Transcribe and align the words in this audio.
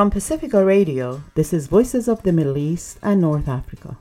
From 0.00 0.10
Pacifica 0.10 0.64
Radio, 0.64 1.22
this 1.34 1.52
is 1.52 1.66
Voices 1.66 2.08
of 2.08 2.22
the 2.22 2.32
Middle 2.32 2.56
East 2.56 2.98
and 3.02 3.20
North 3.20 3.46
Africa. 3.46 3.98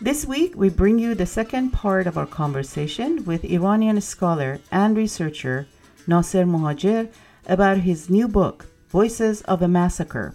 This 0.00 0.24
week, 0.24 0.54
we 0.56 0.70
bring 0.70 0.98
you 0.98 1.14
the 1.14 1.26
second 1.26 1.70
part 1.70 2.06
of 2.06 2.16
our 2.16 2.24
conversation 2.24 3.22
with 3.26 3.44
Iranian 3.44 4.00
scholar 4.00 4.58
and 4.72 4.96
researcher 4.96 5.66
Nasser 6.06 6.46
Mohajer 6.46 7.10
about 7.44 7.76
his 7.76 8.08
new 8.08 8.26
book, 8.26 8.64
Voices 8.88 9.42
of 9.42 9.60
a 9.60 9.68
Massacre 9.68 10.34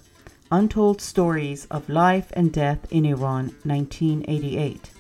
Untold 0.52 1.02
Stories 1.02 1.66
of 1.71 1.89
Life 1.89 2.32
and 2.34 2.54
Death 2.54 2.86
in 2.91 3.04
Iran, 3.04 3.55
1988. 3.64 4.91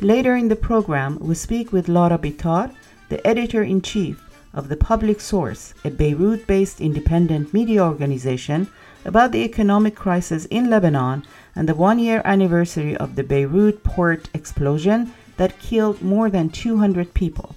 Later 0.00 0.34
in 0.34 0.48
the 0.48 0.56
program, 0.56 1.18
we 1.20 1.34
speak 1.34 1.72
with 1.72 1.90
Lara 1.90 2.16
Bitar, 2.16 2.74
the 3.10 3.20
editor 3.26 3.62
in 3.62 3.82
chief 3.82 4.18
of 4.54 4.70
The 4.70 4.76
Public 4.78 5.20
Source, 5.20 5.74
a 5.84 5.90
Beirut 5.90 6.46
based 6.46 6.80
independent 6.80 7.52
media 7.52 7.84
organization, 7.84 8.68
about 9.04 9.32
the 9.32 9.44
economic 9.44 9.94
crisis 9.94 10.44
in 10.46 10.70
Lebanon 10.70 11.24
and 11.54 11.68
the 11.68 11.74
one 11.74 11.98
year 11.98 12.22
anniversary 12.24 12.96
of 12.96 13.16
the 13.16 13.24
Beirut 13.24 13.82
port 13.82 14.28
explosion 14.34 15.12
that 15.36 15.58
killed 15.58 16.02
more 16.02 16.30
than 16.30 16.48
200 16.48 17.14
people. 17.14 17.54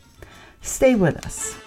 Stay 0.62 0.95
with 0.95 1.23
us. 1.26 1.58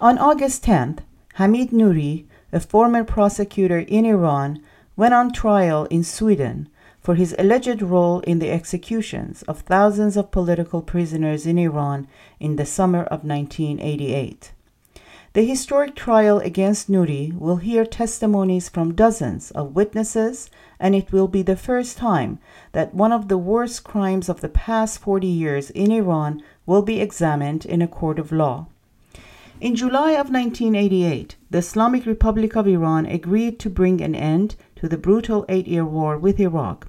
On 0.00 0.16
August 0.16 0.62
10th, 0.64 1.00
Hamid 1.34 1.70
Nouri, 1.70 2.24
a 2.52 2.60
former 2.60 3.02
prosecutor 3.02 3.80
in 3.80 4.06
Iran, 4.06 4.62
went 4.98 5.14
on 5.14 5.30
trial 5.30 5.84
in 5.90 6.02
Sweden 6.02 6.68
for 7.00 7.14
his 7.14 7.32
alleged 7.38 7.80
role 7.80 8.18
in 8.22 8.40
the 8.40 8.50
executions 8.50 9.42
of 9.42 9.60
thousands 9.60 10.16
of 10.16 10.32
political 10.32 10.82
prisoners 10.82 11.46
in 11.46 11.56
Iran 11.56 12.08
in 12.40 12.56
the 12.56 12.66
summer 12.66 13.04
of 13.04 13.24
1988. 13.24 14.50
The 15.34 15.44
historic 15.44 15.94
trial 15.94 16.40
against 16.40 16.90
Nouri 16.90 17.32
will 17.38 17.58
hear 17.58 17.84
testimonies 17.84 18.68
from 18.68 18.96
dozens 18.96 19.52
of 19.52 19.76
witnesses, 19.76 20.50
and 20.80 20.96
it 20.96 21.12
will 21.12 21.28
be 21.28 21.42
the 21.42 21.54
first 21.54 21.96
time 21.96 22.40
that 22.72 22.92
one 22.92 23.12
of 23.12 23.28
the 23.28 23.38
worst 23.38 23.84
crimes 23.84 24.28
of 24.28 24.40
the 24.40 24.48
past 24.48 24.98
40 24.98 25.28
years 25.28 25.70
in 25.70 25.92
Iran 25.92 26.42
will 26.66 26.82
be 26.82 27.00
examined 27.00 27.64
in 27.64 27.80
a 27.80 27.86
court 27.86 28.18
of 28.18 28.32
law. 28.32 28.66
In 29.60 29.74
July 29.74 30.12
of 30.12 30.30
1988, 30.30 31.34
the 31.50 31.58
Islamic 31.58 32.06
Republic 32.06 32.54
of 32.54 32.68
Iran 32.68 33.06
agreed 33.06 33.58
to 33.58 33.68
bring 33.68 34.00
an 34.00 34.14
end 34.14 34.54
to 34.78 34.88
the 34.88 34.96
brutal 34.96 35.44
eight 35.48 35.66
year 35.66 35.84
war 35.84 36.16
with 36.16 36.38
Iraq. 36.38 36.88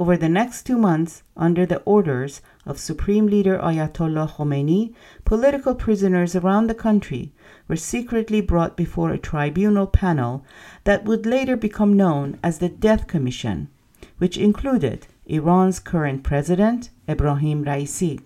Over 0.00 0.16
the 0.16 0.28
next 0.28 0.64
two 0.64 0.76
months, 0.76 1.22
under 1.36 1.64
the 1.64 1.80
orders 1.82 2.40
of 2.66 2.80
Supreme 2.80 3.26
Leader 3.26 3.56
Ayatollah 3.58 4.30
Khomeini, 4.30 4.94
political 5.24 5.74
prisoners 5.74 6.34
around 6.34 6.66
the 6.66 6.74
country 6.74 7.32
were 7.68 7.76
secretly 7.76 8.40
brought 8.40 8.76
before 8.76 9.10
a 9.10 9.18
tribunal 9.18 9.86
panel 9.86 10.44
that 10.84 11.04
would 11.04 11.24
later 11.24 11.56
become 11.56 11.96
known 11.96 12.36
as 12.42 12.58
the 12.58 12.68
Death 12.68 13.06
Commission, 13.06 13.68
which 14.18 14.36
included 14.36 15.06
Iran's 15.26 15.78
current 15.78 16.24
president, 16.24 16.90
Ebrahim 17.06 17.64
Raisi. 17.64 18.20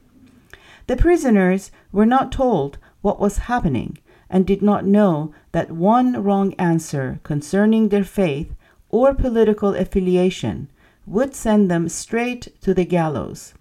The 0.86 0.96
prisoners 0.96 1.70
were 1.92 2.06
not 2.06 2.33
told 2.33 2.78
what 3.02 3.20
was 3.20 3.50
happening 3.52 3.98
and 4.30 4.46
did 4.46 4.62
not 4.62 4.86
know 4.86 5.34
that 5.52 5.70
one 5.70 6.23
wrong 6.23 6.55
answer 6.55 7.20
concerning 7.23 7.89
their 7.90 8.05
faith 8.05 8.55
or 8.94 9.12
political 9.12 9.74
affiliation 9.74 10.70
would 11.05 11.34
send 11.34 11.68
them 11.68 11.88
straight 11.88 12.46
to 12.60 12.72
the 12.72 12.84
gallows. 12.84 13.52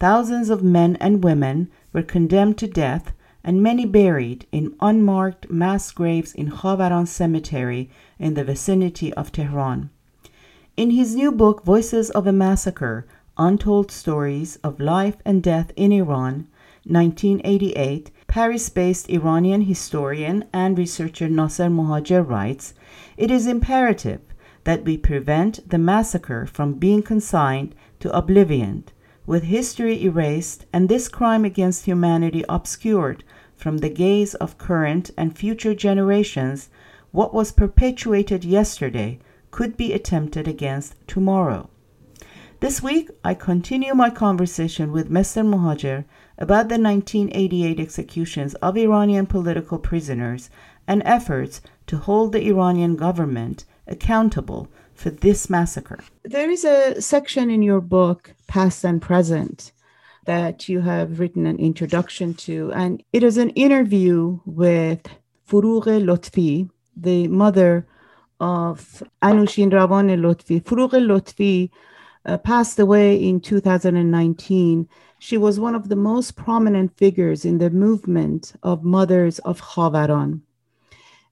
Thousands 0.00 0.50
of 0.50 0.64
men 0.64 0.96
and 0.96 1.22
women 1.22 1.70
were 1.92 2.02
condemned 2.02 2.58
to 2.58 2.66
death 2.66 3.12
and 3.44 3.62
many 3.62 3.86
buried 3.86 4.44
in 4.50 4.74
unmarked 4.80 5.48
mass 5.48 5.92
graves 5.92 6.34
in 6.34 6.50
Khavaran 6.50 7.06
Cemetery 7.06 7.90
in 8.18 8.34
the 8.34 8.42
vicinity 8.42 9.14
of 9.14 9.30
Tehran. 9.30 9.88
In 10.76 10.90
his 10.90 11.14
new 11.14 11.30
book, 11.30 11.64
Voices 11.64 12.10
of 12.10 12.26
a 12.26 12.32
Massacre 12.32 13.06
Untold 13.38 13.92
Stories 13.92 14.56
of 14.64 14.80
Life 14.80 15.18
and 15.24 15.44
Death 15.44 15.70
in 15.76 15.92
Iran, 15.92 16.48
1988, 16.84 18.10
Paris 18.26 18.68
based 18.68 19.08
Iranian 19.08 19.62
historian 19.62 20.44
and 20.52 20.76
researcher 20.76 21.28
Nasser 21.28 21.70
Mohajer 21.70 22.28
writes 22.28 22.74
It 23.16 23.30
is 23.30 23.46
imperative 23.46 24.22
that 24.64 24.84
we 24.84 24.96
prevent 24.96 25.68
the 25.68 25.78
massacre 25.78 26.46
from 26.46 26.74
being 26.74 27.02
consigned 27.02 27.74
to 28.00 28.16
oblivion, 28.16 28.84
with 29.26 29.44
history 29.44 30.04
erased 30.04 30.66
and 30.72 30.88
this 30.88 31.08
crime 31.08 31.44
against 31.44 31.84
humanity 31.84 32.44
obscured 32.48 33.24
from 33.56 33.78
the 33.78 33.88
gaze 33.88 34.34
of 34.34 34.58
current 34.58 35.10
and 35.16 35.38
future 35.38 35.74
generations. 35.74 36.68
What 37.12 37.32
was 37.32 37.52
perpetuated 37.52 38.44
yesterday 38.44 39.18
could 39.50 39.76
be 39.76 39.92
attempted 39.92 40.48
against 40.48 40.94
tomorrow. 41.06 41.68
This 42.60 42.82
week, 42.82 43.10
I 43.24 43.34
continue 43.34 43.94
my 43.94 44.08
conversation 44.08 44.92
with 44.92 45.10
Mr. 45.10 45.44
Mohajer 45.44 46.04
about 46.38 46.68
the 46.68 46.78
1988 46.78 47.78
executions 47.80 48.54
of 48.54 48.76
Iranian 48.76 49.26
political 49.26 49.78
prisoners 49.78 50.48
and 50.86 51.02
efforts 51.04 51.60
to 51.88 51.98
hold 51.98 52.32
the 52.32 52.46
Iranian 52.46 52.96
government 52.96 53.64
accountable 53.86 54.68
for 54.94 55.10
this 55.10 55.50
massacre. 55.50 55.98
There 56.24 56.50
is 56.50 56.64
a 56.64 57.00
section 57.00 57.50
in 57.50 57.62
your 57.62 57.80
book, 57.80 58.34
Past 58.46 58.84
and 58.84 59.00
Present, 59.00 59.72
that 60.26 60.68
you 60.68 60.80
have 60.80 61.18
written 61.18 61.46
an 61.46 61.58
introduction 61.58 62.34
to, 62.34 62.72
and 62.74 63.02
it 63.12 63.22
is 63.22 63.36
an 63.36 63.50
interview 63.50 64.38
with 64.44 65.06
Forough 65.44 65.80
Lotfi, 65.80 66.70
the 66.96 67.28
mother 67.28 67.86
of 68.40 69.02
Anushiravan 69.22 70.10
Lotfi. 70.20 70.64
Forough 70.64 70.88
Lotfi 70.88 71.70
uh, 72.24 72.38
passed 72.38 72.78
away 72.78 73.16
in 73.16 73.40
2019 73.40 74.88
she 75.22 75.38
was 75.38 75.60
one 75.60 75.76
of 75.76 75.88
the 75.88 75.94
most 75.94 76.34
prominent 76.34 76.96
figures 76.96 77.44
in 77.44 77.58
the 77.58 77.70
movement 77.70 78.54
of 78.64 78.82
mothers 78.82 79.38
of 79.38 79.60
Khavaran. 79.60 80.40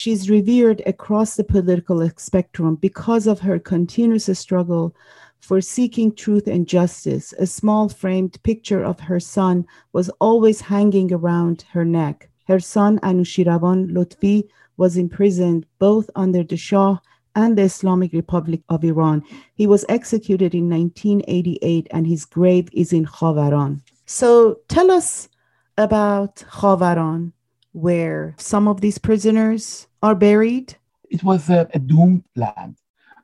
She's 0.01 0.31
revered 0.31 0.81
across 0.87 1.37
the 1.37 1.45
political 1.45 2.11
spectrum 2.17 2.77
because 2.77 3.27
of 3.27 3.41
her 3.41 3.59
continuous 3.59 4.31
struggle 4.39 4.97
for 5.41 5.61
seeking 5.61 6.15
truth 6.15 6.47
and 6.47 6.67
justice. 6.67 7.35
A 7.39 7.47
small 7.47 7.91
framed 7.91 8.43
picture 8.43 8.83
of 8.83 8.99
her 9.01 9.21
son 9.21 9.67
was 9.93 10.09
always 10.19 10.63
hanging 10.63 11.13
around 11.13 11.67
her 11.73 11.85
neck. 11.85 12.31
Her 12.49 12.61
son, 12.61 12.99
Anushiravan 13.01 13.91
Lotfi, 13.91 14.49
was 14.79 14.97
imprisoned 14.97 15.67
both 15.79 16.09
under 16.17 16.45
the 16.45 16.57
Shah 16.57 16.97
and 17.35 17.59
the 17.59 17.65
Islamic 17.65 18.15
Republic 18.15 18.63
of 18.71 18.83
Iran. 18.83 19.23
He 19.55 19.67
was 19.67 19.85
executed 19.91 20.55
in 20.55 20.71
1988 20.71 21.89
and 21.91 22.07
his 22.07 22.25
grave 22.25 22.71
is 22.73 22.95
in 22.95 23.05
Khavaran. 23.05 23.83
So 24.07 24.61
tell 24.69 24.91
us 24.91 25.29
about 25.77 26.37
Khavaran, 26.37 27.33
where 27.73 28.35
some 28.39 28.67
of 28.67 28.81
these 28.81 28.97
prisoners 28.97 29.87
are 30.03 30.15
buried. 30.15 30.77
It 31.11 31.23
was 31.23 31.51
a, 31.51 31.69
a 31.75 31.79
doomed 31.79 32.25
land 32.37 32.77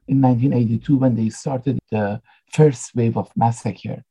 in 0.08 0.20
1982 0.20 0.96
when 0.96 1.14
they 1.14 1.30
started 1.30 1.78
the 1.90 2.20
first 2.52 2.94
wave 2.94 3.16
of 3.16 3.30
massacre 3.36 4.04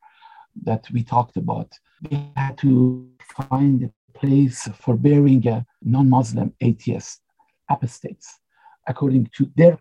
that 0.63 0.85
we 0.91 1.03
talked 1.03 1.37
about. 1.37 1.71
They 2.01 2.29
had 2.35 2.57
to 2.59 3.09
find 3.49 3.83
a 3.83 4.19
place 4.19 4.67
for 4.79 4.95
burying 4.95 5.47
a 5.47 5.65
non-Muslim 5.81 6.53
atheist 6.61 7.21
apostates 7.69 8.39
according 8.87 9.29
to 9.37 9.51
their 9.55 9.77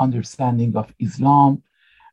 understanding 0.00 0.76
of 0.76 0.92
Islam, 0.98 1.62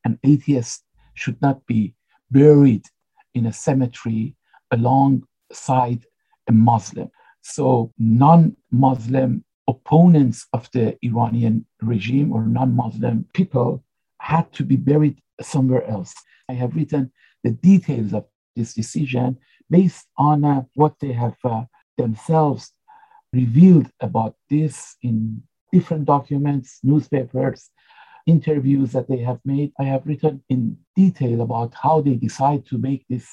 an 0.06 0.20
atheist 0.24 0.84
should 1.14 1.42
not 1.42 1.66
be 1.66 1.94
buried 2.32 2.86
in 3.34 3.46
a 3.46 3.54
cemetery 3.54 4.36
alongside 4.72 6.06
a 6.48 6.52
Muslim. 6.52 7.10
So, 7.42 7.92
non 7.98 8.56
Muslim 8.72 9.44
opponents 9.68 10.48
of 10.54 10.70
the 10.72 10.98
Iranian 11.02 11.66
regime 11.82 12.32
or 12.32 12.46
non 12.46 12.76
Muslim 12.76 13.26
people 13.34 13.84
had 14.20 14.52
to 14.54 14.64
be 14.64 14.76
buried 14.76 15.22
somewhere 15.42 15.86
else. 15.86 16.14
I 16.50 16.54
have 16.54 16.76
written 16.76 17.12
the 17.44 17.52
details 17.52 18.14
of 18.14 18.26
this 18.56 18.74
decision 18.74 19.38
based 19.70 20.08
on 20.18 20.44
uh, 20.44 20.64
what 20.76 20.96
they 21.00 21.14
have 21.14 21.38
uh, 21.44 21.64
themselves 21.98 22.72
revealed 23.34 23.90
about 24.00 24.36
this 24.50 24.96
in 25.02 25.42
different 25.72 26.06
documents, 26.06 26.80
newspapers, 26.84 27.70
interviews 28.26 28.92
that 28.92 29.08
they 29.10 29.18
have 29.18 29.40
made. 29.44 29.72
I 29.80 29.84
have 29.84 30.06
written 30.06 30.44
in 30.50 30.78
detail 30.96 31.42
about 31.42 31.74
how 31.74 32.02
they 32.02 32.16
decide 32.16 32.66
to 32.68 32.78
make 32.78 33.06
this 33.10 33.28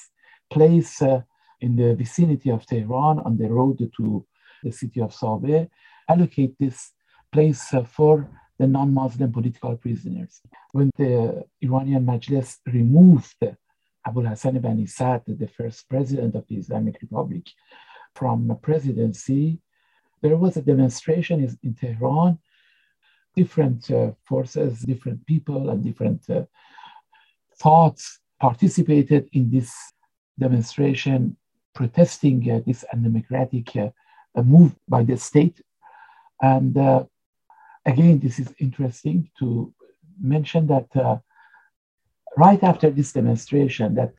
place 0.51 1.01
uh, 1.01 1.21
in 1.61 1.75
the 1.75 1.95
vicinity 1.95 2.49
of 2.49 2.65
Tehran 2.65 3.19
on 3.19 3.37
the 3.37 3.49
road 3.49 3.77
to 3.97 4.25
the 4.63 4.71
city 4.71 4.99
of 5.01 5.11
Sabeh, 5.11 5.69
allocate 6.13 6.53
this 6.59 6.91
place 7.31 7.73
uh, 7.73 7.83
for 7.83 8.27
the 8.59 8.67
non 8.67 8.93
Muslim 8.93 9.31
political 9.31 9.75
prisoners. 9.77 10.41
When 10.71 10.89
the 10.97 11.45
Iranian 11.61 12.05
Majlis 12.05 12.57
removed 12.67 13.39
Abolhassan 14.07 14.59
Banisadr, 14.65 15.37
the 15.39 15.47
first 15.47 15.89
president 15.89 16.35
of 16.35 16.43
the 16.47 16.55
Islamic 16.55 16.95
Republic, 17.01 17.45
from 18.13 18.47
the 18.47 18.55
presidency, 18.55 19.59
there 20.21 20.37
was 20.37 20.57
a 20.57 20.61
demonstration 20.61 21.37
in 21.63 21.73
Tehran. 21.73 22.37
Different 23.35 23.89
uh, 23.89 24.11
forces, 24.23 24.81
different 24.81 25.25
people, 25.25 25.69
and 25.69 25.81
different 25.83 26.29
uh, 26.29 26.43
thoughts 27.55 28.19
participated 28.39 29.29
in 29.31 29.49
this 29.49 29.71
demonstration 30.37 31.37
protesting 31.73 32.39
uh, 32.51 32.59
this 32.67 32.83
undemocratic 32.93 33.75
uh, 33.77 33.89
move 34.43 34.75
by 34.87 35.03
the 35.03 35.17
state. 35.17 35.61
And 36.41 36.77
uh, 36.77 37.05
again, 37.85 38.19
this 38.19 38.39
is 38.39 38.53
interesting 38.59 39.29
to 39.39 39.73
mention 40.19 40.67
that 40.67 40.87
uh, 40.95 41.17
right 42.37 42.61
after 42.63 42.89
this 42.89 43.13
demonstration, 43.13 43.95
that 43.95 44.13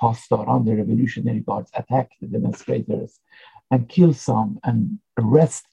Pasdaran, 0.00 0.64
the 0.64 0.76
Revolutionary 0.76 1.40
Guards, 1.40 1.70
attacked 1.74 2.14
the 2.20 2.26
demonstrators 2.26 3.20
and 3.70 3.88
killed 3.88 4.16
some 4.16 4.58
and 4.64 4.98
arrest 5.18 5.66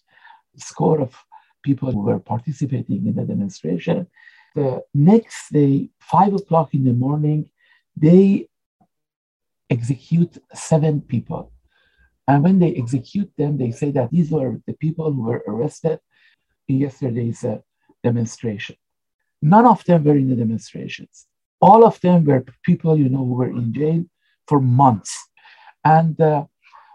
a 0.55 0.59
score 0.59 1.01
of 1.01 1.15
people 1.63 1.91
who 1.91 2.01
were 2.01 2.19
participating 2.19 3.05
in 3.07 3.15
the 3.15 3.23
demonstration. 3.23 4.07
The 4.55 4.83
next 4.93 5.51
day, 5.51 5.89
five 5.99 6.33
o'clock 6.33 6.73
in 6.73 6.83
the 6.83 6.93
morning, 6.93 7.49
they 7.95 8.47
execute 9.69 10.37
seven 10.53 11.01
people. 11.01 11.51
And 12.31 12.45
when 12.45 12.59
they 12.59 12.73
execute 12.75 13.29
them, 13.37 13.57
they 13.57 13.71
say 13.71 13.91
that 13.91 14.09
these 14.09 14.31
were 14.31 14.57
the 14.65 14.71
people 14.75 15.11
who 15.11 15.23
were 15.23 15.43
arrested 15.45 15.99
in 16.69 16.77
yesterday's 16.77 17.43
uh, 17.43 17.57
demonstration. 18.05 18.77
None 19.41 19.65
of 19.65 19.83
them 19.83 20.05
were 20.05 20.15
in 20.15 20.29
the 20.29 20.37
demonstrations. 20.37 21.27
All 21.59 21.83
of 21.83 21.99
them 21.99 22.23
were 22.23 22.45
people, 22.63 22.97
you 22.97 23.09
know, 23.09 23.25
who 23.25 23.33
were 23.33 23.49
in 23.49 23.73
jail 23.73 24.05
for 24.47 24.61
months. 24.61 25.13
And 25.83 26.15
uh, 26.21 26.45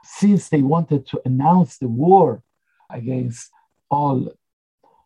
since 0.04 0.48
they 0.48 0.62
wanted 0.62 1.06
to 1.08 1.20
announce 1.26 1.76
the 1.76 1.88
war 1.88 2.42
against 2.90 3.50
all 3.90 4.32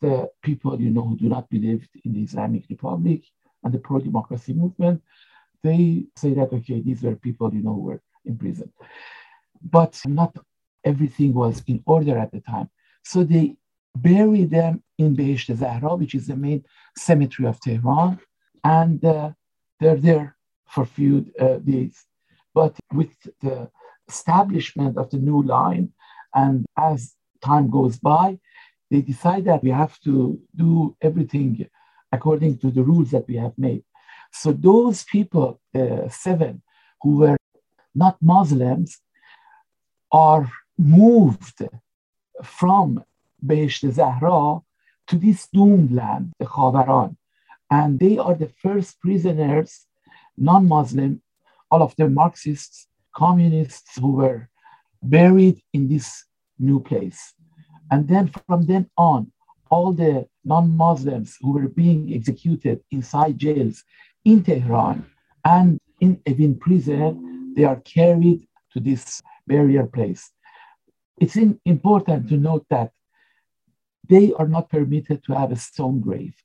the 0.01 0.31
people, 0.45 0.81
you 0.81 0.91
know, 0.91 1.07
who 1.09 1.17
do 1.17 1.29
not 1.29 1.51
believe 1.51 1.89
in 2.05 2.13
the 2.13 2.23
Islamic 2.23 2.67
Republic 2.71 3.23
and 3.65 3.75
the 3.75 3.81
pro-democracy 3.81 4.53
movement, 4.53 5.03
they 5.65 6.05
say 6.15 6.35
that, 6.35 6.53
okay, 6.53 6.81
these 6.81 7.03
were 7.03 7.17
people, 7.17 7.53
you 7.53 7.65
know, 7.65 7.75
who 7.75 7.81
were 7.81 8.03
in 8.25 8.39
prison. 8.39 8.73
But 9.63 10.01
not 10.07 10.37
everything 10.85 11.35
was 11.35 11.63
in 11.67 11.83
order 11.87 12.19
at 12.19 12.33
the 12.33 12.41
time. 12.41 12.71
So 13.05 13.25
they 13.25 13.57
bury 13.95 14.45
them 14.45 14.83
in 14.99 15.17
Behesht 15.17 15.55
Zahra, 15.57 15.97
which 15.97 16.15
is 16.15 16.27
the 16.27 16.37
main 16.37 16.65
cemetery 16.97 17.49
of 17.49 17.61
Tehran, 17.61 18.19
and 18.65 19.05
uh, 19.05 19.31
they're 19.79 19.97
there 19.97 20.37
for 20.69 20.83
a 20.83 20.87
few 20.87 21.27
uh, 21.39 21.57
days. 21.57 22.05
But 22.55 22.77
with 22.93 23.13
the 23.41 23.71
establishment 24.09 24.97
of 24.97 25.11
the 25.11 25.19
new 25.19 25.43
line, 25.43 25.93
and 26.35 26.65
as 26.77 27.15
time 27.43 27.71
goes 27.71 27.99
by, 27.99 28.39
they 28.91 29.03
decide 29.03 29.45
that 29.47 29.63
we 29.63 29.71
have 29.71 29.99
to 30.01 30.41
do 30.55 30.97
everything 31.01 31.67
according 32.13 32.59
to 32.59 32.71
the 32.71 32.83
rules 32.83 33.11
that 33.13 33.27
we 33.29 33.37
have 33.37 33.57
made. 33.57 33.85
So 34.33 34.53
those 34.53 35.05
people, 35.05 35.61
uh, 35.75 36.09
seven, 36.09 36.63
who 37.03 37.19
were 37.19 37.37
not 37.95 38.17
Muslims, 38.21 39.01
are 40.13 40.51
moved 40.79 41.63
from 42.43 43.05
Behesht 43.45 43.93
Zahra 43.93 44.61
to 45.07 45.17
this 45.17 45.49
doomed 45.53 45.93
land, 45.93 46.33
the 46.39 46.47
Khavaran. 46.47 47.17
And 47.71 47.99
they 47.99 48.19
are 48.19 48.35
the 48.35 48.49
first 48.63 49.01
prisoners, 49.01 49.87
non 50.37 50.67
Muslim, 50.67 51.23
all 51.71 51.83
of 51.83 51.95
the 51.97 52.09
Marxists, 52.09 52.89
communists 53.15 53.97
who 53.97 54.13
were 54.13 54.49
buried 55.03 55.63
in 55.73 55.89
this 55.89 56.25
new 56.59 56.81
place. 56.81 57.35
And 57.91 58.09
then 58.09 58.31
from 58.47 58.67
then 58.67 58.89
on, 58.97 59.33
all 59.71 59.93
the 59.93 60.27
non 60.45 60.77
Muslims 60.77 61.37
who 61.41 61.53
were 61.53 61.69
being 61.69 62.13
executed 62.13 62.81
inside 62.91 63.39
jails 63.39 63.85
in 64.25 64.43
Tehran 64.43 65.07
and 65.45 65.79
in 66.01 66.17
Evin 66.27 66.59
prison, 66.59 67.55
they 67.57 67.65
are 67.65 67.81
carried 67.81 68.47
to 68.73 68.81
this 68.81 69.23
burial 69.51 69.89
place. 69.89 70.31
It's 71.19 71.37
in, 71.37 71.61
important 71.65 72.29
to 72.29 72.37
note 72.37 72.67
that 72.71 72.93
they 74.09 74.33
are 74.39 74.49
not 74.49 74.71
permitted 74.71 75.19
to 75.25 75.33
have 75.35 75.53
a 75.53 75.57
stone 75.69 76.01
grave. 76.01 76.37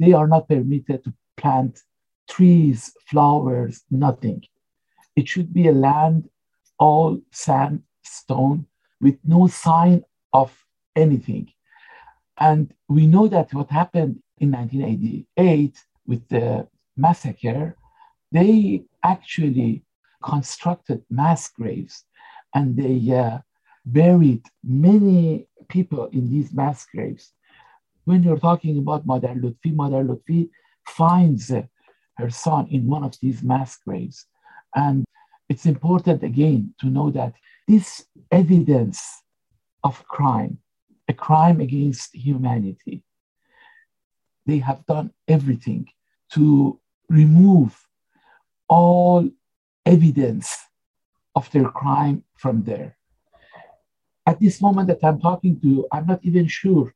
They 0.00 0.12
are 0.12 0.26
not 0.26 0.48
permitted 0.48 1.04
to 1.04 1.12
plant 1.36 1.80
trees, 2.28 2.92
flowers, 3.10 3.82
nothing. 3.90 4.42
It 5.14 5.28
should 5.28 5.52
be 5.52 5.68
a 5.68 5.78
land 5.88 6.28
all 6.78 7.20
sand, 7.30 7.82
stone, 8.02 8.66
with 9.00 9.18
no 9.24 9.46
sign 9.46 10.02
of 10.32 10.50
anything. 10.96 11.52
And 12.38 12.74
we 12.88 13.06
know 13.06 13.28
that 13.28 13.54
what 13.54 13.70
happened 13.70 14.14
in 14.38 14.50
1988 14.50 15.78
with 16.06 16.28
the 16.28 16.66
massacre, 16.96 17.76
they 18.32 18.82
actually 19.04 19.84
constructed 20.22 21.04
mass 21.10 21.48
graves 21.48 22.04
and 22.54 22.76
they 22.76 23.14
uh, 23.14 23.38
buried 23.84 24.42
many 24.62 25.48
people 25.68 26.06
in 26.06 26.30
these 26.30 26.52
mass 26.52 26.86
graves. 26.86 27.32
When 28.04 28.22
you're 28.22 28.38
talking 28.38 28.78
about 28.78 29.06
Mother 29.06 29.34
Lotfi, 29.34 29.74
Mother 29.74 30.04
Lotfi 30.04 30.50
finds 30.86 31.50
uh, 31.50 31.62
her 32.16 32.30
son 32.30 32.68
in 32.70 32.86
one 32.86 33.02
of 33.02 33.18
these 33.20 33.42
mass 33.42 33.76
graves. 33.76 34.26
And 34.74 35.04
it's 35.48 35.66
important 35.66 36.22
again 36.22 36.74
to 36.80 36.86
know 36.86 37.10
that 37.10 37.34
this 37.66 38.06
evidence 38.30 39.02
of 39.82 40.06
crime, 40.06 40.58
a 41.08 41.12
crime 41.12 41.60
against 41.60 42.14
humanity, 42.14 43.02
they 44.46 44.58
have 44.58 44.84
done 44.86 45.10
everything 45.26 45.86
to 46.32 46.78
remove 47.08 47.78
all 48.68 49.28
evidence 49.86 50.56
of 51.34 51.50
their 51.50 51.68
crime 51.68 52.22
from 52.36 52.62
there. 52.64 52.96
At 54.26 54.40
this 54.40 54.60
moment 54.60 54.88
that 54.88 55.04
I'm 55.04 55.20
talking 55.20 55.60
to 55.60 55.68
you, 55.68 55.88
I'm 55.92 56.06
not 56.06 56.20
even 56.22 56.46
sure 56.46 56.94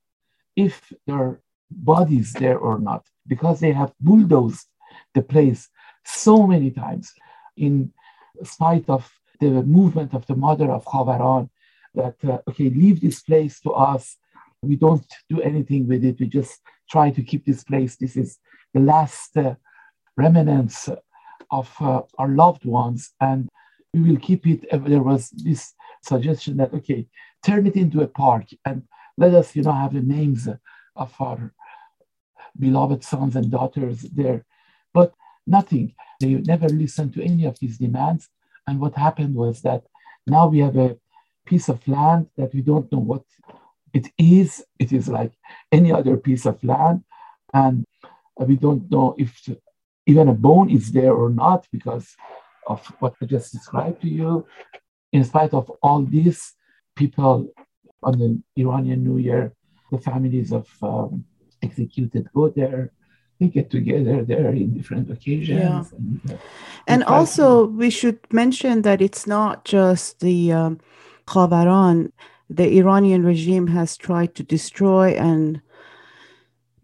if 0.56 0.92
there 1.06 1.16
are 1.16 1.40
bodies 1.70 2.32
there 2.32 2.58
or 2.58 2.78
not, 2.78 3.06
because 3.26 3.60
they 3.60 3.72
have 3.72 3.92
bulldozed 4.00 4.66
the 5.14 5.22
place 5.22 5.68
so 6.04 6.46
many 6.46 6.70
times 6.70 7.12
in 7.56 7.92
spite 8.42 8.88
of 8.88 9.10
the 9.40 9.50
movement 9.62 10.14
of 10.14 10.26
the 10.26 10.34
mother 10.34 10.70
of 10.70 10.84
Khavaran 10.84 11.50
that, 11.94 12.16
uh, 12.24 12.38
okay, 12.48 12.70
leave 12.70 13.00
this 13.00 13.20
place 13.20 13.60
to 13.60 13.72
us. 13.72 14.16
We 14.62 14.76
don't 14.76 15.06
do 15.28 15.40
anything 15.42 15.86
with 15.86 16.04
it. 16.04 16.18
We 16.18 16.26
just 16.26 16.60
try 16.90 17.10
to 17.10 17.22
keep 17.22 17.44
this 17.44 17.62
place. 17.64 17.96
This 17.96 18.16
is 18.16 18.38
the 18.74 18.80
last 18.80 19.36
uh, 19.36 19.54
remnants 20.16 20.88
of 21.50 21.74
uh, 21.80 22.02
our 22.18 22.28
loved 22.28 22.64
ones, 22.64 23.12
and 23.20 23.48
we 23.94 24.10
will 24.10 24.20
keep 24.20 24.46
it. 24.46 24.66
There 24.70 25.02
was 25.02 25.30
this 25.30 25.74
suggestion 26.02 26.56
that 26.58 26.72
okay, 26.74 27.06
turn 27.44 27.66
it 27.66 27.76
into 27.76 28.02
a 28.02 28.08
park 28.08 28.46
and 28.64 28.82
let 29.16 29.34
us, 29.34 29.54
you 29.56 29.62
know, 29.62 29.72
have 29.72 29.94
the 29.94 30.00
names 30.00 30.48
of 30.94 31.14
our 31.20 31.52
beloved 32.58 33.02
sons 33.04 33.36
and 33.36 33.50
daughters 33.50 34.02
there. 34.02 34.44
But 34.92 35.12
nothing. 35.46 35.94
They 36.20 36.34
never 36.34 36.68
listened 36.68 37.14
to 37.14 37.22
any 37.22 37.44
of 37.44 37.58
these 37.58 37.78
demands. 37.78 38.28
And 38.66 38.80
what 38.80 38.94
happened 38.94 39.34
was 39.34 39.62
that 39.62 39.84
now 40.26 40.48
we 40.48 40.58
have 40.58 40.76
a 40.76 40.96
piece 41.46 41.68
of 41.68 41.86
land 41.88 42.28
that 42.36 42.52
we 42.52 42.60
don't 42.60 42.90
know 42.92 42.98
what 42.98 43.24
it 43.94 44.08
is. 44.18 44.64
It 44.78 44.92
is 44.92 45.08
like 45.08 45.32
any 45.72 45.92
other 45.92 46.16
piece 46.16 46.44
of 46.44 46.62
land. 46.62 47.04
And 47.54 47.84
we 48.36 48.56
don't 48.56 48.90
know 48.90 49.14
if 49.18 49.48
even 50.06 50.28
a 50.28 50.34
bone 50.34 50.70
is 50.70 50.92
there 50.92 51.14
or 51.14 51.30
not 51.30 51.66
because 51.72 52.14
of 52.66 52.84
what 52.98 53.14
I 53.22 53.26
just 53.26 53.52
described 53.52 54.02
to 54.02 54.08
you. 54.08 54.46
In 55.12 55.24
spite 55.24 55.54
of 55.54 55.70
all 55.82 56.02
this, 56.02 56.54
people 56.96 57.48
on 58.02 58.18
the 58.18 58.42
Iranian 58.56 59.04
New 59.04 59.18
Year, 59.18 59.52
the 59.90 59.98
families 59.98 60.52
of 60.52 60.68
um, 60.82 61.24
executed 61.62 62.28
go 62.34 62.48
there. 62.50 62.92
They 63.40 63.46
get 63.48 63.70
together 63.70 64.24
there 64.24 64.50
in 64.50 64.76
different 64.76 65.10
occasions. 65.10 65.60
Yeah. 65.60 65.84
And, 65.96 66.20
uh, 66.30 66.36
and 66.88 67.04
also, 67.04 67.66
we 67.66 67.88
should 67.88 68.18
mention 68.32 68.82
that 68.82 69.00
it's 69.00 69.28
not 69.28 69.64
just 69.64 70.18
the 70.20 70.52
um, 70.52 70.80
Khavaran. 71.26 72.10
The 72.50 72.78
Iranian 72.78 73.24
regime 73.24 73.68
has 73.68 73.96
tried 73.96 74.34
to 74.36 74.42
destroy 74.42 75.10
and 75.10 75.60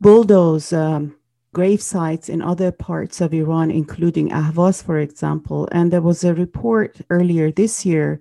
bulldoze 0.00 0.72
um, 0.72 1.16
grave 1.54 1.80
sites 1.80 2.28
in 2.28 2.42
other 2.42 2.70
parts 2.70 3.22
of 3.22 3.32
Iran, 3.32 3.70
including 3.70 4.28
Ahvaz, 4.28 4.82
for 4.82 4.98
example. 4.98 5.68
And 5.72 5.90
there 5.90 6.02
was 6.02 6.22
a 6.24 6.34
report 6.34 7.00
earlier 7.08 7.50
this 7.50 7.86
year 7.86 8.20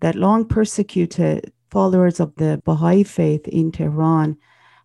that 0.00 0.14
long 0.14 0.44
persecuted 0.44 1.52
followers 1.70 2.20
of 2.20 2.30
the 2.36 2.62
Baha'i 2.64 3.02
faith 3.02 3.48
in 3.48 3.72
Tehran 3.72 4.36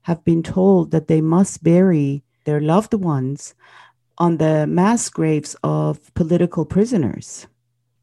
have 0.10 0.24
been 0.24 0.42
told 0.42 0.90
that 0.92 1.08
they 1.08 1.22
must 1.22 1.64
bury 1.64 2.24
their 2.46 2.60
loved 2.60 2.94
ones 2.96 3.54
on 4.18 4.38
the 4.38 4.66
mass 4.68 5.10
graves 5.10 5.56
of 5.64 6.14
political 6.16 6.66
prisoners. 6.66 7.48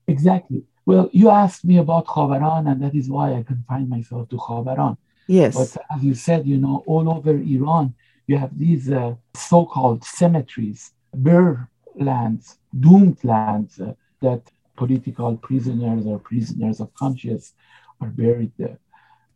Exactly. 0.06 0.62
Well, 0.86 1.10
you 1.12 1.28
asked 1.28 1.64
me 1.64 1.76
about 1.78 2.06
Khavaran, 2.06 2.70
and 2.70 2.82
that 2.82 2.94
is 2.94 3.10
why 3.10 3.34
I 3.34 3.42
confined 3.42 3.88
myself 3.88 4.28
to 4.30 4.36
Khavaran. 4.36 4.96
Yes. 5.26 5.54
But 5.54 5.82
as 5.94 6.02
you 6.02 6.14
said, 6.14 6.46
you 6.46 6.56
know, 6.56 6.82
all 6.86 7.10
over 7.10 7.30
Iran, 7.30 7.94
you 8.28 8.36
have 8.36 8.56
these 8.56 8.92
uh, 8.92 9.14
so 9.34 9.64
called 9.64 10.04
cemeteries, 10.04 10.92
bare 11.14 11.68
lands, 11.96 12.58
doomed 12.78 13.18
lands 13.24 13.80
uh, 13.80 13.94
that 14.20 14.42
political 14.76 15.36
prisoners 15.38 16.06
or 16.06 16.18
prisoners 16.20 16.78
of 16.78 16.94
conscience 16.94 17.54
are 18.00 18.08
buried 18.08 18.52
there. 18.58 18.78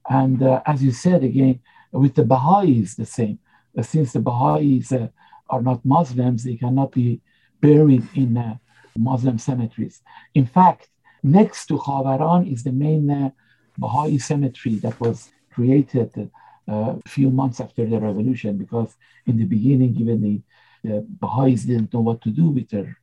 And 0.09 0.41
uh, 0.43 0.61
as 0.67 0.83
you 0.85 0.93
said 0.93 1.25
again, 1.25 1.61
with 1.91 2.15
the 2.15 2.25
Baha'is, 2.25 2.95
the 2.95 3.07
same. 3.07 3.39
Uh, 3.77 3.83
since 3.83 4.13
the 4.13 4.21
Baha'is 4.21 4.93
uh, 4.93 5.09
are 5.49 5.63
not 5.63 5.85
Muslims, 5.85 6.45
they 6.45 6.57
cannot 6.57 6.93
be 6.93 7.21
buried 7.61 8.07
in 8.15 8.37
uh, 8.37 8.57
Muslim 8.97 9.39
cemeteries. 9.39 10.03
In 10.35 10.47
fact, 10.47 10.89
next 11.23 11.67
to 11.67 11.79
Khavaran 11.79 12.53
is 12.53 12.63
the 12.63 12.73
main 12.73 13.33
Baha'i 13.79 14.19
cemetery 14.19 14.77
that 14.77 15.01
was 15.01 15.31
created 15.51 16.31
a 16.69 16.97
few 17.07 17.31
months 17.31 17.61
after 17.61 17.85
the 17.87 17.99
revolution 17.99 18.57
because 18.57 18.95
in 19.27 19.37
the 19.37 19.45
beginning, 19.45 19.97
even 19.99 20.23
the, 20.23 20.41
the 20.89 21.07
Baha'is 21.21 21.65
didn't 21.65 21.93
know 21.93 22.01
what 22.01 22.23
to 22.23 22.31
do 22.31 22.49
with 22.49 22.69
their 22.71 22.99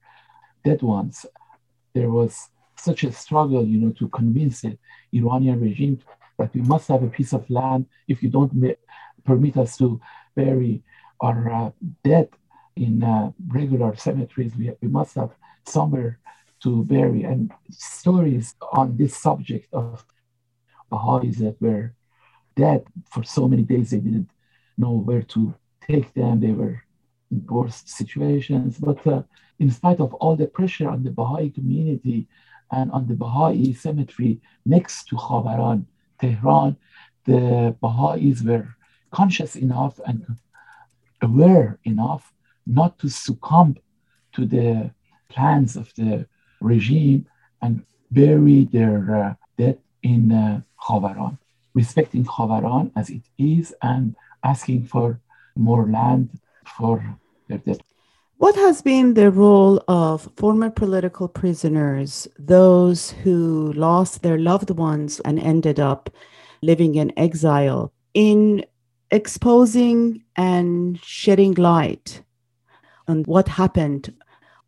dead 0.63 0.81
ones. 0.81 1.25
There 1.93 2.09
was 2.09 2.49
such 2.75 3.03
a 3.03 3.11
struggle, 3.11 3.65
you 3.65 3.79
know, 3.79 3.91
to 3.91 4.07
convince 4.09 4.61
the 4.61 4.77
Iranian 5.13 5.59
regime 5.59 5.99
that 6.37 6.53
we 6.53 6.61
must 6.61 6.87
have 6.87 7.03
a 7.03 7.07
piece 7.07 7.33
of 7.33 7.49
land. 7.49 7.85
If 8.07 8.23
you 8.23 8.29
don't 8.29 8.53
ma- 8.53 8.79
permit 9.25 9.57
us 9.57 9.77
to 9.77 9.99
bury 10.35 10.83
our 11.19 11.51
uh, 11.51 11.71
dead 12.03 12.29
in 12.75 13.03
uh, 13.03 13.31
regular 13.47 13.95
cemeteries, 13.95 14.55
we, 14.55 14.71
we 14.81 14.87
must 14.87 15.15
have 15.15 15.31
somewhere 15.65 16.19
to 16.63 16.83
bury. 16.85 17.23
And 17.23 17.51
stories 17.71 18.55
on 18.71 18.95
this 18.95 19.17
subject 19.17 19.73
of 19.73 20.05
Baha'is 20.89 21.37
that 21.39 21.61
were 21.61 21.93
dead 22.63 22.81
for 23.11 23.23
so 23.23 23.41
many 23.51 23.63
days, 23.73 23.87
they 23.89 24.01
didn't 24.07 24.31
know 24.81 24.93
where 25.07 25.25
to 25.33 25.41
take 25.89 26.09
them. 26.13 26.33
They 26.39 26.55
were 26.61 26.77
in 27.31 27.39
worst 27.57 27.85
situations. 28.01 28.71
But 28.87 29.01
uh, 29.07 29.23
in 29.63 29.69
spite 29.71 29.99
of 30.05 30.13
all 30.21 30.35
the 30.35 30.47
pressure 30.47 30.89
on 30.95 31.03
the 31.03 31.13
Baha'i 31.19 31.49
community 31.49 32.19
and 32.77 32.91
on 32.91 33.03
the 33.07 33.17
Baha'i 33.23 33.73
cemetery 33.73 34.33
next 34.65 35.07
to 35.07 35.15
Khavaran, 35.15 35.79
Tehran, 36.19 36.75
the 37.25 37.75
Baha'is 37.81 38.43
were 38.43 38.67
conscious 39.11 39.55
enough 39.55 39.99
and 40.05 40.25
aware 41.21 41.79
enough 41.83 42.33
not 42.65 42.99
to 42.99 43.09
succumb 43.09 43.75
to 44.33 44.45
the 44.45 44.91
plans 45.29 45.75
of 45.75 45.87
the 45.95 46.25
regime 46.61 47.25
and 47.61 47.83
bury 48.11 48.65
their 48.65 48.97
uh, 49.15 49.33
dead 49.57 49.77
in 50.03 50.31
uh, 50.31 50.61
Khavaran, 50.83 51.37
respecting 51.73 52.25
Khavaran 52.25 52.91
as 52.95 53.09
it 53.09 53.23
is 53.37 53.73
and 53.81 54.15
asking 54.43 54.87
for 54.87 55.19
more 55.55 55.85
land 55.87 56.29
for 56.77 57.03
their 57.47 57.59
dead. 57.59 57.81
What 58.37 58.55
has 58.55 58.81
been 58.81 59.15
the 59.15 59.31
role 59.31 59.83
of 59.89 60.29
former 60.37 60.69
political 60.69 61.27
prisoners, 61.27 62.25
those 62.37 63.11
who 63.11 63.73
lost 63.73 64.21
their 64.21 64.37
loved 64.37 64.69
ones 64.69 65.19
and 65.19 65.37
ended 65.37 65.77
up 65.79 66.09
living 66.61 66.95
in 66.95 67.11
exile, 67.19 67.91
in 68.13 68.63
exposing 69.11 70.23
and 70.37 70.99
shedding 71.03 71.53
light 71.55 72.23
on 73.09 73.23
what 73.23 73.49
happened 73.49 74.13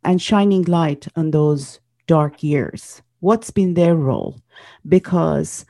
and 0.04 0.20
shining 0.20 0.64
light 0.64 1.08
on 1.16 1.30
those 1.30 1.80
dark 2.06 2.42
years? 2.42 3.00
What's 3.20 3.50
been 3.50 3.72
their 3.72 3.94
role? 3.94 4.40
Because 4.86 5.64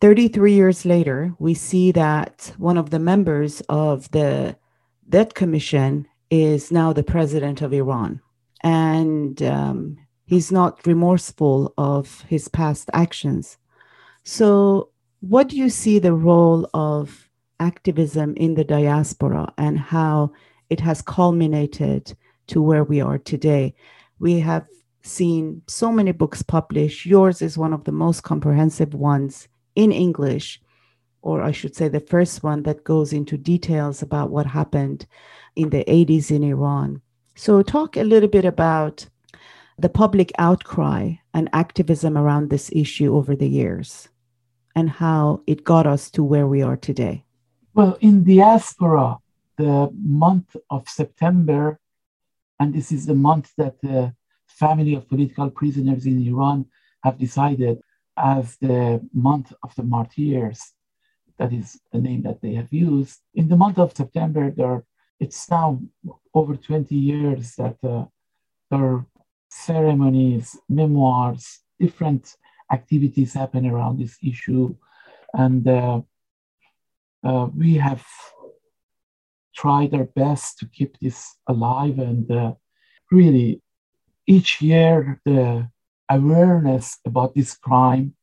33 0.00 0.52
years 0.52 0.84
later, 0.84 1.34
we 1.38 1.54
see 1.54 1.90
that 1.92 2.52
one 2.56 2.78
of 2.78 2.90
the 2.90 3.00
members 3.00 3.60
of 3.68 4.10
the 4.12 4.56
Death 5.08 5.34
Commission 5.34 6.06
is 6.30 6.70
now 6.70 6.92
the 6.92 7.02
president 7.02 7.62
of 7.62 7.72
Iran. 7.72 8.20
And 8.62 9.42
um, 9.42 9.98
he's 10.26 10.52
not 10.52 10.86
remorseful 10.86 11.74
of 11.76 12.20
his 12.22 12.46
past 12.46 12.90
actions. 12.92 13.58
So, 14.22 14.90
what 15.20 15.48
do 15.48 15.56
you 15.56 15.68
see 15.68 15.98
the 15.98 16.12
role 16.12 16.68
of 16.74 17.28
activism 17.58 18.34
in 18.36 18.54
the 18.54 18.62
diaspora 18.62 19.52
and 19.58 19.80
how 19.80 20.32
it 20.70 20.78
has 20.78 21.02
culminated 21.02 22.16
to 22.48 22.62
where 22.62 22.84
we 22.84 23.00
are 23.00 23.18
today? 23.18 23.74
We 24.20 24.38
have 24.40 24.66
seen 25.02 25.62
so 25.66 25.90
many 25.90 26.12
books 26.12 26.42
published. 26.42 27.04
Yours 27.04 27.42
is 27.42 27.58
one 27.58 27.72
of 27.72 27.82
the 27.82 27.92
most 27.92 28.22
comprehensive 28.22 28.94
ones 28.94 29.48
in 29.74 29.92
English, 29.92 30.60
or 31.22 31.42
I 31.42 31.52
should 31.52 31.74
say, 31.74 31.88
the 31.88 32.00
first 32.00 32.42
one 32.42 32.62
that 32.62 32.84
goes 32.84 33.12
into 33.12 33.36
details 33.36 34.02
about 34.02 34.30
what 34.30 34.46
happened 34.46 35.06
in 35.56 35.70
the 35.70 35.84
80s 35.84 36.30
in 36.30 36.42
Iran. 36.42 37.00
So, 37.34 37.62
talk 37.62 37.96
a 37.96 38.02
little 38.02 38.28
bit 38.28 38.44
about 38.44 39.06
the 39.78 39.88
public 39.88 40.32
outcry 40.38 41.14
and 41.32 41.48
activism 41.52 42.18
around 42.18 42.50
this 42.50 42.70
issue 42.72 43.16
over 43.16 43.36
the 43.36 43.48
years 43.48 44.08
and 44.74 44.90
how 44.90 45.40
it 45.46 45.64
got 45.64 45.86
us 45.86 46.10
to 46.10 46.24
where 46.24 46.46
we 46.46 46.62
are 46.62 46.76
today. 46.76 47.24
Well, 47.74 47.96
in 48.00 48.24
diaspora, 48.24 49.18
the 49.56 49.90
month 49.92 50.56
of 50.70 50.88
September, 50.88 51.78
and 52.58 52.74
this 52.74 52.90
is 52.90 53.06
the 53.06 53.14
month 53.14 53.52
that 53.56 53.80
the 53.80 54.14
family 54.46 54.94
of 54.94 55.08
political 55.08 55.50
prisoners 55.50 56.06
in 56.06 56.26
Iran 56.26 56.66
have 57.04 57.18
decided 57.18 57.80
as 58.18 58.56
the 58.56 59.00
month 59.12 59.52
of 59.62 59.74
the 59.76 59.82
martyrs. 59.82 60.72
That 61.38 61.52
is 61.52 61.80
the 61.92 62.00
name 62.00 62.22
that 62.22 62.40
they 62.40 62.54
have 62.54 62.72
used. 62.72 63.20
In 63.34 63.48
the 63.48 63.56
month 63.56 63.78
of 63.78 63.96
September, 63.96 64.50
there 64.50 64.84
it's 65.20 65.50
now 65.50 65.80
over 66.34 66.56
20 66.56 66.94
years 66.94 67.54
that 67.56 67.76
uh, 67.82 68.04
there 68.70 68.84
are 68.84 69.06
ceremonies, 69.48 70.56
memoirs, 70.68 71.60
different 71.80 72.36
activities 72.70 73.32
happen 73.34 73.66
around 73.66 73.98
this 73.98 74.16
issue. 74.22 74.74
And 75.34 75.66
uh, 75.66 76.02
uh, 77.24 77.48
we 77.56 77.74
have 77.74 78.04
tried 79.54 79.94
our 79.94 80.04
best 80.04 80.58
to 80.58 80.66
keep 80.66 80.98
this 81.00 81.36
alive. 81.46 81.98
And 81.98 82.30
uh, 82.30 82.54
really, 83.10 83.60
each 84.26 84.60
year, 84.62 85.20
the 85.24 85.68
awareness 86.10 86.98
about 87.04 87.34
this 87.34 87.56
crime 87.56 88.14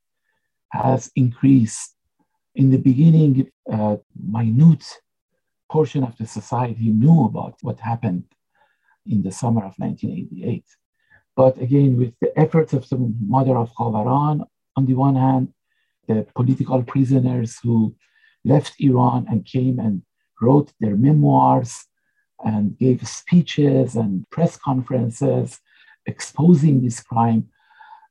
has 0.71 1.11
increased. 1.15 1.95
In 2.55 2.71
the 2.71 2.77
beginning, 2.77 3.51
a 3.69 3.99
minute 4.15 4.85
portion 5.69 6.03
of 6.03 6.17
the 6.17 6.27
society 6.27 6.89
knew 6.89 7.25
about 7.25 7.55
what 7.61 7.79
happened 7.79 8.23
in 9.05 9.21
the 9.23 9.31
summer 9.31 9.63
of 9.65 9.73
1988. 9.77 10.63
But 11.35 11.57
again, 11.61 11.97
with 11.97 12.13
the 12.21 12.37
efforts 12.39 12.73
of 12.73 12.87
the 12.89 12.97
mother 13.19 13.57
of 13.57 13.73
Khavaran, 13.75 14.45
on 14.77 14.85
the 14.85 14.93
one 14.93 15.15
hand, 15.15 15.53
the 16.07 16.25
political 16.35 16.81
prisoners 16.83 17.59
who 17.61 17.95
left 18.43 18.75
Iran 18.79 19.25
and 19.29 19.45
came 19.45 19.79
and 19.79 20.03
wrote 20.41 20.71
their 20.79 20.95
memoirs 20.95 21.85
and 22.43 22.77
gave 22.77 23.07
speeches 23.07 23.95
and 23.95 24.29
press 24.29 24.57
conferences 24.57 25.59
exposing 26.05 26.81
this 26.81 27.01
crime 27.01 27.49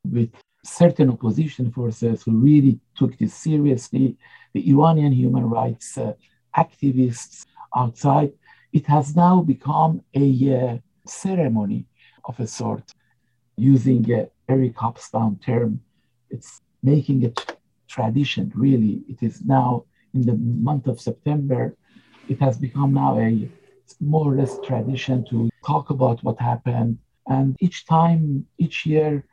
with 0.04 0.30
certain 0.64 1.10
opposition 1.10 1.70
forces 1.70 2.22
who 2.22 2.32
really 2.32 2.80
took 2.96 3.16
this 3.18 3.34
seriously, 3.34 4.16
the 4.54 4.68
Iranian 4.70 5.12
human 5.12 5.44
rights 5.44 5.98
uh, 5.98 6.14
activists 6.56 7.44
outside, 7.76 8.32
it 8.72 8.86
has 8.86 9.14
now 9.14 9.40
become 9.42 10.02
a 10.14 10.26
uh, 10.56 10.78
ceremony 11.06 11.86
of 12.24 12.38
a 12.40 12.46
sort, 12.46 12.92
using 13.56 14.10
a 14.12 14.28
Eric 14.48 14.74
Hobsbawm 14.74 15.42
term. 15.42 15.80
It's 16.30 16.60
making 16.82 17.24
a 17.26 17.32
tradition, 17.88 18.52
really. 18.54 19.02
It 19.08 19.22
is 19.22 19.42
now 19.44 19.84
in 20.14 20.22
the 20.22 20.36
month 20.36 20.86
of 20.86 21.00
September, 21.00 21.76
it 22.28 22.40
has 22.40 22.56
become 22.56 22.94
now 22.94 23.18
a 23.18 23.48
more 24.00 24.32
or 24.32 24.36
less 24.36 24.58
tradition 24.60 25.24
to 25.30 25.50
talk 25.66 25.90
about 25.90 26.22
what 26.22 26.38
happened. 26.40 26.98
And 27.26 27.56
each 27.60 27.86
time, 27.86 28.46
each 28.58 28.86
year, 28.86 29.24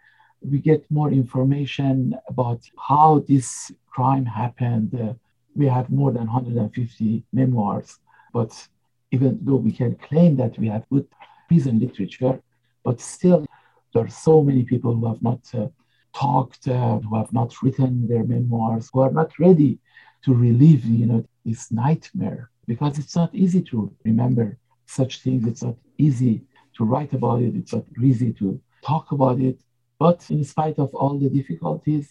we 0.41 0.60
get 0.60 0.89
more 0.89 1.12
information 1.12 2.15
about 2.27 2.62
how 2.77 3.24
this 3.27 3.71
crime 3.89 4.25
happened. 4.25 4.93
Uh, 5.00 5.13
we 5.55 5.67
have 5.67 5.89
more 5.89 6.12
than 6.12 6.27
150 6.27 7.24
memoirs, 7.33 8.00
but 8.33 8.67
even 9.12 9.38
though 9.41 9.55
we 9.55 9.71
can 9.71 9.95
claim 9.95 10.36
that 10.38 10.57
we 10.57 10.67
have 10.67 10.88
good 10.89 11.07
prison 11.48 11.79
literature, 11.79 12.41
but 12.83 13.00
still 13.01 13.45
there 13.93 14.05
are 14.05 14.10
so 14.10 14.41
many 14.41 14.63
people 14.63 14.95
who 14.95 15.07
have 15.07 15.21
not 15.21 15.41
uh, 15.53 15.67
talked, 16.15 16.67
uh, 16.67 16.98
who 17.00 17.15
have 17.15 17.31
not 17.33 17.53
written 17.62 18.07
their 18.07 18.24
memoirs, 18.24 18.89
who 18.93 19.01
are 19.01 19.12
not 19.12 19.38
ready 19.38 19.77
to 20.24 20.33
relive, 20.33 20.86
you 20.86 21.05
know, 21.05 21.25
this 21.45 21.71
nightmare 21.71 22.51
because 22.67 22.98
it's 23.00 23.15
not 23.15 23.33
easy 23.33 23.62
to 23.62 23.93
remember 24.05 24.57
such 24.86 25.21
things. 25.21 25.45
It's 25.48 25.63
not 25.63 25.75
easy 25.98 26.41
to 26.77 26.86
write 26.86 27.13
about 27.13 27.41
it. 27.41 27.55
It's 27.55 27.74
not 27.74 27.86
easy 28.01 28.31
to 28.33 28.60
talk 28.83 29.12
about 29.12 29.39
it. 29.39 29.60
But 30.01 30.20
in 30.31 30.43
spite 30.43 30.79
of 30.79 30.89
all 30.96 31.15
the 31.20 31.29
difficulties, 31.29 32.05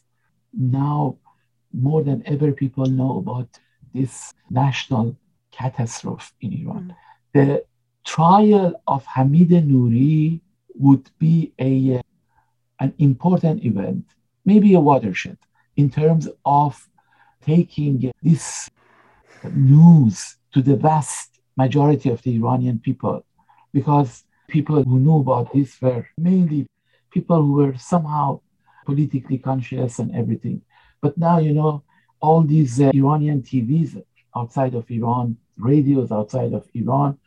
now 0.53 1.17
more 1.73 2.03
than 2.09 2.23
ever, 2.25 2.53
people 2.53 2.87
know 2.87 3.19
about 3.19 3.51
this 3.93 4.33
national 4.49 5.17
catastrophe 5.51 6.33
in 6.41 6.51
Iran. 6.63 6.85
Mm. 6.85 6.97
The 7.37 7.65
trial 8.05 8.81
of 8.87 9.05
Hamid 9.15 9.51
Nouri 9.73 10.41
would 10.85 11.11
be 11.19 11.53
a, 11.59 12.01
an 12.79 12.95
important 12.99 13.65
event, 13.65 14.05
maybe 14.45 14.75
a 14.75 14.81
watershed, 14.91 15.39
in 15.75 15.91
terms 15.91 16.29
of 16.45 16.73
taking 17.45 18.13
this 18.23 18.71
news 19.53 20.37
to 20.53 20.63
the 20.63 20.77
vast 20.77 21.41
majority 21.57 22.09
of 22.11 22.23
the 22.23 22.37
Iranian 22.37 22.79
people, 22.79 23.25
because 23.73 24.23
people 24.47 24.85
who 24.85 25.01
knew 25.01 25.19
about 25.19 25.53
this 25.53 25.71
were 25.83 26.07
mainly 26.17 26.69
people 27.11 27.43
who 27.43 27.53
were 27.53 27.77
somehow 27.77 28.41
politically 28.87 29.39
conscious 29.39 29.99
and 29.99 30.15
everything. 30.15 30.63
But 31.01 31.17
now, 31.17 31.39
you 31.39 31.55
know, 31.55 31.83
all 32.21 32.43
these 32.43 32.81
uh, 32.81 32.91
Iranian 32.95 33.43
TVs 33.43 34.03
outside 34.37 34.75
of 34.75 34.91
Iran, 34.91 35.37
radios 35.57 36.13
outside 36.13 36.53
of 36.53 36.69
Iran, 36.75 37.19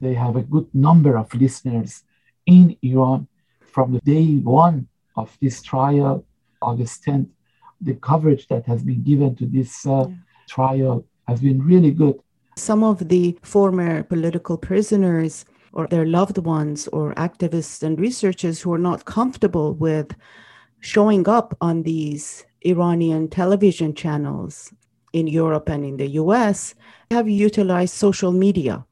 they 0.00 0.14
have 0.14 0.36
a 0.36 0.42
good 0.42 0.68
number 0.74 1.16
of 1.16 1.32
listeners 1.34 2.04
in 2.46 2.76
Iran 2.82 3.28
from 3.60 3.92
the 3.92 4.00
day 4.00 4.36
one 4.36 4.88
of 5.16 5.36
this 5.42 5.62
trial, 5.62 6.24
August 6.62 7.04
10th. 7.04 7.28
The 7.80 7.94
coverage 7.94 8.48
that 8.48 8.66
has 8.66 8.82
been 8.82 9.02
given 9.02 9.36
to 9.36 9.46
this 9.46 9.86
uh, 9.86 10.06
yeah. 10.08 10.14
trial 10.48 11.04
has 11.28 11.40
been 11.40 11.62
really 11.62 11.92
good. 11.92 12.18
Some 12.56 12.82
of 12.82 13.08
the 13.08 13.38
former 13.42 14.02
political 14.02 14.56
prisoners 14.58 15.44
or 15.72 15.86
their 15.86 16.06
loved 16.06 16.38
ones 16.38 16.88
or 16.88 17.14
activists 17.14 17.82
and 17.82 17.98
researchers 17.98 18.60
who 18.60 18.72
are 18.72 18.78
not 18.78 19.04
comfortable 19.04 19.74
with 19.74 20.14
showing 20.80 21.28
up 21.28 21.56
on 21.60 21.82
these 21.82 22.44
Iranian 22.62 23.28
television 23.28 23.94
channels 23.94 24.72
in 25.12 25.26
Europe 25.26 25.68
and 25.68 25.84
in 25.84 25.96
the 25.96 26.08
US 26.22 26.74
have 27.10 27.28
utilized 27.28 27.94
social 27.94 28.32
media 28.32 28.84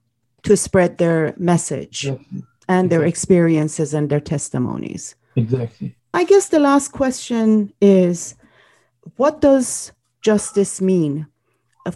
to 0.42 0.56
spread 0.56 0.98
their 0.98 1.34
message 1.36 2.06
exactly. 2.06 2.44
and 2.68 2.90
their 2.90 3.04
experiences 3.04 3.92
and 3.92 4.08
their 4.08 4.20
testimonies. 4.20 5.14
Exactly. 5.34 5.94
I 6.14 6.24
guess 6.24 6.48
the 6.48 6.60
last 6.60 6.92
question 6.92 7.72
is 7.80 8.36
what 9.16 9.40
does 9.40 9.92
justice 10.22 10.80
mean 10.80 11.26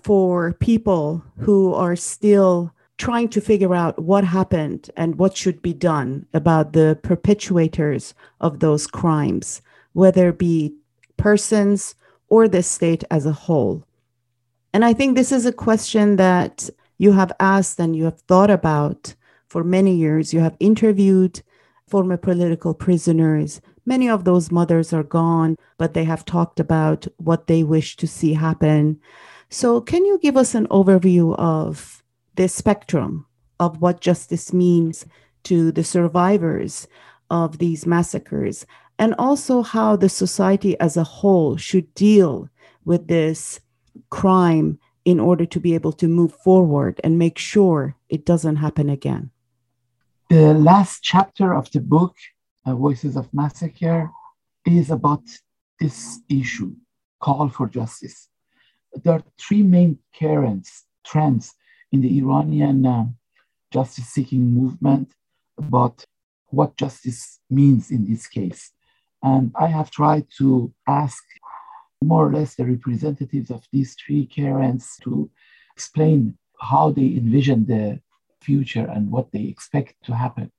for 0.03 0.53
people 0.55 1.25
who 1.39 1.75
are 1.75 1.97
still 1.97 2.73
trying 3.01 3.31
to 3.31 3.41
figure 3.41 3.75
out 3.75 3.99
what 3.99 4.25
happened 4.25 4.91
and 4.95 5.17
what 5.17 5.35
should 5.35 5.63
be 5.63 5.73
done 5.73 6.27
about 6.35 6.75
the 6.75 6.99
perpetuators 7.03 8.13
of 8.43 8.61
those 8.61 8.87
crimes, 8.87 9.63
whether 9.95 10.29
it 10.29 10.39
be 10.39 10.75
persons 11.17 11.95
or 12.29 12.47
the 12.47 12.63
state 12.63 13.03
as 13.11 13.25
a 13.25 13.33
whole. 13.33 13.83
And 14.75 14.85
I 14.85 14.93
think 14.93 15.17
this 15.17 15.33
is 15.33 15.47
a 15.47 15.53
question 15.53 16.17
that 16.17 16.69
you 16.99 17.13
have 17.13 17.33
asked 17.41 17.81
and 17.81 17.97
you 17.97 18.05
have 18.05 18.21
thought 18.21 18.51
about 18.51 19.15
for 19.49 19.65
many 19.65 19.95
years. 19.97 20.35
You 20.35 20.41
have 20.41 20.57
interviewed 20.61 21.41
former 21.89 22.19
political 22.19 22.75
prisoners. 22.75 23.63
Many 23.87 24.11
of 24.11 24.25
those 24.25 24.53
mothers 24.53 24.93
are 24.93 25.03
gone, 25.03 25.57
but 25.79 25.95
they 25.95 26.05
have 26.05 26.27
talked 26.27 26.61
about 26.61 27.07
what 27.17 27.47
they 27.47 27.63
wish 27.65 27.97
to 27.97 28.07
see 28.07 28.35
happen. 28.35 29.01
So, 29.49 29.81
can 29.81 30.05
you 30.05 30.19
give 30.19 30.37
us 30.37 30.55
an 30.55 30.69
overview 30.69 31.35
of 31.37 32.00
the 32.41 32.49
spectrum 32.49 33.27
of 33.59 33.83
what 33.83 34.01
justice 34.01 34.51
means 34.51 35.05
to 35.43 35.71
the 35.71 35.85
survivors 35.85 36.89
of 37.29 37.59
these 37.59 37.85
massacres, 37.85 38.65
and 38.99 39.15
also 39.19 39.61
how 39.61 39.95
the 39.95 40.09
society 40.09 40.73
as 40.81 40.97
a 40.97 41.05
whole 41.05 41.59
should 41.59 41.95
deal 41.95 42.49
with 42.87 43.09
this 43.09 43.61
crime 44.09 44.79
in 45.05 45.21
order 45.21 45.45
to 45.45 45.61
be 45.61 45.75
able 45.75 45.93
to 45.93 46.09
move 46.09 46.33
forward 46.33 46.99
and 47.05 47.19
make 47.19 47.37
sure 47.37 47.95
it 48.09 48.25
doesn't 48.25 48.57
happen 48.57 48.89
again. 48.89 49.31
The 50.31 50.55
last 50.55 51.03
chapter 51.03 51.53
of 51.53 51.71
the 51.73 51.81
book, 51.81 52.17
uh, 52.65 52.75
Voices 52.75 53.17
of 53.19 53.29
Massacre, 53.35 54.11
is 54.65 54.91
about 54.91 55.25
this 55.79 56.21
issue 56.31 56.73
call 57.21 57.51
for 57.51 57.69
justice. 57.69 58.29
There 58.95 59.13
are 59.13 59.25
three 59.39 59.63
main 59.63 59.99
currents, 60.19 60.87
trends 61.05 61.53
in 61.93 62.01
the 62.01 62.19
Iranian 62.19 62.87
uh, 62.87 63.07
justice 63.71 64.09
seeking 64.09 64.51
movement 64.51 65.13
about 65.59 66.05
what 66.49 66.77
justice 66.77 67.41
means 67.49 67.91
in 67.91 68.05
this 68.09 68.27
case. 68.27 68.73
And 69.23 69.53
I 69.55 69.67
have 69.67 69.91
tried 69.91 70.27
to 70.39 70.73
ask 70.89 71.23
more 72.03 72.27
or 72.27 72.33
less 72.33 72.55
the 72.55 72.65
representatives 72.65 73.51
of 73.51 73.63
these 73.73 73.95
three 73.95 74.27
currents 74.27 74.99
to 75.05 75.31
explain 75.75 76.37
how 76.61 76.91
they 76.91 77.07
envision 77.23 77.67
the 77.67 78.01
future 78.41 78.87
and 78.95 79.11
what 79.11 79.31
they 79.33 79.45
expect 79.45 79.95
to 80.05 80.15
happen. 80.15 80.51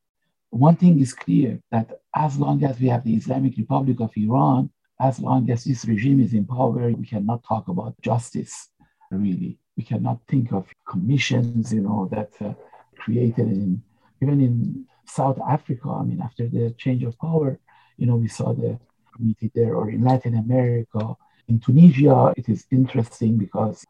One 0.51 0.75
thing 0.75 0.99
is 0.99 1.13
clear 1.13 1.59
that 1.71 2.01
as 2.15 2.37
long 2.37 2.63
as 2.63 2.79
we 2.79 2.87
have 2.89 3.03
the 3.03 3.15
Islamic 3.15 3.57
Republic 3.57 3.99
of 3.99 4.11
Iran, 4.15 4.69
as 4.99 5.19
long 5.19 5.49
as 5.49 5.63
this 5.63 5.85
regime 5.85 6.21
is 6.21 6.33
in 6.33 6.45
power, 6.45 6.91
we 6.91 7.05
cannot 7.05 7.43
talk 7.43 7.67
about 7.67 7.99
justice, 8.01 8.69
really 9.09 9.57
we 9.77 9.83
cannot 9.83 10.19
think 10.27 10.51
of 10.51 10.67
commissions, 10.87 11.73
you 11.73 11.81
know, 11.81 12.09
that 12.11 12.31
uh, 12.41 12.53
created 12.97 13.47
in 13.47 13.81
even 14.21 14.39
in 14.41 14.85
South 15.05 15.39
Africa. 15.47 15.89
I 15.89 16.03
mean, 16.03 16.21
after 16.21 16.47
the 16.47 16.71
change 16.77 17.03
of 17.03 17.17
power, 17.17 17.59
you 17.97 18.05
know, 18.05 18.15
we 18.15 18.27
saw 18.27 18.53
the 18.53 18.79
committee 19.15 19.51
there, 19.53 19.75
or 19.75 19.89
in 19.89 20.03
Latin 20.03 20.35
America, 20.35 21.15
in 21.47 21.59
Tunisia, 21.59 22.33
it 22.37 22.47
is 22.47 22.65
interesting 22.71 23.37
because 23.37 23.85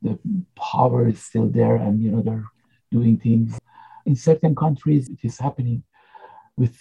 the 0.00 0.18
power 0.56 1.08
is 1.08 1.22
still 1.22 1.48
there, 1.48 1.76
and 1.76 2.02
you 2.02 2.10
know 2.10 2.22
they're 2.22 2.48
doing 2.90 3.18
things. 3.18 3.58
In 4.06 4.16
certain 4.16 4.54
countries, 4.54 5.08
it 5.08 5.20
is 5.22 5.38
happening 5.38 5.82
with 6.56 6.76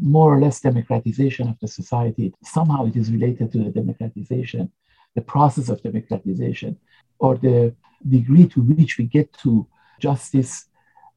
more 0.00 0.34
or 0.34 0.40
less 0.40 0.60
democratization 0.60 1.48
of 1.48 1.56
the 1.60 1.68
society. 1.68 2.34
Somehow, 2.42 2.86
it 2.86 2.96
is 2.96 3.10
related 3.10 3.52
to 3.52 3.58
the 3.58 3.70
democratization, 3.70 4.70
the 5.14 5.22
process 5.22 5.68
of 5.68 5.82
democratization, 5.82 6.78
or 7.18 7.36
the 7.36 7.74
degree 8.08 8.46
to 8.48 8.60
which 8.60 8.98
we 8.98 9.04
get 9.04 9.32
to 9.32 9.66
justice 10.00 10.66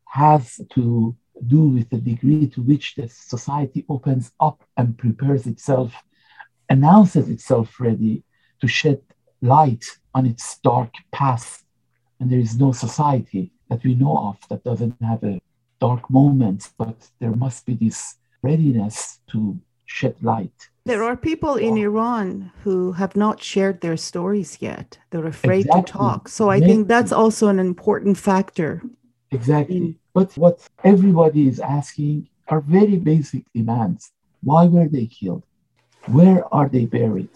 has 0.06 0.60
to 0.74 1.16
do 1.46 1.62
with 1.62 1.90
the 1.90 1.98
degree 1.98 2.48
to 2.48 2.62
which 2.62 2.96
the 2.96 3.08
society 3.08 3.86
opens 3.90 4.32
up 4.40 4.64
and 4.78 4.98
prepares 4.98 5.46
itself, 5.46 5.94
announces 6.70 7.30
itself 7.30 7.80
ready 7.80 8.24
to 8.62 8.68
shed 8.68 9.02
light 9.42 9.86
on 10.16 10.26
its 10.26 10.58
dark 10.60 10.92
past. 11.12 11.64
And 12.20 12.32
there 12.32 12.40
is 12.40 12.60
no 12.60 12.72
society 12.72 13.52
that 13.70 13.84
we 13.84 13.94
know 13.94 14.18
of 14.18 14.38
that 14.50 14.64
doesn't 14.64 14.96
have 15.02 15.24
a 15.24 15.40
dark 15.80 16.10
moment, 16.10 16.70
but 16.78 16.96
there 17.20 17.36
must 17.36 17.66
be 17.66 17.76
this 17.76 18.16
readiness 18.42 19.20
to 19.32 19.60
shed 19.86 20.16
light. 20.22 20.70
There 20.88 21.04
are 21.04 21.18
people 21.18 21.56
in 21.56 21.76
Iran 21.76 22.54
who 22.64 22.94
have 22.94 23.18
not 23.18 23.44
shared 23.44 23.82
their 23.82 23.98
stories 23.98 24.60
yet. 24.62 24.98
They're 25.10 25.28
afraid 25.28 25.66
exactly. 25.66 25.84
to 25.84 25.92
talk. 25.92 26.30
So 26.30 26.50
I 26.50 26.62
think 26.62 26.88
that's 26.88 27.12
also 27.12 27.50
an 27.50 27.60
important 27.60 28.18
factor. 28.18 28.82
Exactly. 29.32 29.78
In- 29.78 29.96
but 30.14 30.32
what 30.38 30.66
everybody 30.86 31.50
is 31.50 31.60
asking 31.60 32.30
are 32.48 32.62
very 32.62 32.96
basic 32.96 33.44
demands. 33.54 34.14
Why 34.42 34.66
were 34.68 34.88
they 34.88 35.08
killed? 35.08 35.44
Where 36.06 36.42
are 36.54 36.70
they 36.70 36.86
buried? 36.86 37.36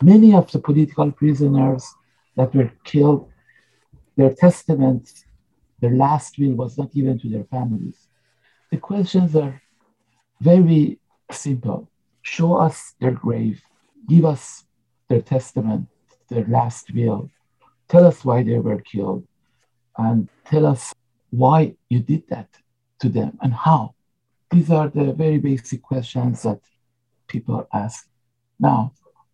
Many 0.00 0.32
of 0.32 0.52
the 0.52 0.60
political 0.60 1.10
prisoners 1.10 1.84
that 2.36 2.54
were 2.54 2.70
killed, 2.84 3.28
their 4.16 4.32
testament, 4.32 5.12
their 5.80 5.94
last 6.04 6.38
will 6.38 6.54
was 6.54 6.78
not 6.78 6.94
given 6.94 7.18
to 7.18 7.28
their 7.28 7.44
families. 7.44 8.06
The 8.70 8.76
questions 8.76 9.34
are 9.34 9.60
very 10.40 11.00
simple 11.32 11.88
show 12.26 12.56
us 12.56 12.94
their 13.00 13.12
grave, 13.12 13.62
give 14.08 14.24
us 14.24 14.64
their 15.08 15.22
testament, 15.22 15.86
their 16.28 16.44
last 16.46 16.92
will, 16.92 17.30
tell 17.88 18.04
us 18.04 18.24
why 18.24 18.42
they 18.42 18.58
were 18.58 18.80
killed, 18.80 19.24
and 19.96 20.28
tell 20.44 20.66
us 20.66 20.92
why 21.30 21.74
you 21.88 22.00
did 22.00 22.24
that 22.28 22.48
to 23.00 23.08
them 23.08 23.38
and 23.42 23.54
how. 23.54 23.94
These 24.50 24.70
are 24.70 24.88
the 24.88 25.12
very 25.12 25.38
basic 25.38 25.82
questions 25.82 26.42
that 26.42 26.60
people 27.28 27.68
ask. 27.72 28.08
Now, 28.58 28.92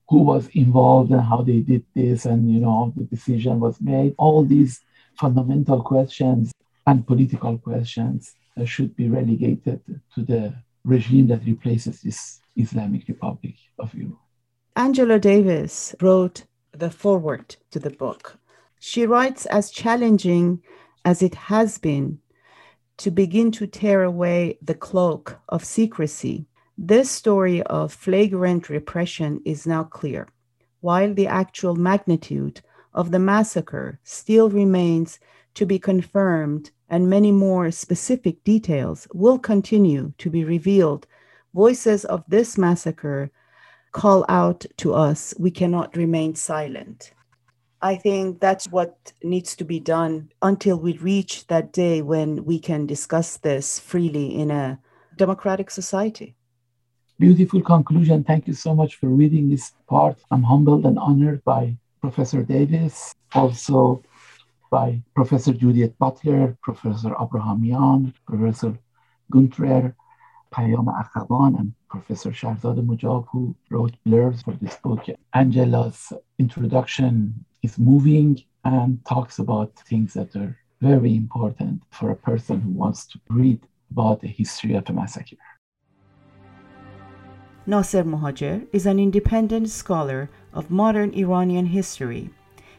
who 0.09 0.19
was 0.19 0.49
involved 0.49 1.11
and 1.13 1.23
how 1.23 1.41
they 1.41 1.61
did 1.61 1.85
this, 1.95 2.27
and 2.27 2.53
you 2.53 2.61
know, 2.61 2.93
the 2.97 3.05
decision 3.05 3.59
was 3.59 3.81
made. 3.81 4.15
All 4.19 4.45
these 4.45 4.81
fundamental 5.19 5.81
questions 5.81 6.53
and 6.87 7.07
political 7.07 7.57
questions 7.57 8.35
should 8.67 8.95
be 8.97 9.09
relegated 9.09 9.81
to 10.15 10.21
the 10.23 10.55
regime 10.85 11.29
that 11.29 11.47
replaces 11.47 12.03
this 12.03 12.42
Islamic 12.57 13.09
Republic 13.09 13.55
of 13.79 13.95
Iran. 13.95 14.17
Angela 14.77 15.19
Davis 15.19 15.95
wrote 16.01 16.45
the 16.73 16.91
foreword 16.91 17.57
to 17.71 17.79
the 17.79 17.91
book. 17.91 18.39
She 18.81 19.07
writes 19.07 19.47
as 19.47 19.71
challenging 19.71 20.63
as 21.05 21.23
it 21.23 21.35
has 21.35 21.79
been, 21.79 22.19
to 22.99 23.11
begin 23.11 23.51
to 23.53 23.67
tear 23.67 24.03
away 24.05 24.59
the 24.63 24.75
cloak 24.75 25.41
of 25.49 25.65
secrecy, 25.65 26.47
this 26.79 27.11
story 27.11 27.63
of 27.65 27.93
flagrant 27.93 28.69
repression 28.69 29.41
is 29.45 29.67
now 29.67 29.85
clear, 29.85 30.29
while 30.81 31.13
the 31.13 31.27
actual 31.27 31.75
magnitude 31.75 32.61
of 32.95 33.11
the 33.11 33.19
massacre 33.19 33.99
still 34.05 34.51
remains 34.51 35.19
to 35.55 35.67
be 35.67 35.79
confirmed 35.79 36.71
and 36.89 37.09
many 37.11 37.33
more 37.33 37.71
specific 37.71 38.45
details 38.45 39.09
will 39.13 39.39
continue 39.39 40.13
to 40.19 40.31
be 40.31 40.45
revealed. 40.45 41.07
Voices 41.55 42.05
of 42.05 42.25
this 42.29 42.57
massacre 42.57 43.31
call 43.93 44.25
out 44.29 44.65
to 44.79 44.95
us. 44.95 45.35
We 45.39 45.51
cannot 45.51 45.97
remain 45.97 46.35
silent. 46.35 47.13
I 47.83 47.97
think 47.97 48.41
that's 48.41 48.69
what 48.69 49.13
needs 49.23 49.57
to 49.57 49.65
be 49.65 49.81
done 49.81 50.31
until 50.41 50.79
we 50.79 50.97
reach 50.99 51.47
that 51.49 51.73
day 51.73 52.01
when 52.01 52.45
we 52.45 52.59
can 52.59 52.87
discuss 52.87 53.37
this 53.37 53.79
freely 53.79 54.35
in 54.35 54.51
a 54.51 54.79
democratic 55.17 55.71
society. 55.71 56.37
Beautiful 57.19 57.61
conclusion. 57.61 58.25
Thank 58.25 58.47
you 58.47 58.55
so 58.55 58.75
much 58.75 58.97
for 58.97 59.09
reading 59.09 59.51
this 59.51 59.73
part. 59.89 60.19
I'm 60.31 60.43
humbled 60.43 60.87
and 60.87 60.99
honored 60.99 61.45
by 61.45 61.77
Professor 62.01 62.43
Davis, 62.43 63.15
also 63.35 64.03
by 64.71 65.03
Professor 65.15 65.53
Judith 65.53 65.99
Butler, 65.99 66.57
Professor 66.63 67.15
Abrahamian, 67.21 68.15
Professor 68.27 68.79
Gunther, 69.31 69.95
Akhavan, 70.53 71.59
and 71.59 71.73
Professor 71.89 72.31
Shahrzad 72.31 72.85
Mojab, 72.85 73.27
who 73.31 73.55
wrote 73.71 73.97
blurbs 74.07 74.45
for 74.45 74.55
this 74.61 74.77
book. 74.77 75.07
Angela's 75.35 76.13
introduction 76.39 77.45
is 77.63 77.79
moving 77.79 78.43
and 78.65 79.05
talks 79.07 79.39
about 79.39 79.75
things 79.89 80.15
that 80.15 80.35
are 80.37 80.57
very 80.81 81.15
important 81.15 81.83
for 81.91 82.11
a 82.11 82.17
person 82.17 82.61
who 82.61 82.71
wants 82.71 83.07
to 83.07 83.21
read 83.29 83.61
about 83.91 84.21
the 84.21 84.29
history 84.29 84.75
of 84.75 84.89
a 84.89 84.93
massacre. 84.93 85.37
Nasser 87.67 88.03
Mohajer 88.03 88.67
is 88.73 88.87
an 88.87 88.99
independent 88.99 89.71
scholar 89.71 90.29
of 90.53 90.71
modern 90.71 91.15
Iranian 91.15 91.67
history. 91.67 92.31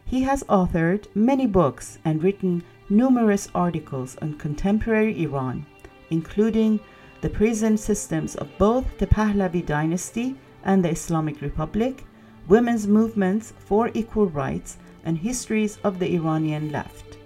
He 0.06 0.24
has 0.24 0.44
authored 0.44 1.08
many 1.16 1.48
books 1.48 2.00
and 2.04 2.22
written 2.22 2.64
numerous 2.90 3.48
articles 3.56 4.18
on 4.22 4.38
contemporary 4.38 5.24
Iran, 5.24 5.66
including 6.10 6.82
the 7.24 7.30
prison 7.30 7.78
systems 7.78 8.36
of 8.36 8.50
both 8.58 8.98
the 8.98 9.08
Pahlavi 9.08 9.66
dynasty 9.66 10.36
and 10.66 10.84
the 10.84 10.90
Islamic 10.90 11.42
Republic, 11.42 12.04
women's 12.50 12.86
movements 12.86 13.54
for 13.60 13.90
equal 13.94 14.28
rights, 14.28 14.78
and 15.06 15.18
histories 15.18 15.78
of 15.86 16.00
the 16.00 16.16
Iranian 16.16 16.70
left. 16.70 17.18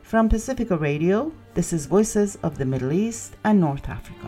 From 0.00 0.30
Pacifica 0.30 0.74
Radio, 0.74 1.32
this 1.52 1.74
is 1.74 1.84
Voices 1.84 2.38
of 2.42 2.56
the 2.56 2.64
Middle 2.64 2.92
East 2.92 3.36
and 3.44 3.60
North 3.60 3.90
Africa. 3.90 4.26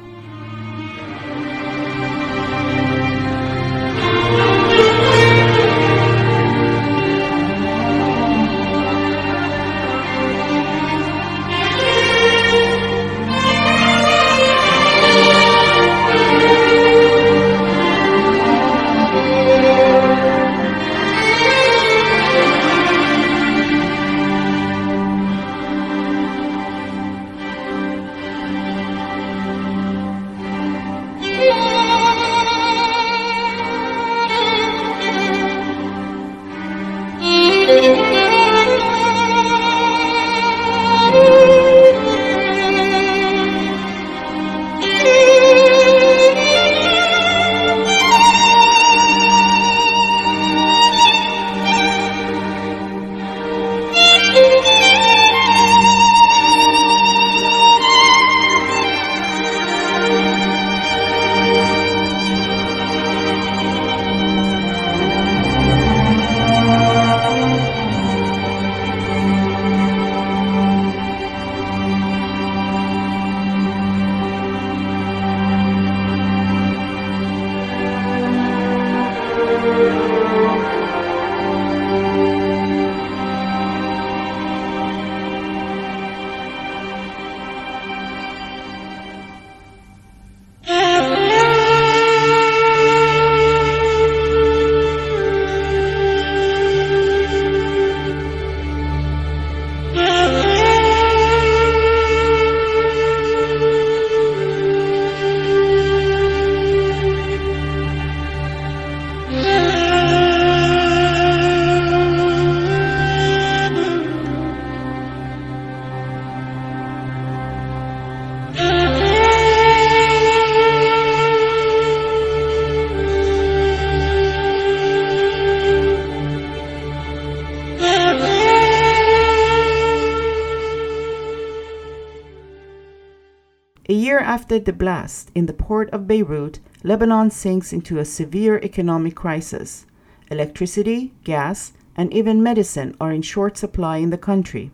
After 134.22 134.58
the 134.58 134.72
blast 134.72 135.30
in 135.34 135.46
the 135.46 135.52
port 135.52 135.90
of 135.90 136.06
Beirut, 136.06 136.60
Lebanon 136.82 137.30
sinks 137.30 137.72
into 137.72 137.98
a 137.98 138.04
severe 138.04 138.58
economic 138.62 139.14
crisis. 139.14 139.86
Electricity, 140.30 141.12
gas, 141.24 141.72
and 141.96 142.12
even 142.12 142.42
medicine 142.42 142.96
are 143.00 143.12
in 143.12 143.22
short 143.22 143.56
supply 143.56 143.98
in 143.98 144.10
the 144.10 144.18
country. 144.18 144.70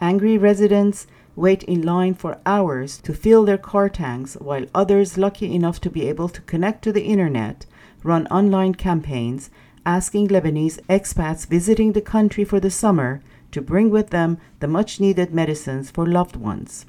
Angry 0.00 0.38
residents 0.38 1.06
wait 1.36 1.62
in 1.64 1.82
line 1.82 2.14
for 2.14 2.38
hours 2.44 2.98
to 2.98 3.14
fill 3.14 3.44
their 3.44 3.58
car 3.58 3.88
tanks, 3.88 4.34
while 4.34 4.66
others, 4.74 5.18
lucky 5.18 5.54
enough 5.54 5.80
to 5.80 5.90
be 5.90 6.08
able 6.08 6.28
to 6.28 6.40
connect 6.42 6.82
to 6.82 6.92
the 6.92 7.04
internet, 7.04 7.66
run 8.02 8.26
online 8.26 8.74
campaigns 8.74 9.50
asking 9.84 10.28
Lebanese 10.28 10.80
expats 10.88 11.46
visiting 11.46 11.92
the 11.92 12.00
country 12.00 12.44
for 12.44 12.60
the 12.60 12.70
summer 12.70 13.20
to 13.50 13.60
bring 13.60 13.90
with 13.90 14.10
them 14.10 14.38
the 14.60 14.68
much 14.68 15.00
needed 15.00 15.34
medicines 15.34 15.90
for 15.90 16.06
loved 16.06 16.36
ones. 16.36 16.86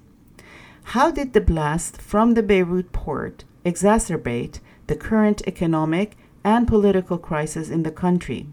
How 0.87 1.09
did 1.09 1.33
the 1.33 1.41
blast 1.41 1.99
from 1.99 2.33
the 2.35 2.43
Beirut 2.43 2.91
port 2.91 3.45
exacerbate 3.65 4.59
the 4.85 4.95
current 4.95 5.41
economic 5.47 6.15
and 6.43 6.67
political 6.67 7.17
crisis 7.17 7.69
in 7.69 7.81
the 7.81 7.91
country? 7.91 8.47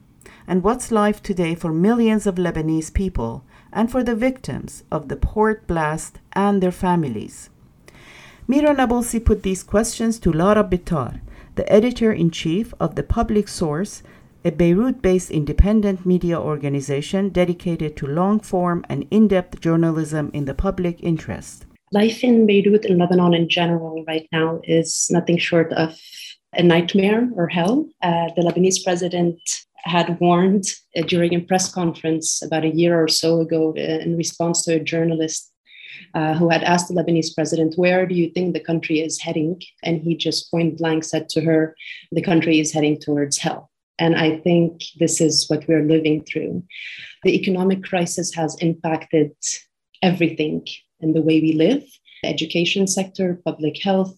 And 0.47 0.63
what's 0.63 0.91
life 0.91 1.23
today 1.23 1.55
for 1.55 1.73
millions 1.73 2.27
of 2.27 2.37
Lebanese 2.37 2.95
people 2.95 3.45
and 3.73 3.91
for 3.91 4.03
the 4.03 4.15
victims 4.15 4.85
of 4.91 5.09
the 5.09 5.17
port 5.17 5.67
blast 5.67 6.19
and 6.33 6.63
their 6.63 6.73
families? 6.73 7.51
Mira 8.49 8.75
Nabulsi 8.75 9.23
put 9.23 9.43
these 9.43 9.63
questions 9.63 10.19
to 10.21 10.33
Lara 10.33 10.65
Bitar, 10.65 11.21
the 11.57 11.71
editor 11.71 12.11
in 12.11 12.31
chief 12.31 12.73
of 12.81 12.95
the 12.95 13.03
Public 13.03 13.49
Source, 13.49 14.03
a 14.45 14.51
Beirut 14.51 15.03
based 15.03 15.31
independent 15.31 16.07
media 16.07 16.41
organization 16.41 17.29
dedicated 17.29 17.97
to 17.99 18.07
long 18.07 18.41
form 18.41 18.85
and 18.89 19.07
in 19.11 19.29
depth 19.29 19.61
journalism 19.61 20.31
in 20.33 20.47
the 20.47 20.55
public 20.55 21.03
interest. 21.03 21.67
Life 21.93 22.23
in 22.23 22.47
Beirut 22.47 22.85
and 22.85 22.99
Lebanon 22.99 23.35
in 23.35 23.49
general 23.49 24.05
right 24.07 24.29
now 24.31 24.61
is 24.63 25.09
nothing 25.11 25.39
short 25.39 25.73
of 25.73 25.99
a 26.53 26.63
nightmare 26.63 27.29
or 27.35 27.49
hell. 27.49 27.89
Uh, 28.01 28.29
the 28.37 28.43
Lebanese 28.43 28.85
president 28.85 29.41
had 29.79 30.21
warned 30.21 30.67
uh, 30.97 31.03
during 31.03 31.35
a 31.35 31.41
press 31.41 31.73
conference 31.73 32.43
about 32.43 32.65
a 32.65 32.75
year 32.75 33.03
or 33.03 33.09
so 33.09 33.41
ago 33.41 33.75
uh, 33.77 33.81
in 33.81 34.17
response 34.17 34.63
to 34.65 34.75
a 34.75 34.81
journalist 34.81 35.51
uh, 36.15 36.35
who 36.35 36.49
had 36.49 36.63
asked 36.63 36.87
the 36.87 36.95
Lebanese 36.95 37.35
president, 37.35 37.75
Where 37.77 38.07
do 38.07 38.15
you 38.15 38.31
think 38.31 38.55
the 38.55 38.61
country 38.61 39.01
is 39.01 39.21
heading? 39.21 39.61
And 39.83 40.01
he 40.01 40.15
just 40.17 40.49
point 40.51 40.79
blank 40.79 41.03
said 41.03 41.29
to 41.31 41.41
her, 41.41 41.75
The 42.13 42.23
country 42.23 42.61
is 42.61 42.73
heading 42.73 43.01
towards 43.01 43.39
hell. 43.39 43.69
And 43.99 44.15
I 44.15 44.39
think 44.39 44.83
this 45.01 45.21
is 45.21 45.49
what 45.51 45.67
we're 45.67 45.85
living 45.85 46.25
through. 46.25 46.63
The 47.25 47.35
economic 47.35 47.83
crisis 47.83 48.33
has 48.35 48.57
impacted 48.61 49.33
everything 50.03 50.67
in 51.01 51.13
the 51.13 51.23
way 51.23 51.41
we 51.41 51.53
live 51.53 51.85
the 52.23 52.29
education 52.29 52.87
sector, 52.87 53.41
public 53.45 53.83
health, 53.83 54.15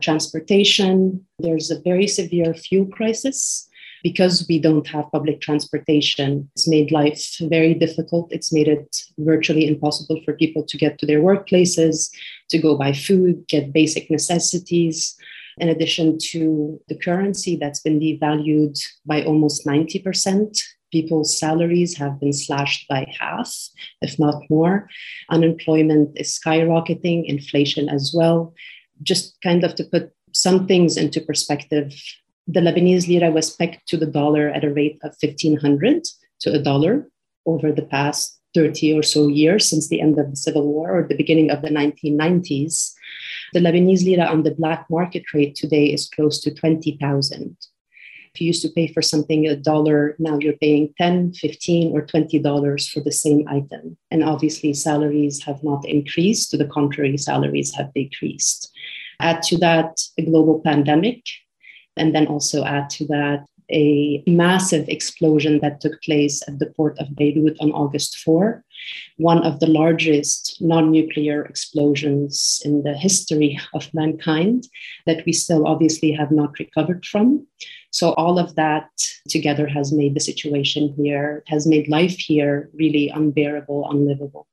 transportation. 0.00 1.26
There's 1.38 1.70
a 1.70 1.80
very 1.80 2.06
severe 2.06 2.54
fuel 2.54 2.86
crisis 2.86 3.68
because 4.02 4.46
we 4.48 4.58
don't 4.58 4.86
have 4.88 5.10
public 5.12 5.40
transportation, 5.40 6.50
it's 6.56 6.66
made 6.66 6.90
life 6.90 7.36
very 7.40 7.72
difficult. 7.72 8.32
It's 8.32 8.52
made 8.52 8.66
it 8.66 8.96
virtually 9.18 9.68
impossible 9.68 10.20
for 10.24 10.34
people 10.34 10.64
to 10.64 10.76
get 10.76 10.98
to 10.98 11.06
their 11.06 11.20
workplaces, 11.20 12.10
to 12.50 12.58
go 12.58 12.76
buy 12.76 12.92
food, 12.94 13.46
get 13.46 13.72
basic 13.72 14.10
necessities. 14.10 15.16
In 15.58 15.68
addition 15.68 16.18
to 16.30 16.80
the 16.88 16.96
currency 16.96 17.56
that's 17.56 17.80
been 17.80 18.00
devalued 18.00 18.76
by 19.06 19.22
almost 19.22 19.66
90%, 19.66 20.60
people's 20.92 21.36
salaries 21.36 21.96
have 21.96 22.20
been 22.20 22.32
slashed 22.32 22.86
by 22.88 23.12
half, 23.18 23.52
if 24.02 24.18
not 24.18 24.42
more. 24.48 24.88
Unemployment 25.30 26.10
is 26.16 26.38
skyrocketing, 26.38 27.24
inflation 27.26 27.88
as 27.88 28.12
well. 28.14 28.54
Just 29.02 29.40
kind 29.42 29.64
of 29.64 29.74
to 29.76 29.84
put 29.84 30.12
some 30.32 30.66
things 30.66 30.96
into 30.96 31.20
perspective, 31.20 31.92
the 32.46 32.60
Lebanese 32.60 33.08
lira 33.08 33.30
was 33.30 33.54
pegged 33.56 33.80
to 33.86 33.96
the 33.96 34.06
dollar 34.06 34.48
at 34.48 34.64
a 34.64 34.72
rate 34.72 34.98
of 35.02 35.16
1500 35.20 36.04
to 36.40 36.52
a 36.52 36.62
dollar 36.62 37.08
over 37.46 37.72
the 37.72 37.82
past 37.82 38.38
30 38.54 38.98
or 38.98 39.02
so 39.02 39.28
years 39.28 39.68
since 39.68 39.88
the 39.88 40.00
end 40.00 40.18
of 40.18 40.30
the 40.30 40.36
civil 40.36 40.66
war 40.66 40.90
or 40.90 41.06
the 41.06 41.16
beginning 41.16 41.50
of 41.50 41.62
the 41.62 41.68
1990s. 41.68 42.92
The 43.52 43.60
Lebanese 43.60 44.04
lira 44.04 44.24
on 44.24 44.42
the 44.42 44.54
black 44.54 44.86
market 44.90 45.32
rate 45.32 45.54
today 45.54 45.86
is 45.86 46.08
close 46.08 46.40
to 46.40 46.54
20,000. 46.54 47.56
You 48.38 48.46
used 48.46 48.62
to 48.62 48.70
pay 48.70 48.86
for 48.86 49.02
something 49.02 49.46
a 49.46 49.56
dollar, 49.56 50.16
now 50.18 50.38
you're 50.38 50.54
paying 50.54 50.94
10, 50.98 51.34
15, 51.34 51.92
or 51.92 52.02
20 52.02 52.38
dollars 52.38 52.88
for 52.88 53.00
the 53.00 53.12
same 53.12 53.46
item. 53.48 53.96
And 54.10 54.24
obviously, 54.24 54.72
salaries 54.74 55.42
have 55.42 55.62
not 55.62 55.84
increased. 55.86 56.50
To 56.50 56.56
the 56.56 56.66
contrary, 56.66 57.16
salaries 57.18 57.74
have 57.74 57.92
decreased. 57.94 58.72
Add 59.20 59.42
to 59.44 59.58
that 59.58 60.00
a 60.18 60.22
global 60.22 60.60
pandemic 60.60 61.22
and 61.96 62.14
then 62.14 62.26
also 62.26 62.64
add 62.64 62.90
to 62.90 63.06
that 63.06 63.44
a 63.70 64.22
massive 64.26 64.88
explosion 64.88 65.58
that 65.60 65.80
took 65.80 66.00
place 66.02 66.42
at 66.48 66.58
the 66.58 66.66
port 66.66 66.98
of 66.98 67.14
Beirut 67.16 67.56
on 67.60 67.72
August 67.72 68.18
4, 68.18 68.64
one 69.16 69.42
of 69.44 69.60
the 69.60 69.66
largest 69.66 70.56
non 70.60 70.90
nuclear 70.90 71.44
explosions 71.44 72.60
in 72.64 72.82
the 72.82 72.94
history 72.94 73.58
of 73.74 73.92
mankind 73.94 74.66
that 75.06 75.24
we 75.26 75.32
still 75.32 75.66
obviously 75.66 76.12
have 76.12 76.30
not 76.30 76.58
recovered 76.58 77.04
from. 77.04 77.46
So, 77.90 78.12
all 78.14 78.38
of 78.38 78.54
that 78.54 78.88
together 79.28 79.66
has 79.66 79.92
made 79.92 80.14
the 80.14 80.20
situation 80.20 80.94
here, 80.96 81.42
has 81.46 81.66
made 81.66 81.88
life 81.88 82.16
here 82.16 82.70
really 82.74 83.08
unbearable, 83.08 83.88
unlivable. 83.90 84.46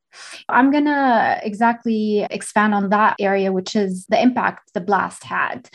I'm 0.47 0.71
going 0.71 0.85
to 0.85 1.39
exactly 1.43 2.25
expand 2.29 2.73
on 2.73 2.89
that 2.89 3.15
area, 3.19 3.51
which 3.51 3.75
is 3.75 4.05
the 4.07 4.21
impact 4.21 4.73
the 4.73 4.81
blast 4.81 5.23
had. 5.23 5.69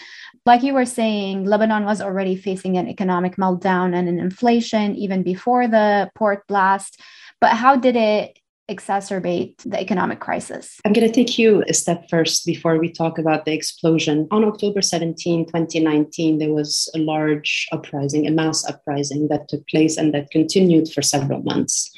Like 0.44 0.62
you 0.62 0.74
were 0.74 0.84
saying, 0.84 1.44
Lebanon 1.44 1.84
was 1.84 2.00
already 2.00 2.36
facing 2.36 2.76
an 2.76 2.88
economic 2.88 3.36
meltdown 3.36 3.94
and 3.94 4.08
an 4.08 4.18
inflation 4.18 4.94
even 4.96 5.22
before 5.22 5.68
the 5.68 6.10
port 6.14 6.46
blast. 6.48 7.00
But 7.40 7.52
how 7.52 7.76
did 7.76 7.96
it 7.96 8.38
exacerbate 8.70 9.56
the 9.64 9.80
economic 9.80 10.20
crisis? 10.20 10.80
I'm 10.84 10.92
going 10.92 11.06
to 11.06 11.12
take 11.12 11.38
you 11.38 11.62
a 11.68 11.74
step 11.74 12.08
first 12.08 12.46
before 12.46 12.78
we 12.78 12.90
talk 12.90 13.18
about 13.18 13.44
the 13.44 13.52
explosion. 13.52 14.26
On 14.30 14.44
October 14.44 14.80
17, 14.80 15.46
2019, 15.46 16.38
there 16.38 16.52
was 16.52 16.88
a 16.94 16.98
large 16.98 17.66
uprising, 17.72 18.26
a 18.26 18.30
mass 18.30 18.66
uprising 18.68 19.28
that 19.28 19.48
took 19.48 19.66
place 19.68 19.96
and 19.96 20.14
that 20.14 20.30
continued 20.30 20.90
for 20.92 21.02
several 21.02 21.42
months. 21.42 21.90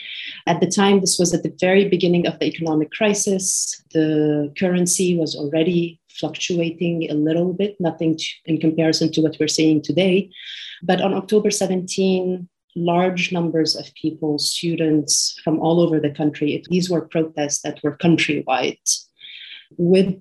At 0.46 0.60
the 0.60 0.66
time, 0.66 1.00
this 1.00 1.18
was 1.18 1.32
at 1.32 1.42
the 1.42 1.54
very 1.60 1.88
beginning 1.88 2.26
of 2.26 2.38
the 2.38 2.46
economic 2.46 2.90
crisis. 2.90 3.82
The 3.92 4.52
currency 4.58 5.16
was 5.16 5.36
already 5.36 6.00
fluctuating 6.18 7.10
a 7.10 7.14
little 7.14 7.52
bit, 7.52 7.76
nothing 7.78 8.16
to, 8.16 8.24
in 8.46 8.58
comparison 8.58 9.12
to 9.12 9.20
what 9.20 9.36
we're 9.38 9.48
seeing 9.48 9.82
today. 9.82 10.30
But 10.82 11.00
on 11.00 11.14
October 11.14 11.50
17, 11.50 12.48
large 12.76 13.32
numbers 13.32 13.74
of 13.74 13.92
people, 13.94 14.38
students 14.38 15.40
from 15.42 15.58
all 15.58 15.80
over 15.80 15.98
the 15.98 16.10
country. 16.10 16.62
These 16.68 16.90
were 16.90 17.08
protests 17.08 17.62
that 17.62 17.82
were 17.82 17.96
countrywide 17.96 18.78
with 19.76 20.14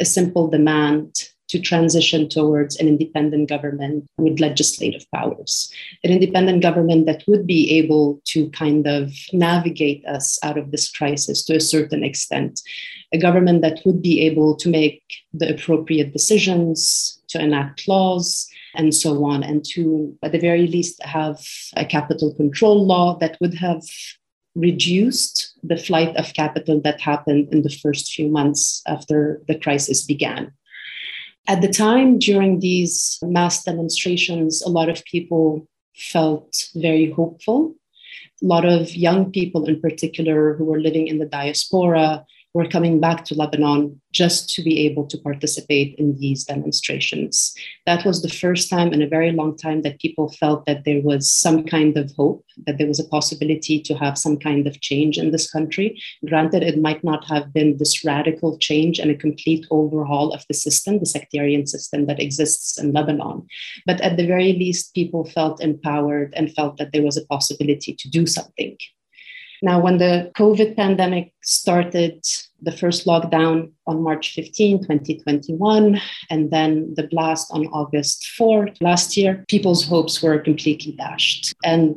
a 0.00 0.04
simple 0.04 0.48
demand 0.48 1.14
to 1.50 1.60
transition 1.60 2.28
towards 2.28 2.76
an 2.76 2.86
independent 2.86 3.48
government 3.48 4.06
with 4.18 4.38
legislative 4.38 5.04
powers, 5.12 5.70
an 6.04 6.12
independent 6.12 6.62
government 6.62 7.06
that 7.06 7.24
would 7.26 7.44
be 7.44 7.76
able 7.76 8.20
to 8.24 8.48
kind 8.50 8.86
of 8.86 9.12
navigate 9.32 10.06
us 10.06 10.38
out 10.44 10.56
of 10.56 10.70
this 10.70 10.88
crisis 10.88 11.44
to 11.44 11.56
a 11.56 11.60
certain 11.60 12.04
extent, 12.04 12.60
a 13.12 13.18
government 13.18 13.62
that 13.62 13.80
would 13.84 14.00
be 14.00 14.20
able 14.20 14.54
to 14.54 14.68
make 14.68 15.02
the 15.34 15.52
appropriate 15.52 16.12
decisions, 16.12 17.20
to 17.28 17.40
enact 17.40 17.86
laws, 17.86 18.48
and 18.74 18.94
so 18.94 19.24
on, 19.24 19.42
and 19.42 19.64
to, 19.72 20.16
at 20.22 20.32
the 20.32 20.38
very 20.38 20.66
least, 20.66 21.02
have 21.02 21.38
a 21.76 21.84
capital 21.84 22.34
control 22.34 22.86
law 22.86 23.18
that 23.18 23.36
would 23.40 23.54
have 23.54 23.82
reduced 24.54 25.58
the 25.62 25.76
flight 25.76 26.16
of 26.16 26.34
capital 26.34 26.80
that 26.80 27.00
happened 27.00 27.48
in 27.52 27.62
the 27.62 27.70
first 27.82 28.12
few 28.12 28.28
months 28.28 28.82
after 28.86 29.42
the 29.48 29.58
crisis 29.58 30.04
began. 30.04 30.52
At 31.46 31.62
the 31.62 31.68
time, 31.68 32.18
during 32.18 32.60
these 32.60 33.18
mass 33.22 33.64
demonstrations, 33.64 34.62
a 34.62 34.68
lot 34.68 34.88
of 34.88 35.04
people 35.04 35.66
felt 35.96 36.68
very 36.74 37.10
hopeful. 37.10 37.74
A 38.42 38.46
lot 38.46 38.64
of 38.64 38.94
young 38.94 39.30
people, 39.30 39.66
in 39.66 39.80
particular, 39.80 40.54
who 40.54 40.64
were 40.64 40.80
living 40.80 41.06
in 41.08 41.18
the 41.18 41.26
diaspora, 41.26 42.24
were 42.52 42.66
coming 42.66 43.00
back 43.00 43.24
to 43.24 43.34
Lebanon 43.34 44.00
just 44.12 44.52
to 44.54 44.62
be 44.62 44.80
able 44.86 45.06
to 45.06 45.16
participate 45.18 45.94
in 45.98 46.18
these 46.18 46.44
demonstrations. 46.44 47.54
That 47.86 48.04
was 48.04 48.22
the 48.22 48.28
first 48.28 48.68
time 48.68 48.92
in 48.92 49.02
a 49.02 49.08
very 49.08 49.30
long 49.30 49.56
time 49.56 49.82
that 49.82 50.00
people 50.00 50.32
felt 50.32 50.66
that 50.66 50.84
there 50.84 51.00
was 51.00 51.30
some 51.30 51.64
kind 51.64 51.96
of 51.96 52.10
hope, 52.16 52.44
that 52.66 52.78
there 52.78 52.88
was 52.88 52.98
a 52.98 53.08
possibility 53.08 53.80
to 53.82 53.94
have 53.94 54.18
some 54.18 54.36
kind 54.36 54.66
of 54.66 54.80
change 54.80 55.16
in 55.16 55.30
this 55.30 55.48
country. 55.48 56.00
Granted, 56.26 56.64
it 56.64 56.80
might 56.80 57.04
not 57.04 57.24
have 57.28 57.52
been 57.52 57.76
this 57.76 58.04
radical 58.04 58.58
change 58.58 58.98
and 58.98 59.12
a 59.12 59.16
complete 59.16 59.64
overhaul 59.70 60.32
of 60.32 60.44
the 60.48 60.54
system, 60.54 60.98
the 60.98 61.06
sectarian 61.06 61.66
system 61.68 62.06
that 62.06 62.20
exists 62.20 62.78
in 62.80 62.92
Lebanon. 62.92 63.46
But 63.86 64.00
at 64.00 64.16
the 64.16 64.26
very 64.26 64.54
least, 64.54 64.92
people 64.92 65.24
felt 65.24 65.62
empowered 65.62 66.34
and 66.36 66.52
felt 66.52 66.78
that 66.78 66.90
there 66.92 67.04
was 67.04 67.16
a 67.16 67.26
possibility 67.26 67.94
to 67.94 68.10
do 68.10 68.26
something. 68.26 68.76
Now, 69.62 69.80
when 69.80 69.98
the 69.98 70.30
COVID 70.36 70.76
pandemic 70.76 71.32
started, 71.42 72.24
the 72.62 72.72
first 72.72 73.06
lockdown 73.06 73.70
on 73.86 74.02
March 74.02 74.34
15, 74.34 74.80
2021, 74.80 76.00
and 76.30 76.50
then 76.50 76.94
the 76.94 77.06
blast 77.08 77.50
on 77.52 77.66
August 77.68 78.26
4 78.36 78.68
last 78.80 79.16
year, 79.16 79.44
people's 79.48 79.86
hopes 79.86 80.22
were 80.22 80.38
completely 80.38 80.92
dashed. 80.92 81.54
And 81.64 81.96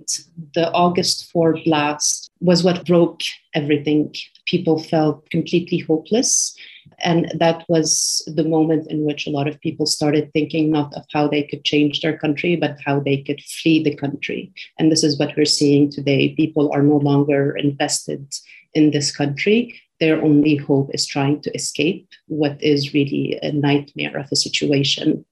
the 0.54 0.72
August 0.72 1.32
4 1.32 1.60
blast 1.66 2.30
was 2.40 2.64
what 2.64 2.86
broke 2.86 3.22
everything. 3.54 4.14
People 4.46 4.80
felt 4.80 5.30
completely 5.30 5.80
hopeless 5.80 6.56
and 7.00 7.32
that 7.38 7.66
was 7.68 8.22
the 8.36 8.44
moment 8.44 8.90
in 8.90 9.06
which 9.06 9.26
a 9.26 9.30
lot 9.30 9.48
of 9.48 9.60
people 9.62 9.86
started 9.86 10.32
thinking 10.32 10.72
not 10.72 10.94
of 10.94 11.06
how 11.12 11.28
they 11.28 11.44
could 11.44 11.64
change 11.64 12.02
their 12.02 12.18
country, 12.18 12.56
but 12.56 12.78
how 12.86 13.00
they 13.00 13.18
could 13.18 13.42
flee 13.42 13.84
the 13.84 13.96
country. 13.96 14.52
And 14.80 14.92
this 14.92 15.04
is 15.04 15.18
what 15.20 15.36
we're 15.36 15.46
seeing 15.46 15.90
today. 15.90 16.36
People 16.36 16.72
are 16.74 16.84
no 16.84 16.98
longer 16.98 17.56
invested 17.56 18.34
in 18.74 18.92
this 18.92 19.16
country. 19.16 19.80
Their 20.00 20.22
only 20.22 20.56
hope 20.56 20.90
is 20.94 21.06
trying 21.06 21.42
to 21.42 21.52
escape 21.54 22.08
what 22.28 22.62
is 22.62 22.94
really 22.94 23.40
a 23.42 23.52
nightmare 23.52 24.18
of 24.18 24.28
a 24.32 24.36
situation 24.36 25.26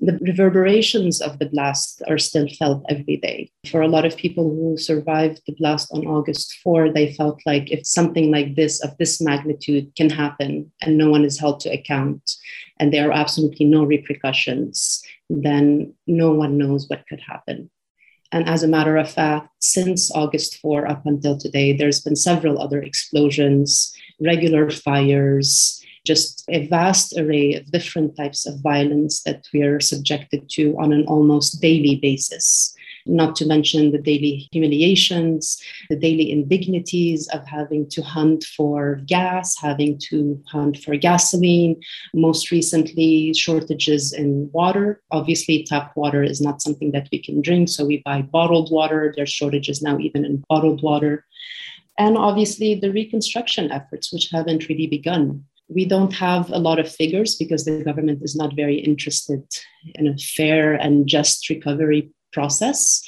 the 0.00 0.18
reverberations 0.20 1.20
of 1.20 1.38
the 1.38 1.46
blast 1.46 2.02
are 2.08 2.18
still 2.18 2.48
felt 2.48 2.84
every 2.88 3.16
day. 3.16 3.50
For 3.70 3.82
a 3.82 3.88
lot 3.88 4.04
of 4.04 4.16
people 4.16 4.44
who 4.44 4.76
survived 4.76 5.42
the 5.46 5.54
blast 5.58 5.88
on 5.92 6.06
August 6.06 6.58
4, 6.62 6.92
they 6.92 7.12
felt 7.12 7.40
like 7.46 7.70
if 7.70 7.86
something 7.86 8.30
like 8.30 8.56
this, 8.56 8.82
of 8.82 8.96
this 8.98 9.20
magnitude, 9.20 9.94
can 9.96 10.10
happen 10.10 10.70
and 10.82 10.98
no 10.98 11.10
one 11.10 11.24
is 11.24 11.38
held 11.38 11.60
to 11.60 11.70
account 11.70 12.36
and 12.78 12.92
there 12.92 13.08
are 13.08 13.12
absolutely 13.12 13.66
no 13.66 13.84
repercussions, 13.84 15.02
then 15.30 15.94
no 16.06 16.32
one 16.32 16.58
knows 16.58 16.88
what 16.88 17.06
could 17.08 17.20
happen. 17.20 17.70
And 18.32 18.48
as 18.48 18.62
a 18.62 18.68
matter 18.68 18.96
of 18.96 19.10
fact, 19.10 19.48
since 19.60 20.10
August 20.10 20.58
4 20.58 20.86
up 20.88 21.06
until 21.06 21.38
today, 21.38 21.72
there's 21.72 22.00
been 22.00 22.16
several 22.16 22.60
other 22.60 22.82
explosions, 22.82 23.94
regular 24.20 24.70
fires, 24.70 25.80
just 26.06 26.44
a 26.48 26.66
vast 26.68 27.18
array 27.18 27.54
of 27.54 27.70
different 27.72 28.16
types 28.16 28.46
of 28.46 28.60
violence 28.60 29.22
that 29.24 29.44
we 29.52 29.62
are 29.62 29.80
subjected 29.80 30.48
to 30.50 30.76
on 30.78 30.92
an 30.92 31.04
almost 31.06 31.60
daily 31.60 31.96
basis. 31.96 32.74
not 33.06 33.36
to 33.36 33.46
mention 33.46 33.92
the 33.92 33.98
daily 33.98 34.48
humiliations, 34.52 35.60
the 35.88 35.96
daily 35.96 36.30
indignities 36.30 37.28
of 37.28 37.46
having 37.46 37.88
to 37.90 38.02
hunt 38.02 38.44
for 38.44 38.96
gas, 39.06 39.56
having 39.58 39.98
to 39.98 40.40
hunt 40.48 40.78
for 40.78 40.96
gasoline, 40.96 41.80
most 42.14 42.50
recently, 42.50 43.32
shortages 43.34 44.12
in 44.12 44.50
water. 44.52 45.02
Obviously, 45.10 45.64
tap 45.64 45.96
water 45.96 46.22
is 46.22 46.40
not 46.40 46.62
something 46.62 46.92
that 46.92 47.08
we 47.12 47.22
can 47.22 47.40
drink, 47.40 47.68
so 47.68 47.84
we 47.84 48.02
buy 48.04 48.22
bottled 48.22 48.70
water. 48.70 49.12
There's 49.16 49.30
shortages 49.30 49.82
now, 49.82 49.98
even 49.98 50.24
in 50.24 50.44
bottled 50.48 50.82
water. 50.82 51.24
And 51.98 52.18
obviously, 52.18 52.74
the 52.74 52.92
reconstruction 52.92 53.70
efforts, 53.70 54.12
which 54.12 54.30
haven't 54.32 54.68
really 54.68 54.86
begun. 54.86 55.44
We 55.68 55.84
don't 55.84 56.12
have 56.12 56.50
a 56.50 56.58
lot 56.58 56.78
of 56.78 56.90
figures 56.90 57.34
because 57.34 57.64
the 57.64 57.82
government 57.82 58.22
is 58.22 58.36
not 58.36 58.54
very 58.54 58.76
interested 58.76 59.42
in 59.94 60.06
a 60.06 60.16
fair 60.16 60.74
and 60.74 61.06
just 61.06 61.48
recovery 61.48 62.10
process. 62.32 63.02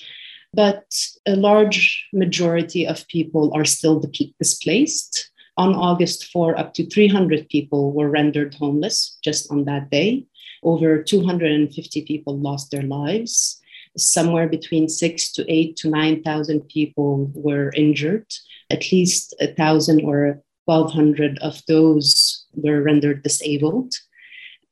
But 0.53 0.85
a 1.27 1.37
large 1.37 2.09
majority 2.13 2.87
of 2.87 3.07
people 3.09 3.53
are 3.55 3.65
still 3.65 4.03
displaced. 4.39 5.31
On 5.57 5.75
August 5.75 6.27
4, 6.33 6.59
up 6.59 6.73
to 6.75 6.89
300 6.89 7.49
people 7.49 7.93
were 7.93 8.09
rendered 8.09 8.55
homeless 8.55 9.19
just 9.23 9.51
on 9.51 9.65
that 9.65 9.91
day. 9.91 10.27
Over 10.63 11.03
250 11.03 12.03
people 12.03 12.39
lost 12.39 12.71
their 12.71 12.83
lives. 12.83 13.61
Somewhere 13.97 14.49
between 14.49 14.89
six 14.89 15.33
to 15.33 15.45
eight 15.53 15.77
to 15.77 15.91
9,000 15.91 16.61
people 16.69 17.31
were 17.35 17.73
injured. 17.75 18.27
At 18.71 18.91
least 18.93 19.35
a 19.41 19.49
thousand 19.49 20.03
or 20.03 20.43
1,200 20.67 21.39
of 21.39 21.63
those 21.67 22.38
were 22.63 22.83
rendered 22.83 23.23
disabled. 23.23 23.95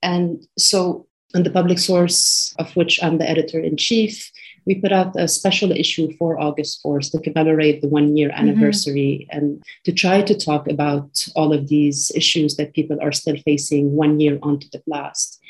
And 0.03 0.47
so, 0.59 1.07
on 1.35 1.43
the 1.43 1.51
public 1.51 1.79
source, 1.79 2.55
of 2.59 2.75
which 2.77 3.03
I'm 3.03 3.19
the 3.19 3.29
editor 3.29 3.61
in 3.61 3.77
chief, 3.77 4.31
we 4.67 4.75
put 4.75 4.93
out 4.93 5.15
a 5.17 5.29
special 5.29 5.71
issue 5.71 6.13
for 6.19 6.39
August 6.41 6.83
4th 6.83 7.13
to 7.13 7.21
commemorate 7.21 7.81
the 7.81 7.89
one 7.89 8.17
year 8.17 8.29
mm-hmm. 8.29 8.41
anniversary 8.41 9.27
mm-hmm. 9.31 9.39
and 9.39 9.65
to 9.85 9.93
try 9.93 10.23
to 10.23 10.37
talk 10.37 10.69
about 10.69 11.27
all 11.37 11.53
of 11.53 11.69
these 11.69 12.11
issues 12.15 12.57
that 12.57 12.75
people 12.75 12.99
are 13.01 13.13
still 13.13 13.37
facing 13.45 13.93
one 13.93 14.19
year 14.19 14.39
onto 14.43 14.69
the 14.71 14.83
blast. 14.87 15.41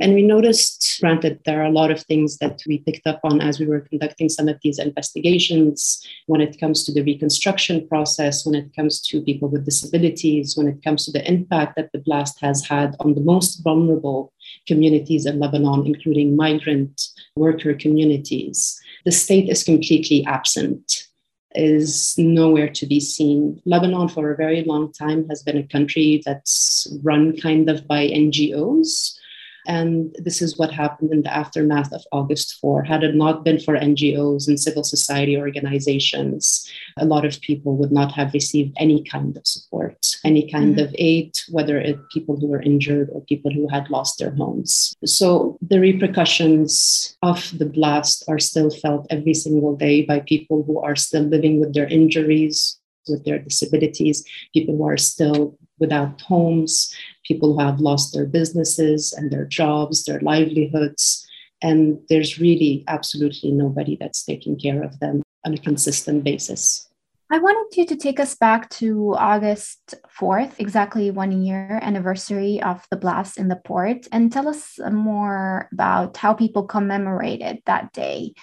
And 0.00 0.14
we 0.14 0.22
noticed, 0.22 0.98
granted, 1.00 1.40
there 1.44 1.60
are 1.60 1.66
a 1.66 1.70
lot 1.70 1.90
of 1.90 2.02
things 2.02 2.38
that 2.38 2.62
we 2.66 2.78
picked 2.78 3.06
up 3.06 3.20
on 3.24 3.40
as 3.40 3.60
we 3.60 3.66
were 3.66 3.80
conducting 3.80 4.28
some 4.28 4.48
of 4.48 4.58
these 4.62 4.78
investigations 4.78 6.04
when 6.26 6.40
it 6.40 6.58
comes 6.58 6.84
to 6.84 6.92
the 6.92 7.02
reconstruction 7.02 7.86
process, 7.88 8.44
when 8.44 8.54
it 8.54 8.74
comes 8.74 9.00
to 9.02 9.22
people 9.22 9.48
with 9.48 9.64
disabilities, 9.64 10.56
when 10.56 10.68
it 10.68 10.82
comes 10.82 11.04
to 11.04 11.12
the 11.12 11.26
impact 11.28 11.76
that 11.76 11.92
the 11.92 12.00
blast 12.00 12.40
has 12.40 12.64
had 12.64 12.96
on 13.00 13.14
the 13.14 13.20
most 13.20 13.62
vulnerable 13.62 14.32
communities 14.66 15.26
in 15.26 15.38
Lebanon, 15.38 15.86
including 15.86 16.36
migrant 16.36 17.08
worker 17.36 17.74
communities. 17.74 18.80
The 19.04 19.12
state 19.12 19.48
is 19.48 19.62
completely 19.62 20.24
absent 20.26 21.08
is 21.54 22.14
nowhere 22.18 22.68
to 22.68 22.86
be 22.86 23.00
seen. 23.00 23.60
Lebanon, 23.64 24.08
for 24.08 24.30
a 24.30 24.36
very 24.36 24.64
long 24.64 24.92
time, 24.92 25.28
has 25.28 25.42
been 25.42 25.56
a 25.56 25.62
country 25.62 26.22
that's 26.24 26.88
run 27.02 27.36
kind 27.36 27.70
of 27.70 27.86
by 27.86 28.08
NGOs. 28.08 29.16
And 29.66 30.14
this 30.18 30.42
is 30.42 30.58
what 30.58 30.72
happened 30.72 31.12
in 31.12 31.22
the 31.22 31.34
aftermath 31.34 31.92
of 31.92 32.02
August 32.12 32.58
4. 32.60 32.82
Had 32.82 33.02
it 33.02 33.14
not 33.14 33.44
been 33.44 33.58
for 33.58 33.76
NGOs 33.76 34.48
and 34.48 34.60
civil 34.60 34.84
society 34.84 35.36
organizations, 35.36 36.70
a 36.98 37.04
lot 37.04 37.24
of 37.24 37.40
people 37.40 37.76
would 37.76 37.92
not 37.92 38.12
have 38.12 38.34
received 38.34 38.74
any 38.78 39.02
kind 39.04 39.36
of 39.36 39.46
support, 39.46 39.96
any 40.24 40.50
kind 40.50 40.76
mm-hmm. 40.76 40.84
of 40.84 40.94
aid, 40.98 41.38
whether 41.50 41.78
it 41.78 41.98
people 42.12 42.36
who 42.38 42.46
were 42.46 42.62
injured 42.62 43.08
or 43.12 43.20
people 43.22 43.50
who 43.50 43.68
had 43.68 43.88
lost 43.90 44.18
their 44.18 44.34
homes. 44.34 44.94
So 45.04 45.58
the 45.62 45.80
repercussions 45.80 47.16
of 47.22 47.56
the 47.58 47.66
blast 47.66 48.24
are 48.28 48.38
still 48.38 48.70
felt 48.70 49.06
every 49.10 49.34
single 49.34 49.76
day 49.76 50.02
by 50.02 50.20
people 50.20 50.62
who 50.64 50.78
are 50.80 50.96
still 50.96 51.22
living 51.22 51.60
with 51.60 51.74
their 51.74 51.86
injuries, 51.86 52.78
with 53.08 53.24
their 53.24 53.38
disabilities, 53.38 54.24
people 54.52 54.76
who 54.76 54.86
are 54.86 54.96
still 54.96 55.58
without 55.78 56.20
homes, 56.20 56.94
people 57.24 57.54
who 57.54 57.60
have 57.60 57.80
lost 57.80 58.12
their 58.12 58.26
businesses 58.26 59.12
and 59.12 59.30
their 59.30 59.44
jobs, 59.44 60.04
their 60.04 60.20
livelihoods. 60.20 61.26
And 61.62 61.98
there's 62.08 62.38
really 62.38 62.84
absolutely 62.88 63.52
nobody 63.52 63.96
that's 63.98 64.24
taking 64.24 64.58
care 64.58 64.82
of 64.82 65.00
them 65.00 65.22
on 65.44 65.54
a 65.54 65.58
consistent 65.58 66.24
basis. 66.24 66.88
I 67.30 67.38
wanted 67.38 67.76
you 67.76 67.86
to 67.86 67.96
take 67.96 68.20
us 68.20 68.34
back 68.34 68.68
to 68.70 69.14
August 69.16 69.94
4th, 70.20 70.52
exactly 70.58 71.10
one 71.10 71.42
year 71.42 71.80
anniversary 71.82 72.62
of 72.62 72.86
the 72.90 72.96
blast 72.96 73.38
in 73.38 73.48
the 73.48 73.56
port, 73.56 74.06
and 74.12 74.30
tell 74.30 74.46
us 74.46 74.78
more 74.92 75.68
about 75.72 76.16
how 76.16 76.34
people 76.34 76.64
commemorated 76.64 77.62
that 77.64 77.92
day 77.92 78.34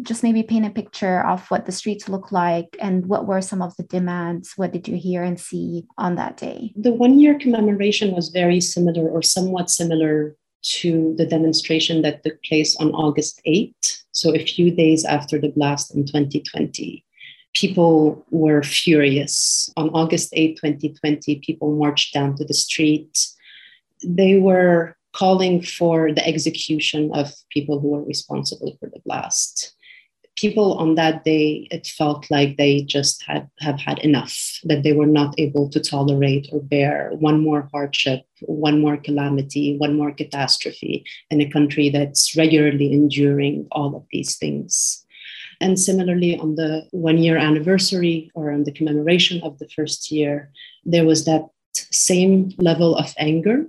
just 0.00 0.22
maybe 0.22 0.42
paint 0.42 0.66
a 0.66 0.70
picture 0.70 1.20
of 1.26 1.46
what 1.50 1.66
the 1.66 1.72
streets 1.72 2.08
look 2.08 2.32
like 2.32 2.76
and 2.80 3.06
what 3.06 3.26
were 3.26 3.42
some 3.42 3.60
of 3.60 3.76
the 3.76 3.82
demands? 3.82 4.54
What 4.56 4.72
did 4.72 4.88
you 4.88 4.96
hear 4.96 5.22
and 5.22 5.38
see 5.38 5.84
on 5.98 6.16
that 6.16 6.36
day? 6.38 6.72
The 6.76 6.92
one 6.92 7.18
year 7.18 7.38
commemoration 7.38 8.12
was 8.12 8.30
very 8.30 8.60
similar 8.60 9.08
or 9.08 9.22
somewhat 9.22 9.68
similar 9.68 10.36
to 10.62 11.14
the 11.18 11.26
demonstration 11.26 12.02
that 12.02 12.22
took 12.22 12.40
place 12.44 12.76
on 12.76 12.92
august 12.92 13.40
8 13.44 13.74
so 14.12 14.32
a 14.32 14.44
few 14.44 14.70
days 14.70 15.04
after 15.04 15.36
the 15.40 15.48
blast 15.48 15.94
in 15.94 16.06
2020 16.06 17.04
people 17.54 18.24
were 18.30 18.62
furious. 18.62 19.70
On 19.76 19.90
august 19.90 20.30
8 20.32 20.56
2020 20.56 21.36
people 21.40 21.74
marched 21.76 22.14
down 22.14 22.36
to 22.36 22.44
the 22.44 22.54
street. 22.54 23.26
They 24.04 24.38
were 24.38 24.96
calling 25.12 25.62
for 25.62 26.12
the 26.12 26.26
execution 26.26 27.10
of 27.12 27.32
people 27.50 27.78
who 27.80 27.88
were 27.88 28.04
responsible 28.04 28.76
for 28.80 28.88
the 28.88 29.00
blast 29.04 29.74
people 30.42 30.74
on 30.74 30.96
that 30.96 31.22
day, 31.22 31.68
it 31.70 31.86
felt 31.86 32.28
like 32.28 32.56
they 32.56 32.82
just 32.82 33.22
had 33.22 33.48
have 33.60 33.78
had 33.78 33.98
enough, 34.00 34.34
that 34.64 34.82
they 34.82 34.92
were 34.92 35.12
not 35.20 35.32
able 35.38 35.70
to 35.70 35.80
tolerate 35.80 36.48
or 36.52 36.60
bear 36.60 37.12
one 37.28 37.38
more 37.40 37.68
hardship, 37.72 38.22
one 38.40 38.80
more 38.80 38.96
calamity, 38.96 39.78
one 39.78 39.96
more 39.96 40.10
catastrophe 40.10 41.04
in 41.30 41.40
a 41.40 41.50
country 41.56 41.90
that's 41.90 42.36
regularly 42.36 42.92
enduring 42.92 43.68
all 43.70 43.94
of 43.94 44.04
these 44.10 44.36
things. 44.36 45.06
And 45.60 45.78
similarly, 45.78 46.36
on 46.36 46.56
the 46.56 46.88
one 46.90 47.18
year 47.18 47.36
anniversary 47.36 48.32
or 48.34 48.50
on 48.50 48.64
the 48.64 48.76
commemoration 48.78 49.40
of 49.44 49.60
the 49.60 49.68
first 49.76 50.10
year, 50.10 50.50
there 50.84 51.06
was 51.06 51.24
that 51.24 51.44
same 51.72 52.52
level 52.58 52.96
of 52.96 53.14
anger, 53.16 53.66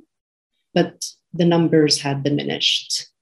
but 0.73 1.05
the 1.33 1.45
numbers 1.45 2.01
had 2.01 2.23
diminished 2.23 3.12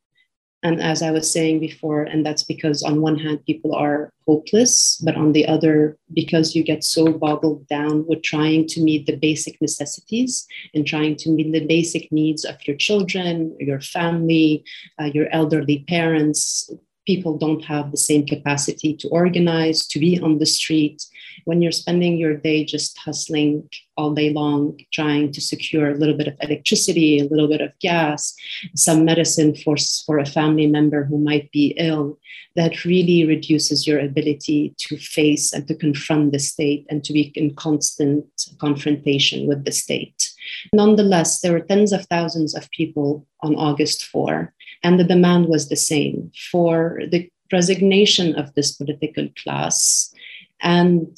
and 0.64 0.82
as 0.82 1.02
I 1.02 1.10
was 1.12 1.32
saying 1.32 1.60
before, 1.60 2.04
and 2.04 2.24
that's 2.26 2.44
because 2.44 2.84
on 2.84 3.02
one 3.02 3.18
hand, 3.18 3.46
people 3.46 3.74
are 3.74 4.14
hopeless, 4.28 5.02
but 5.04 5.16
on 5.16 5.32
the 5.32 5.48
other, 5.48 5.98
because 6.14 6.56
you 6.56 6.64
get 6.64 6.84
so 6.84 7.12
boggled 7.12 7.68
down 7.68 8.06
with 8.08 8.22
trying 8.22 8.68
to 8.68 8.82
meet 8.82 9.08
the 9.08 9.16
basic 9.16 9.60
necessities 9.60 10.46
and 10.76 10.86
trying 10.86 11.16
to 11.18 11.32
meet 11.32 11.52
the 11.52 11.66
basic 11.66 12.12
needs 12.12 12.46
of 12.46 12.56
your 12.68 12.76
children, 12.76 13.56
your 13.60 13.82
family, 13.82 14.64
uh, 15.02 15.06
your 15.06 15.28
elderly 15.32 15.84
parents, 15.88 16.72
people 17.06 17.38
don't 17.38 17.64
have 17.66 17.92
the 17.92 17.98
same 17.98 18.26
capacity 18.26 18.96
to 18.96 19.08
organize, 19.10 19.88
to 19.88 20.00
be 20.00 20.20
on 20.20 20.40
the 20.40 20.46
street, 20.46 21.04
when 21.46 21.62
you're 21.62 21.72
spending 21.72 22.18
your 22.18 22.36
day 22.36 22.64
just 22.64 22.98
hustling 23.00 23.68
all 23.98 24.14
day 24.14 24.32
long, 24.32 24.80
trying 24.92 25.32
to 25.32 25.42
secure 25.42 25.90
a 25.90 25.96
little 25.96 26.16
bit 26.16 26.28
of 26.28 26.36
electricity, 26.42 27.20
a 27.20 27.26
little 27.26 27.48
bit 27.48 27.62
of 27.62 27.72
gas, 27.80 28.36
some 28.76 29.06
medicine 29.06 29.56
for, 29.56 29.76
for 30.06 30.20
a 30.20 30.26
family 30.26 30.68
member 30.68 31.04
who 31.04 31.18
might 31.18 31.52
be 31.52 31.74
ill, 31.78 32.20
that 32.56 32.84
really 32.84 33.26
reduces 33.26 33.88
your 33.88 34.00
ability 34.00 34.74
to 34.78 34.98
face 34.98 35.54
and 35.54 35.68
to 35.68 35.76
confront 35.76 36.32
the 36.32 36.40
state 36.40 36.86
and 36.90 37.04
to 37.04 37.14
be 37.14 37.32
in 37.36 37.56
constant 37.56 38.26
confrontation 38.60 39.48
with 39.48 39.64
the 39.64 39.72
state. 39.72 40.32
Nonetheless, 40.74 41.40
there 41.40 41.54
were 41.54 41.62
tens 41.62 41.94
of 41.94 42.06
thousands 42.08 42.56
of 42.56 42.70
people 42.72 43.26
on 43.42 43.56
August 43.56 44.06
4, 44.06 44.54
and 44.84 45.00
the 45.00 45.04
demand 45.04 45.48
was 45.48 45.70
the 45.70 45.76
same 45.76 46.32
for 46.52 47.02
the 47.12 47.30
resignation 47.52 48.36
of 48.36 48.54
this 48.56 48.72
political 48.72 49.28
class 49.44 50.14
and 50.62 51.18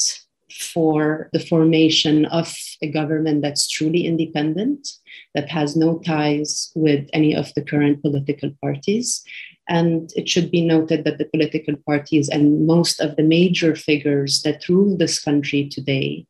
for 0.52 1.30
the 1.34 1.40
formation 1.40 2.26
of 2.26 2.56
a 2.82 2.90
government 2.90 3.42
that's 3.42 3.68
truly 3.68 4.06
independent, 4.06 4.88
that 5.34 5.50
has 5.50 5.76
no 5.76 6.00
ties 6.00 6.72
with 6.76 7.10
any 7.14 7.36
of 7.36 7.54
the 7.56 7.62
current 7.62 8.02
political 8.02 8.52
parties. 8.62 9.24
And 9.68 10.12
it 10.16 10.30
should 10.30 10.52
be 10.52 10.66
noted 10.66 11.06
that 11.06 11.18
the 11.18 11.26
political 11.26 11.76
parties 11.86 12.30
and 12.30 12.68
most 12.68 13.00
of 13.00 13.16
the 13.16 13.24
major 13.24 13.76
figures 13.76 14.42
that 14.44 14.68
rule 14.70 14.98
this 14.98 15.20
country 15.20 15.70
today 15.70 16.26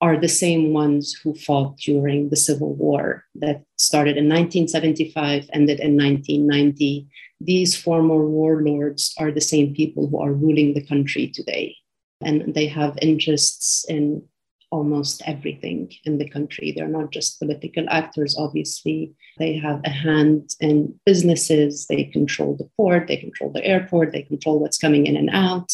are 0.00 0.18
the 0.18 0.28
same 0.28 0.72
ones 0.72 1.14
who 1.14 1.34
fought 1.34 1.78
during 1.78 2.28
the 2.28 2.36
Civil 2.36 2.74
War 2.74 3.24
that 3.36 3.62
started 3.78 4.16
in 4.16 4.28
1975, 4.28 5.48
ended 5.52 5.80
in 5.80 5.96
1990. 5.96 7.06
These 7.40 7.76
former 7.76 8.26
warlords 8.26 9.14
are 9.18 9.30
the 9.30 9.40
same 9.40 9.74
people 9.74 10.06
who 10.06 10.20
are 10.20 10.32
ruling 10.32 10.74
the 10.74 10.84
country 10.84 11.28
today 11.28 11.76
and 12.20 12.54
they 12.54 12.66
have 12.66 12.98
interests 13.02 13.84
in 13.88 14.22
almost 14.70 15.22
everything 15.26 15.92
in 16.04 16.18
the 16.18 16.28
country. 16.28 16.72
They're 16.72 16.88
not 16.88 17.12
just 17.12 17.38
political 17.38 17.86
actors, 17.88 18.36
obviously. 18.38 19.14
They 19.38 19.56
have 19.58 19.80
a 19.84 19.90
hand 19.90 20.50
in 20.60 20.98
businesses, 21.06 21.86
they 21.86 22.04
control 22.04 22.56
the 22.56 22.68
port, 22.76 23.06
they 23.06 23.16
control 23.16 23.52
the 23.52 23.64
airport, 23.64 24.12
they 24.12 24.22
control 24.22 24.58
what's 24.58 24.78
coming 24.78 25.06
in 25.06 25.16
and 25.16 25.30
out. 25.30 25.72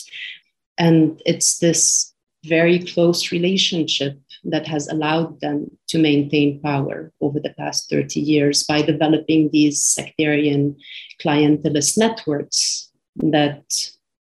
And 0.78 1.20
it's 1.24 1.58
this 1.58 2.11
very 2.44 2.80
close 2.80 3.30
relationship 3.30 4.18
that 4.44 4.66
has 4.66 4.88
allowed 4.88 5.40
them 5.40 5.70
to 5.88 5.98
maintain 5.98 6.60
power 6.60 7.12
over 7.20 7.38
the 7.38 7.54
past 7.58 7.88
30 7.88 8.18
years 8.20 8.64
by 8.64 8.82
developing 8.82 9.48
these 9.52 9.82
sectarian 9.82 10.76
clientelist 11.20 11.96
networks 11.96 12.90
that 13.16 13.62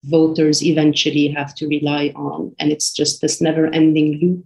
voters 0.04 0.64
eventually 0.64 1.28
have 1.30 1.56
to 1.56 1.68
rely 1.68 2.12
on. 2.16 2.54
And 2.60 2.72
it's 2.72 2.92
just 2.92 3.22
this 3.22 3.40
never 3.40 3.68
ending 3.68 4.20
loop 4.22 4.46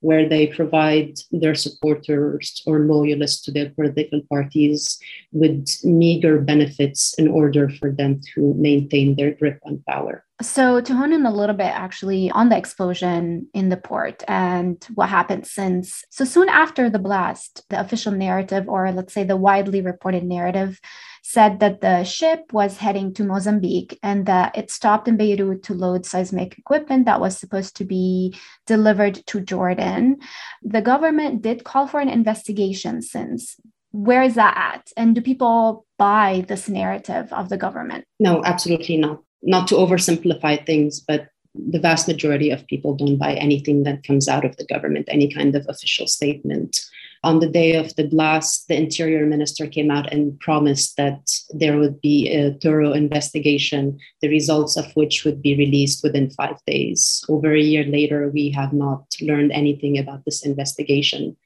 where 0.00 0.28
they 0.28 0.48
provide 0.48 1.16
their 1.30 1.54
supporters 1.54 2.60
or 2.66 2.80
loyalists 2.80 3.40
to 3.44 3.52
their 3.52 3.70
political 3.70 4.20
parties 4.28 4.98
with 5.30 5.68
meager 5.84 6.40
benefits 6.40 7.14
in 7.18 7.28
order 7.28 7.68
for 7.68 7.90
them 7.90 8.20
to 8.34 8.52
maintain 8.54 9.14
their 9.14 9.30
grip 9.30 9.60
on 9.64 9.82
power. 9.88 10.24
So, 10.42 10.80
to 10.80 10.94
hone 10.94 11.12
in 11.12 11.24
a 11.24 11.32
little 11.32 11.54
bit 11.54 11.72
actually 11.72 12.30
on 12.30 12.48
the 12.48 12.56
explosion 12.56 13.48
in 13.54 13.68
the 13.68 13.76
port 13.76 14.22
and 14.26 14.84
what 14.94 15.08
happened 15.08 15.46
since. 15.46 16.04
So, 16.10 16.24
soon 16.24 16.48
after 16.48 16.90
the 16.90 16.98
blast, 16.98 17.64
the 17.70 17.80
official 17.80 18.12
narrative, 18.12 18.68
or 18.68 18.90
let's 18.92 19.14
say 19.14 19.24
the 19.24 19.36
widely 19.36 19.80
reported 19.80 20.24
narrative, 20.24 20.80
said 21.22 21.60
that 21.60 21.80
the 21.80 22.02
ship 22.04 22.52
was 22.52 22.78
heading 22.78 23.14
to 23.14 23.24
Mozambique 23.24 23.98
and 24.02 24.26
that 24.26 24.56
it 24.56 24.70
stopped 24.70 25.06
in 25.06 25.16
Beirut 25.16 25.62
to 25.64 25.74
load 25.74 26.04
seismic 26.04 26.58
equipment 26.58 27.06
that 27.06 27.20
was 27.20 27.38
supposed 27.38 27.76
to 27.76 27.84
be 27.84 28.36
delivered 28.66 29.24
to 29.26 29.40
Jordan. 29.40 30.18
The 30.62 30.82
government 30.82 31.42
did 31.42 31.64
call 31.64 31.86
for 31.86 32.00
an 32.00 32.08
investigation 32.08 33.00
since. 33.02 33.56
Where 33.92 34.22
is 34.22 34.34
that 34.34 34.56
at? 34.56 34.90
And 34.96 35.14
do 35.14 35.20
people 35.20 35.86
buy 35.98 36.44
this 36.48 36.68
narrative 36.68 37.32
of 37.32 37.48
the 37.48 37.58
government? 37.58 38.04
No, 38.18 38.42
absolutely 38.44 38.96
not. 38.96 39.20
Not 39.42 39.68
to 39.68 39.74
oversimplify 39.74 40.64
things, 40.64 41.00
but 41.00 41.28
the 41.54 41.80
vast 41.80 42.08
majority 42.08 42.50
of 42.50 42.66
people 42.66 42.94
don't 42.94 43.18
buy 43.18 43.34
anything 43.34 43.82
that 43.82 44.04
comes 44.04 44.28
out 44.28 44.44
of 44.44 44.56
the 44.56 44.64
government, 44.64 45.06
any 45.08 45.32
kind 45.32 45.54
of 45.54 45.66
official 45.68 46.06
statement 46.06 46.80
on 47.24 47.38
the 47.38 47.48
day 47.48 47.74
of 47.76 47.94
the 47.94 48.08
blast, 48.08 48.66
the 48.68 48.76
interior 48.76 49.24
minister 49.26 49.66
came 49.66 49.90
out 49.90 50.12
and 50.12 50.38
promised 50.40 50.96
that 50.96 51.30
there 51.50 51.78
would 51.78 52.00
be 52.00 52.28
a 52.32 52.52
thorough 52.54 52.92
investigation, 52.92 53.98
the 54.20 54.28
results 54.28 54.76
of 54.76 54.90
which 54.96 55.24
would 55.24 55.40
be 55.40 55.56
released 55.56 56.02
within 56.02 56.30
five 56.30 56.56
days. 56.66 57.24
Over 57.28 57.54
a 57.54 57.60
year 57.60 57.84
later, 57.84 58.28
we 58.28 58.50
have 58.50 58.72
not 58.72 59.04
learned 59.20 59.52
anything 59.52 59.98
about 59.98 60.24
this 60.24 60.44
investigation. 60.44 61.36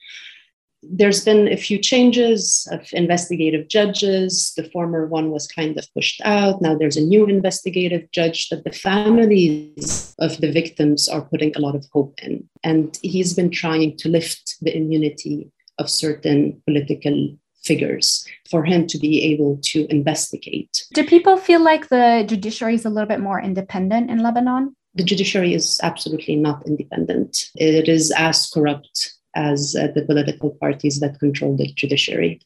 There's 0.88 1.24
been 1.24 1.48
a 1.48 1.56
few 1.56 1.78
changes 1.78 2.68
of 2.70 2.86
investigative 2.92 3.68
judges. 3.68 4.52
The 4.56 4.68
former 4.70 5.06
one 5.06 5.30
was 5.30 5.46
kind 5.46 5.76
of 5.78 5.86
pushed 5.94 6.20
out. 6.24 6.62
Now 6.62 6.76
there's 6.76 6.96
a 6.96 7.04
new 7.04 7.26
investigative 7.26 8.10
judge 8.12 8.48
that 8.48 8.64
the 8.64 8.72
families 8.72 10.14
of 10.18 10.38
the 10.40 10.52
victims 10.52 11.08
are 11.08 11.22
putting 11.22 11.54
a 11.56 11.60
lot 11.60 11.74
of 11.74 11.86
hope 11.92 12.14
in. 12.22 12.48
And 12.62 12.98
he's 13.02 13.34
been 13.34 13.50
trying 13.50 13.96
to 13.98 14.08
lift 14.08 14.56
the 14.60 14.76
immunity 14.76 15.50
of 15.78 15.90
certain 15.90 16.62
political 16.66 17.36
figures 17.62 18.26
for 18.48 18.64
him 18.64 18.86
to 18.86 18.98
be 18.98 19.22
able 19.24 19.58
to 19.60 19.86
investigate. 19.90 20.86
Do 20.94 21.04
people 21.04 21.36
feel 21.36 21.62
like 21.62 21.88
the 21.88 22.24
judiciary 22.26 22.74
is 22.74 22.84
a 22.84 22.90
little 22.90 23.08
bit 23.08 23.20
more 23.20 23.40
independent 23.40 24.10
in 24.10 24.22
Lebanon? 24.22 24.76
The 24.94 25.04
judiciary 25.04 25.52
is 25.52 25.78
absolutely 25.82 26.36
not 26.36 26.66
independent. 26.66 27.50
It 27.56 27.88
is 27.88 28.12
as 28.16 28.48
corrupt 28.48 29.15
as 29.36 29.76
uh, 29.78 29.88
the 29.94 30.02
political 30.02 30.50
parties 30.60 30.98
that 31.00 31.20
control 31.20 31.56
the 31.56 31.72
judiciary. 31.74 32.40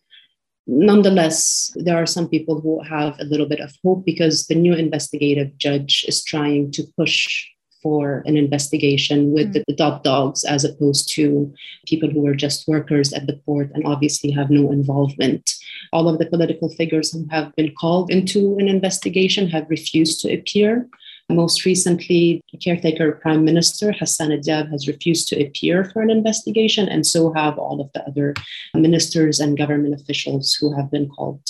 Nonetheless, 0.66 1.72
there 1.76 1.97
are 1.97 2.07
some 2.07 2.28
people 2.28 2.61
who 2.61 2.82
have 2.82 3.18
a 3.18 3.24
little 3.24 3.47
bit 3.47 3.61
of 3.61 3.72
hope 3.82 4.05
because 4.05 4.47
the 4.47 4.55
new 4.55 4.74
investigative 4.74 5.57
judge 5.57 6.05
is 6.07 6.22
trying 6.22 6.70
to 6.72 6.84
push 6.97 7.47
for 7.82 8.22
an 8.26 8.36
investigation 8.36 9.32
with 9.32 9.55
mm. 9.55 9.64
the, 9.66 9.74
top 9.74 10.05
dogs 10.05 10.45
as 10.45 10.64
opposed 10.64 11.11
to 11.14 11.53
people 11.86 12.11
who 12.11 12.26
are 12.26 12.34
just 12.34 12.68
workers 12.68 13.12
at 13.12 13.26
the 13.26 13.41
port 13.47 13.70
and 13.74 13.86
obviously 13.86 14.30
have 14.30 14.51
no 14.51 14.70
involvement. 14.70 15.51
All 15.93 16.09
of 16.09 16.18
the 16.18 16.26
political 16.26 16.68
figures 16.68 17.12
who 17.12 17.26
have 17.30 17.55
been 17.57 17.74
called 17.74 18.11
into 18.11 18.59
an 18.59 18.68
investigation 18.68 19.49
have 19.49 19.70
refused 19.70 20.20
to 20.20 20.32
appear. 20.32 20.86
Most 21.31 21.64
recently, 21.64 22.43
caretaker 22.61 23.12
Prime 23.12 23.45
Minister 23.45 23.93
Hassan 23.93 24.31
Diab 24.31 24.68
has 24.72 24.89
refused 24.89 25.28
to 25.28 25.41
appear 25.41 25.85
for 25.85 26.03
an 26.03 26.11
investigation, 26.11 26.89
and 26.89 27.07
so 27.07 27.33
have 27.33 27.57
all 27.57 27.81
of 27.81 27.89
the 27.95 28.05
other 28.07 28.35
ministers 28.74 29.39
and 29.39 29.57
government 29.57 29.95
officials 29.95 30.55
who 30.55 30.74
have 30.74 30.91
been 30.91 31.09
called. 31.09 31.41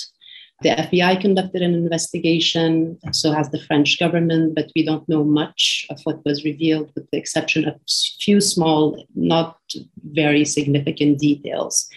The 0.61 0.69
FBI 0.69 1.19
conducted 1.19 1.63
an 1.63 1.73
investigation, 1.73 2.99
so 3.11 3.31
has 3.31 3.49
the 3.49 3.61
French 3.61 3.97
government, 3.97 4.53
but 4.53 4.71
we 4.75 4.85
don't 4.85 5.09
know 5.09 5.23
much 5.23 5.87
of 5.89 5.99
what 6.03 6.23
was 6.23 6.45
revealed, 6.45 6.91
with 6.93 7.09
the 7.11 7.17
exception 7.17 7.67
of 7.67 7.73
a 7.73 7.91
few 8.19 8.39
small, 8.39 9.03
not 9.15 9.57
very 10.03 10.45
significant 10.45 11.17
details. 11.17 11.89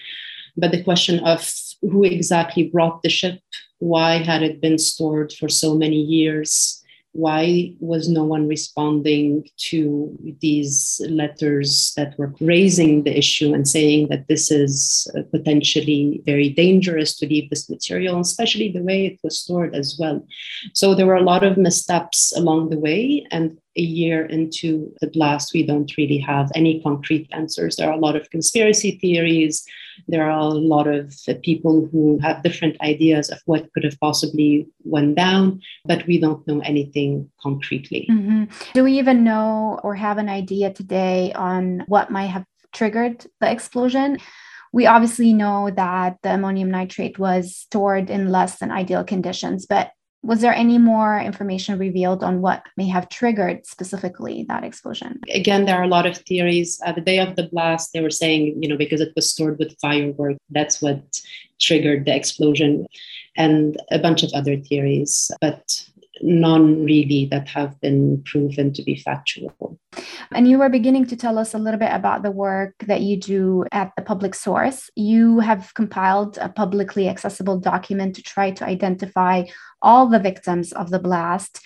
But 0.56 0.72
the 0.72 0.82
question 0.82 1.20
of 1.20 1.52
who 1.82 2.04
exactly 2.04 2.68
brought 2.68 3.02
the 3.02 3.10
ship, 3.10 3.40
why 3.80 4.22
had 4.22 4.42
it 4.42 4.62
been 4.62 4.78
stored 4.78 5.34
for 5.34 5.50
so 5.50 5.74
many 5.74 6.00
years, 6.00 6.80
why 7.14 7.72
was 7.78 8.08
no 8.08 8.24
one 8.24 8.48
responding 8.48 9.48
to 9.56 10.16
these 10.40 11.00
letters 11.08 11.92
that 11.96 12.18
were 12.18 12.34
raising 12.40 13.04
the 13.04 13.16
issue 13.16 13.54
and 13.54 13.66
saying 13.68 14.08
that 14.08 14.26
this 14.26 14.50
is 14.50 15.08
uh, 15.16 15.22
potentially 15.30 16.20
very 16.26 16.48
dangerous 16.48 17.16
to 17.16 17.26
leave 17.26 17.48
this 17.50 17.70
material, 17.70 18.18
especially 18.20 18.70
the 18.70 18.82
way 18.82 19.06
it 19.06 19.20
was 19.22 19.38
stored 19.38 19.74
as 19.76 19.96
well? 19.98 20.26
So 20.72 20.94
there 20.94 21.06
were 21.06 21.14
a 21.14 21.22
lot 21.22 21.44
of 21.44 21.56
missteps 21.56 22.36
along 22.36 22.70
the 22.70 22.78
way. 22.78 23.24
And 23.30 23.58
a 23.76 23.80
year 23.80 24.26
into 24.26 24.92
the 25.00 25.08
blast, 25.08 25.52
we 25.52 25.64
don't 25.64 25.96
really 25.96 26.18
have 26.18 26.50
any 26.54 26.80
concrete 26.80 27.28
answers. 27.32 27.76
There 27.76 27.88
are 27.88 27.94
a 27.94 28.04
lot 28.06 28.16
of 28.16 28.30
conspiracy 28.30 28.98
theories. 29.00 29.64
There 30.08 30.22
are 30.28 30.38
a 30.38 30.48
lot 30.48 30.86
of 30.86 31.14
people 31.42 31.88
who 31.90 32.18
have 32.22 32.42
different 32.42 32.80
ideas 32.80 33.30
of 33.30 33.38
what 33.46 33.72
could 33.72 33.84
have 33.84 33.98
possibly 34.00 34.68
went 34.84 35.16
down, 35.16 35.60
but 35.84 36.06
we 36.06 36.18
don't 36.18 36.46
know 36.46 36.60
anything 36.60 37.30
concretely. 37.42 38.06
Mm-hmm. 38.10 38.44
Do 38.74 38.84
we 38.84 38.98
even 38.98 39.24
know 39.24 39.80
or 39.82 39.94
have 39.94 40.18
an 40.18 40.28
idea 40.28 40.72
today 40.72 41.32
on 41.32 41.84
what 41.86 42.10
might 42.10 42.26
have 42.26 42.44
triggered 42.72 43.26
the 43.40 43.50
explosion? 43.50 44.18
We 44.72 44.86
obviously 44.86 45.32
know 45.32 45.70
that 45.70 46.18
the 46.22 46.34
ammonium 46.34 46.70
nitrate 46.70 47.16
was 47.16 47.56
stored 47.56 48.10
in 48.10 48.32
less 48.32 48.58
than 48.58 48.72
ideal 48.72 49.04
conditions, 49.04 49.66
but 49.66 49.92
was 50.24 50.40
there 50.40 50.54
any 50.54 50.78
more 50.78 51.20
information 51.20 51.78
revealed 51.78 52.24
on 52.24 52.40
what 52.40 52.62
may 52.78 52.88
have 52.88 53.10
triggered 53.10 53.66
specifically 53.66 54.46
that 54.48 54.64
explosion? 54.64 55.20
Again, 55.30 55.66
there 55.66 55.76
are 55.76 55.84
a 55.84 55.88
lot 55.88 56.06
of 56.06 56.16
theories. 56.16 56.80
Uh, 56.84 56.92
the 56.92 57.02
day 57.02 57.18
of 57.18 57.36
the 57.36 57.48
blast, 57.48 57.92
they 57.92 58.00
were 58.00 58.08
saying, 58.08 58.62
you 58.62 58.68
know, 58.68 58.78
because 58.78 59.02
it 59.02 59.12
was 59.14 59.30
stored 59.30 59.58
with 59.58 59.76
firework, 59.82 60.38
that's 60.50 60.80
what 60.80 61.02
triggered 61.60 62.06
the 62.06 62.16
explosion, 62.16 62.86
and 63.36 63.76
a 63.90 63.98
bunch 63.98 64.22
of 64.22 64.30
other 64.32 64.56
theories. 64.56 65.30
But 65.42 65.84
none 66.22 66.84
really 66.84 67.26
that 67.26 67.48
have 67.48 67.78
been 67.80 68.22
proven 68.22 68.72
to 68.72 68.82
be 68.82 68.96
factual. 68.96 69.78
And 70.32 70.48
you 70.48 70.58
were 70.58 70.68
beginning 70.68 71.06
to 71.06 71.16
tell 71.16 71.38
us 71.38 71.54
a 71.54 71.58
little 71.58 71.78
bit 71.78 71.92
about 71.92 72.22
the 72.22 72.30
work 72.30 72.74
that 72.86 73.02
you 73.02 73.16
do 73.16 73.64
at 73.72 73.92
the 73.96 74.02
public 74.02 74.34
source. 74.34 74.90
You 74.96 75.40
have 75.40 75.74
compiled 75.74 76.38
a 76.38 76.48
publicly 76.48 77.08
accessible 77.08 77.58
document 77.58 78.16
to 78.16 78.22
try 78.22 78.50
to 78.52 78.64
identify 78.64 79.44
all 79.84 80.08
the 80.08 80.18
victims 80.18 80.72
of 80.72 80.90
the 80.90 80.98
blast 80.98 81.60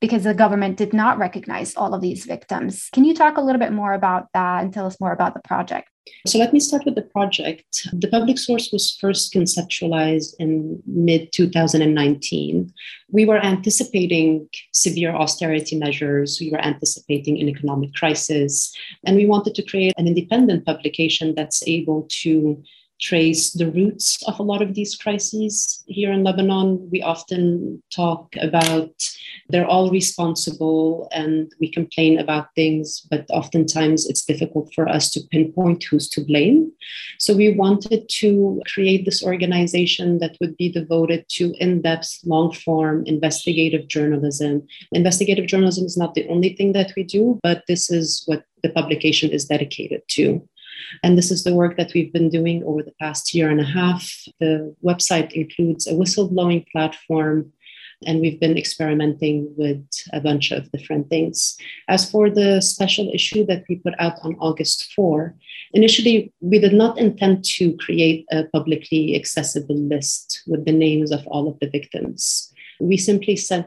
because 0.00 0.24
the 0.24 0.34
government 0.34 0.76
did 0.76 0.92
not 0.92 1.18
recognize 1.18 1.74
all 1.76 1.94
of 1.94 2.02
these 2.02 2.26
victims. 2.26 2.90
Can 2.92 3.04
you 3.04 3.14
talk 3.14 3.38
a 3.38 3.40
little 3.40 3.58
bit 3.58 3.72
more 3.72 3.94
about 3.94 4.28
that 4.34 4.62
and 4.62 4.72
tell 4.72 4.86
us 4.86 5.00
more 5.00 5.12
about 5.12 5.32
the 5.32 5.40
project? 5.40 5.88
So 6.26 6.38
let 6.38 6.52
me 6.52 6.60
start 6.60 6.84
with 6.84 6.94
the 6.94 7.08
project. 7.16 7.88
The 7.92 8.08
public 8.08 8.38
source 8.38 8.70
was 8.70 8.98
first 9.00 9.32
conceptualized 9.32 10.34
in 10.38 10.82
mid 10.86 11.32
2019. 11.32 12.70
We 13.10 13.24
were 13.24 13.42
anticipating 13.42 14.46
severe 14.72 15.14
austerity 15.14 15.76
measures, 15.78 16.38
we 16.38 16.50
were 16.50 16.60
anticipating 16.60 17.40
an 17.40 17.48
economic 17.48 17.94
crisis, 17.94 18.74
and 19.06 19.16
we 19.16 19.24
wanted 19.24 19.54
to 19.54 19.62
create 19.62 19.94
an 19.96 20.06
independent 20.06 20.66
publication 20.66 21.34
that's 21.34 21.66
able 21.66 22.06
to 22.22 22.62
trace 23.04 23.52
the 23.52 23.70
roots 23.70 24.22
of 24.26 24.38
a 24.38 24.42
lot 24.42 24.62
of 24.62 24.74
these 24.74 24.96
crises 24.96 25.84
here 25.86 26.10
in 26.10 26.24
Lebanon. 26.24 26.88
We 26.90 27.02
often 27.02 27.82
talk 27.94 28.34
about 28.40 28.90
they're 29.50 29.66
all 29.66 29.90
responsible 29.90 31.08
and 31.12 31.52
we 31.60 31.70
complain 31.70 32.18
about 32.18 32.54
things, 32.54 33.06
but 33.10 33.26
oftentimes 33.28 34.06
it's 34.06 34.24
difficult 34.24 34.72
for 34.74 34.88
us 34.88 35.10
to 35.10 35.20
pinpoint 35.30 35.84
who's 35.84 36.08
to 36.10 36.24
blame. 36.24 36.72
So 37.18 37.36
we 37.36 37.54
wanted 37.54 38.08
to 38.20 38.62
create 38.72 39.04
this 39.04 39.22
organization 39.22 40.18
that 40.20 40.38
would 40.40 40.56
be 40.56 40.72
devoted 40.72 41.28
to 41.36 41.54
in 41.60 41.82
depth, 41.82 42.20
long 42.24 42.52
form 42.52 43.04
investigative 43.04 43.86
journalism. 43.86 44.66
Investigative 44.92 45.46
journalism 45.46 45.84
is 45.84 45.98
not 45.98 46.14
the 46.14 46.26
only 46.28 46.56
thing 46.56 46.72
that 46.72 46.92
we 46.96 47.04
do, 47.04 47.38
but 47.42 47.64
this 47.68 47.90
is 47.90 48.22
what 48.24 48.44
the 48.62 48.70
publication 48.70 49.30
is 49.30 49.44
dedicated 49.44 50.00
to. 50.08 50.40
And 51.02 51.16
this 51.16 51.30
is 51.30 51.44
the 51.44 51.54
work 51.54 51.76
that 51.76 51.92
we've 51.94 52.12
been 52.12 52.28
doing 52.28 52.62
over 52.64 52.82
the 52.82 52.94
past 53.00 53.34
year 53.34 53.50
and 53.50 53.60
a 53.60 53.64
half. 53.64 54.10
The 54.40 54.74
website 54.84 55.32
includes 55.32 55.86
a 55.86 55.92
whistleblowing 55.92 56.66
platform, 56.70 57.52
and 58.06 58.20
we've 58.20 58.40
been 58.40 58.58
experimenting 58.58 59.54
with 59.56 59.84
a 60.12 60.20
bunch 60.20 60.50
of 60.50 60.70
different 60.72 61.08
things. 61.08 61.56
As 61.88 62.10
for 62.10 62.30
the 62.30 62.60
special 62.60 63.10
issue 63.12 63.46
that 63.46 63.64
we 63.68 63.76
put 63.76 63.94
out 63.98 64.18
on 64.22 64.36
August 64.40 64.92
4, 64.94 65.34
initially 65.72 66.32
we 66.40 66.58
did 66.58 66.74
not 66.74 66.98
intend 66.98 67.44
to 67.56 67.76
create 67.76 68.26
a 68.30 68.44
publicly 68.44 69.16
accessible 69.16 69.76
list 69.76 70.42
with 70.46 70.64
the 70.64 70.72
names 70.72 71.12
of 71.12 71.26
all 71.26 71.48
of 71.48 71.58
the 71.60 71.70
victims. 71.70 72.52
We 72.80 72.96
simply 72.96 73.36
sent 73.36 73.66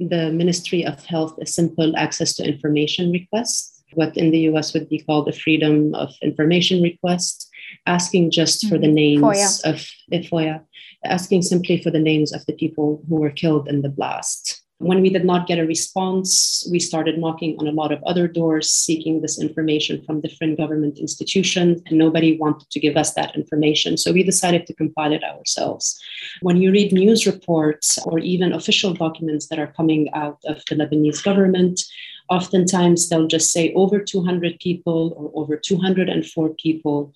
the 0.00 0.30
Ministry 0.32 0.84
of 0.84 1.04
Health 1.04 1.36
a 1.40 1.46
simple 1.46 1.96
access 1.96 2.34
to 2.34 2.44
information 2.46 3.12
request 3.12 3.73
what 3.94 4.16
in 4.16 4.30
the 4.30 4.40
US 4.50 4.72
would 4.74 4.88
be 4.88 5.00
called 5.00 5.28
a 5.28 5.32
freedom 5.32 5.94
of 5.94 6.10
information 6.22 6.82
request, 6.82 7.50
asking 7.86 8.30
just 8.30 8.66
for 8.68 8.78
the 8.78 8.86
mm-hmm. 8.86 9.22
names 9.22 9.62
FOIA. 9.62 9.72
of 9.72 9.88
FOIA, 10.30 10.64
asking 11.04 11.42
simply 11.42 11.82
for 11.82 11.90
the 11.90 12.00
names 12.00 12.32
of 12.32 12.44
the 12.46 12.54
people 12.54 13.02
who 13.08 13.16
were 13.16 13.30
killed 13.30 13.68
in 13.68 13.82
the 13.82 13.88
blast. 13.88 14.64
When 14.78 15.00
we 15.00 15.08
did 15.08 15.24
not 15.24 15.46
get 15.46 15.60
a 15.60 15.66
response, 15.66 16.66
we 16.70 16.80
started 16.80 17.16
knocking 17.18 17.56
on 17.60 17.68
a 17.68 17.70
lot 17.70 17.92
of 17.92 18.02
other 18.02 18.26
doors, 18.26 18.70
seeking 18.70 19.22
this 19.22 19.40
information 19.40 20.02
from 20.04 20.20
different 20.20 20.58
government 20.58 20.98
institutions, 20.98 21.80
and 21.86 21.96
nobody 21.96 22.36
wanted 22.36 22.68
to 22.70 22.80
give 22.80 22.96
us 22.96 23.14
that 23.14 23.36
information. 23.36 23.96
So 23.96 24.12
we 24.12 24.24
decided 24.24 24.66
to 24.66 24.74
compile 24.74 25.12
it 25.12 25.22
ourselves. 25.22 25.96
When 26.42 26.56
you 26.56 26.72
read 26.72 26.92
news 26.92 27.24
reports 27.24 27.98
or 28.04 28.18
even 28.18 28.52
official 28.52 28.92
documents 28.92 29.46
that 29.46 29.60
are 29.60 29.72
coming 29.72 30.12
out 30.12 30.38
of 30.44 30.60
the 30.68 30.74
Lebanese 30.74 31.22
government, 31.22 31.80
oftentimes 32.28 33.08
they'll 33.08 33.26
just 33.26 33.52
say 33.52 33.72
over 33.74 34.00
200 34.00 34.58
people 34.60 35.14
or 35.16 35.42
over 35.42 35.56
204 35.56 36.48
people, 36.54 37.12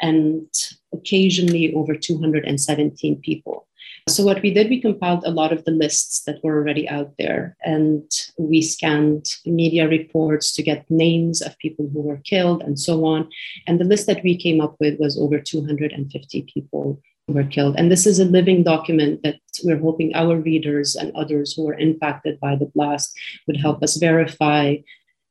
and 0.00 0.46
occasionally 0.92 1.74
over 1.74 1.94
217 1.94 3.20
people. 3.20 3.66
So, 4.08 4.24
what 4.24 4.42
we 4.42 4.52
did, 4.52 4.68
we 4.68 4.80
compiled 4.80 5.22
a 5.24 5.30
lot 5.30 5.52
of 5.52 5.64
the 5.64 5.70
lists 5.70 6.24
that 6.24 6.42
were 6.42 6.56
already 6.56 6.88
out 6.88 7.12
there, 7.18 7.56
and 7.64 8.10
we 8.36 8.60
scanned 8.60 9.26
media 9.46 9.88
reports 9.88 10.52
to 10.54 10.62
get 10.62 10.90
names 10.90 11.40
of 11.40 11.56
people 11.58 11.88
who 11.92 12.02
were 12.02 12.20
killed 12.24 12.62
and 12.62 12.78
so 12.78 13.04
on. 13.04 13.28
And 13.68 13.78
the 13.78 13.84
list 13.84 14.08
that 14.08 14.24
we 14.24 14.36
came 14.36 14.60
up 14.60 14.74
with 14.80 14.98
was 14.98 15.16
over 15.16 15.38
250 15.38 16.46
people 16.52 17.00
were 17.28 17.44
killed. 17.44 17.76
And 17.76 17.90
this 17.90 18.06
is 18.06 18.18
a 18.18 18.24
living 18.24 18.62
document 18.62 19.22
that 19.22 19.36
we're 19.64 19.78
hoping 19.78 20.14
our 20.14 20.36
readers 20.36 20.96
and 20.96 21.14
others 21.14 21.54
who 21.54 21.64
were 21.64 21.78
impacted 21.78 22.40
by 22.40 22.56
the 22.56 22.66
blast 22.66 23.16
would 23.46 23.56
help 23.56 23.82
us 23.82 23.96
verify. 23.96 24.76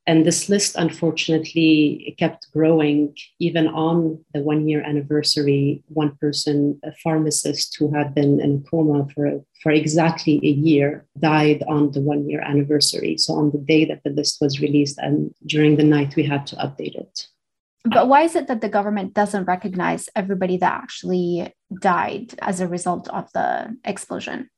And 0.07 0.25
this 0.25 0.49
list, 0.49 0.75
unfortunately, 0.77 2.15
kept 2.17 2.51
growing 2.51 3.15
even 3.39 3.67
on 3.67 4.23
the 4.33 4.41
one 4.41 4.67
year 4.67 4.81
anniversary. 4.81 5.83
One 5.89 6.17
person, 6.19 6.79
a 6.83 6.91
pharmacist 7.03 7.75
who 7.77 7.93
had 7.93 8.15
been 8.15 8.39
in 8.41 8.63
a 8.65 8.69
coma 8.69 9.07
for, 9.13 9.41
for 9.61 9.71
exactly 9.71 10.39
a 10.43 10.49
year, 10.49 11.05
died 11.19 11.63
on 11.67 11.91
the 11.91 12.01
one 12.01 12.27
year 12.27 12.41
anniversary. 12.41 13.15
So, 13.17 13.35
on 13.35 13.51
the 13.51 13.59
day 13.59 13.85
that 13.85 14.01
the 14.03 14.09
list 14.09 14.39
was 14.41 14.59
released, 14.59 14.97
and 14.97 15.35
during 15.45 15.77
the 15.77 15.83
night, 15.83 16.15
we 16.15 16.23
had 16.23 16.47
to 16.47 16.55
update 16.55 16.95
it. 16.95 17.27
But 17.83 18.07
why 18.07 18.23
is 18.23 18.35
it 18.35 18.47
that 18.47 18.61
the 18.61 18.69
government 18.69 19.13
doesn't 19.13 19.45
recognize 19.45 20.07
everybody 20.15 20.57
that 20.57 20.71
actually 20.71 21.53
died 21.81 22.35
as 22.41 22.59
a 22.59 22.67
result 22.67 23.07
of 23.09 23.31
the 23.33 23.75
explosion? 23.85 24.49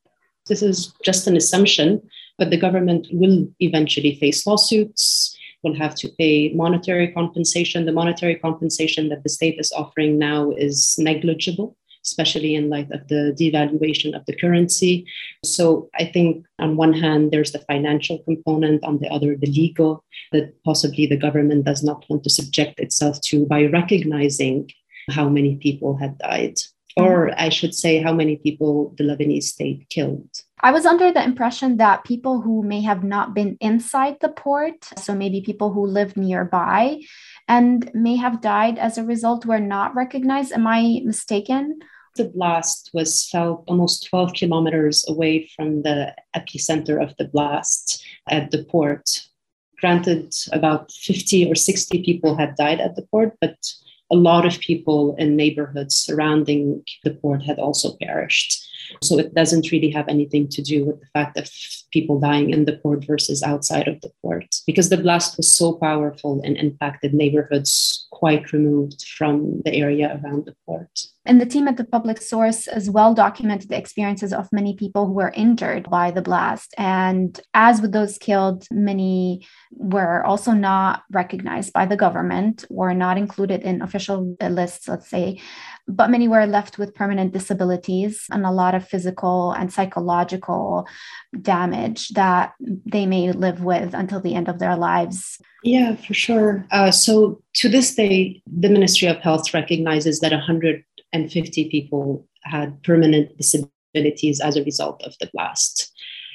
This 0.46 0.62
is 0.62 0.92
just 1.02 1.26
an 1.26 1.36
assumption, 1.36 2.02
but 2.38 2.50
the 2.50 2.58
government 2.58 3.06
will 3.12 3.48
eventually 3.60 4.16
face 4.16 4.46
lawsuits, 4.46 5.36
will 5.62 5.74
have 5.74 5.94
to 5.94 6.10
pay 6.18 6.52
monetary 6.52 7.08
compensation. 7.08 7.86
The 7.86 7.92
monetary 7.92 8.34
compensation 8.34 9.08
that 9.08 9.22
the 9.22 9.30
state 9.30 9.56
is 9.58 9.72
offering 9.72 10.18
now 10.18 10.50
is 10.50 10.96
negligible 10.98 11.76
especially 12.04 12.54
in 12.54 12.70
light 12.70 12.90
of 12.92 13.08
the 13.08 13.34
devaluation 13.38 14.14
of 14.14 14.24
the 14.26 14.36
currency. 14.36 15.06
So 15.44 15.88
I 15.98 16.04
think 16.04 16.46
on 16.58 16.76
one 16.76 16.92
hand, 16.92 17.30
there's 17.30 17.52
the 17.52 17.60
financial 17.60 18.18
component, 18.18 18.84
on 18.84 18.98
the 18.98 19.08
other, 19.08 19.36
the 19.36 19.46
legal, 19.46 20.04
that 20.32 20.54
possibly 20.64 21.06
the 21.06 21.16
government 21.16 21.64
does 21.64 21.82
not 21.82 22.04
want 22.08 22.24
to 22.24 22.30
subject 22.30 22.80
itself 22.80 23.20
to 23.22 23.46
by 23.46 23.64
recognizing 23.66 24.70
how 25.10 25.28
many 25.28 25.56
people 25.56 25.96
had 25.96 26.18
died. 26.18 26.58
Or 26.96 27.32
I 27.36 27.48
should 27.48 27.74
say, 27.74 28.00
how 28.00 28.12
many 28.12 28.36
people 28.36 28.94
the 28.96 29.02
Lebanese 29.02 29.44
state 29.44 29.88
killed. 29.90 30.30
I 30.60 30.70
was 30.70 30.86
under 30.86 31.12
the 31.12 31.24
impression 31.24 31.76
that 31.78 32.04
people 32.04 32.40
who 32.40 32.62
may 32.62 32.82
have 32.82 33.02
not 33.02 33.34
been 33.34 33.58
inside 33.60 34.18
the 34.20 34.28
port, 34.28 34.84
so 34.96 35.12
maybe 35.12 35.40
people 35.40 35.72
who 35.72 35.84
lived 35.86 36.16
nearby 36.16 37.02
and 37.48 37.90
may 37.94 38.14
have 38.16 38.40
died 38.40 38.78
as 38.78 38.96
a 38.96 39.04
result, 39.04 39.44
were 39.44 39.58
not 39.58 39.94
recognized. 39.96 40.52
Am 40.52 40.66
I 40.66 41.00
mistaken? 41.04 41.80
The 42.16 42.26
blast 42.26 42.90
was 42.94 43.28
felt 43.28 43.64
almost 43.66 44.06
12 44.08 44.34
kilometers 44.34 45.04
away 45.08 45.50
from 45.56 45.82
the 45.82 46.14
epicenter 46.36 47.02
of 47.02 47.16
the 47.16 47.24
blast 47.24 48.04
at 48.28 48.52
the 48.52 48.64
port. 48.64 49.26
Granted, 49.80 50.32
about 50.52 50.92
50 50.92 51.50
or 51.50 51.56
60 51.56 52.02
people 52.04 52.36
had 52.36 52.54
died 52.54 52.80
at 52.80 52.94
the 52.94 53.02
port, 53.02 53.36
but 53.40 53.56
a 54.12 54.16
lot 54.16 54.46
of 54.46 54.60
people 54.60 55.16
in 55.16 55.34
neighborhoods 55.34 55.96
surrounding 55.96 56.84
the 57.02 57.14
port 57.14 57.42
had 57.42 57.58
also 57.58 57.96
perished. 58.00 58.64
So 59.02 59.18
it 59.18 59.34
doesn't 59.34 59.70
really 59.70 59.90
have 59.90 60.08
anything 60.08 60.48
to 60.48 60.62
do 60.62 60.84
with 60.84 61.00
the 61.00 61.06
fact 61.12 61.38
of 61.38 61.50
people 61.92 62.18
dying 62.18 62.50
in 62.50 62.64
the 62.64 62.76
port 62.78 63.04
versus 63.04 63.42
outside 63.42 63.88
of 63.88 64.00
the 64.00 64.10
port, 64.20 64.56
because 64.66 64.88
the 64.88 64.96
blast 64.96 65.36
was 65.36 65.52
so 65.52 65.74
powerful 65.74 66.40
and 66.44 66.56
impacted 66.56 67.14
neighborhoods 67.14 68.06
quite 68.10 68.52
removed 68.52 69.04
from 69.16 69.62
the 69.64 69.74
area 69.74 70.20
around 70.22 70.44
the 70.46 70.54
port. 70.66 71.06
And 71.26 71.40
the 71.40 71.46
team 71.46 71.68
at 71.68 71.78
the 71.78 71.84
public 71.84 72.20
source 72.20 72.66
as 72.66 72.90
well 72.90 73.14
documented 73.14 73.70
the 73.70 73.78
experiences 73.78 74.32
of 74.32 74.52
many 74.52 74.76
people 74.76 75.06
who 75.06 75.14
were 75.14 75.32
injured 75.34 75.88
by 75.88 76.10
the 76.10 76.20
blast. 76.20 76.74
And 76.76 77.40
as 77.54 77.80
with 77.80 77.92
those 77.92 78.18
killed, 78.18 78.66
many 78.70 79.46
were 79.72 80.22
also 80.24 80.52
not 80.52 81.02
recognized 81.10 81.72
by 81.72 81.86
the 81.86 81.96
government 81.96 82.66
or 82.68 82.92
not 82.92 83.16
included 83.16 83.62
in 83.62 83.80
official 83.80 84.36
lists, 84.42 84.86
let's 84.86 85.08
say 85.08 85.40
but 85.86 86.10
many 86.10 86.28
were 86.28 86.46
left 86.46 86.78
with 86.78 86.94
permanent 86.94 87.32
disabilities 87.32 88.24
and 88.30 88.46
a 88.46 88.50
lot 88.50 88.74
of 88.74 88.88
physical 88.88 89.52
and 89.52 89.72
psychological 89.72 90.86
damage 91.40 92.08
that 92.10 92.54
they 92.60 93.06
may 93.06 93.32
live 93.32 93.62
with 93.62 93.94
until 93.94 94.20
the 94.20 94.34
end 94.34 94.48
of 94.48 94.58
their 94.58 94.76
lives. 94.76 95.38
Yeah, 95.62 95.96
for 95.96 96.14
sure. 96.14 96.66
Uh, 96.70 96.90
so 96.90 97.42
to 97.54 97.68
this 97.68 97.94
day, 97.94 98.42
the 98.46 98.68
Ministry 98.68 99.08
of 99.08 99.18
Health 99.18 99.52
recognizes 99.52 100.20
that 100.20 100.32
150 100.32 101.68
people 101.70 102.26
had 102.42 102.82
permanent 102.82 103.36
disabilities 103.36 104.40
as 104.40 104.56
a 104.56 104.64
result 104.64 105.02
of 105.04 105.14
the 105.20 105.30
blast 105.32 105.93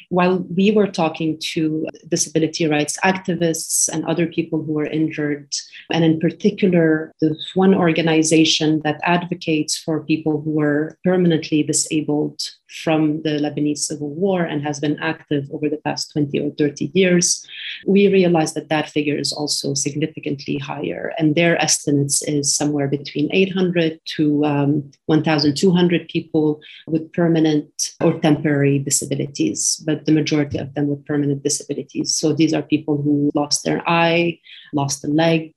while 0.10 0.40
we 0.56 0.72
were 0.72 0.88
talking 0.88 1.38
to 1.40 1.88
disability 2.08 2.68
rights 2.68 2.98
activists 3.04 3.88
and 3.88 4.06
other 4.06 4.28
people 4.28 4.64
who 4.64 4.74
were 4.74 4.86
injured, 4.86 5.54
and 5.92 6.04
in 6.04 6.20
particular, 6.20 7.14
there's 7.22 7.52
one 7.54 7.74
organization 7.74 8.82
that 8.84 9.00
advocates 9.04 9.78
for 9.78 10.04
people 10.04 10.42
who 10.42 10.52
were 10.52 10.98
permanently 11.04 11.64
disabled 11.64 12.42
from 12.70 13.22
the 13.24 13.40
Lebanese 13.40 13.80
civil 13.80 14.10
war 14.10 14.44
and 14.44 14.62
has 14.62 14.80
been 14.80 15.00
active 15.00 15.50
over 15.52 15.70
the 15.70 15.78
past 15.78 16.12
20 16.12 16.40
or 16.40 16.52
30 16.52 16.92
years, 16.94 17.46
we 17.88 18.08
realize 18.08 18.54
that 18.54 18.70
that 18.70 18.90
figure 18.90 19.18
is 19.18 19.34
also 19.34 19.74
significantly 19.74 20.58
higher. 20.58 21.14
And 21.18 21.36
their 21.36 21.60
estimates 21.62 22.22
is 22.22 22.56
somewhere 22.56 22.88
between 22.88 23.30
800 23.34 24.00
to 24.18 24.46
um, 24.46 24.92
1,200 25.08 26.08
people 26.08 26.62
with 26.88 27.12
permanent 27.14 27.92
or 28.02 28.20
temporary 28.20 28.80
disabilities, 28.80 29.82
but 29.86 30.06
the 30.06 30.12
majority 30.12 30.60
of 30.60 30.74
them 30.76 30.88
with 30.88 31.06
permanent 31.06 31.44
disabilities. 31.44 32.16
So 32.16 32.34
these 32.34 32.54
are 32.54 32.62
people 32.62 33.02
who 33.02 33.32
lost 33.34 33.64
their 33.64 33.88
eye, 33.90 34.40
lost 34.74 35.04
a 35.04 35.08
leg, 35.08 35.54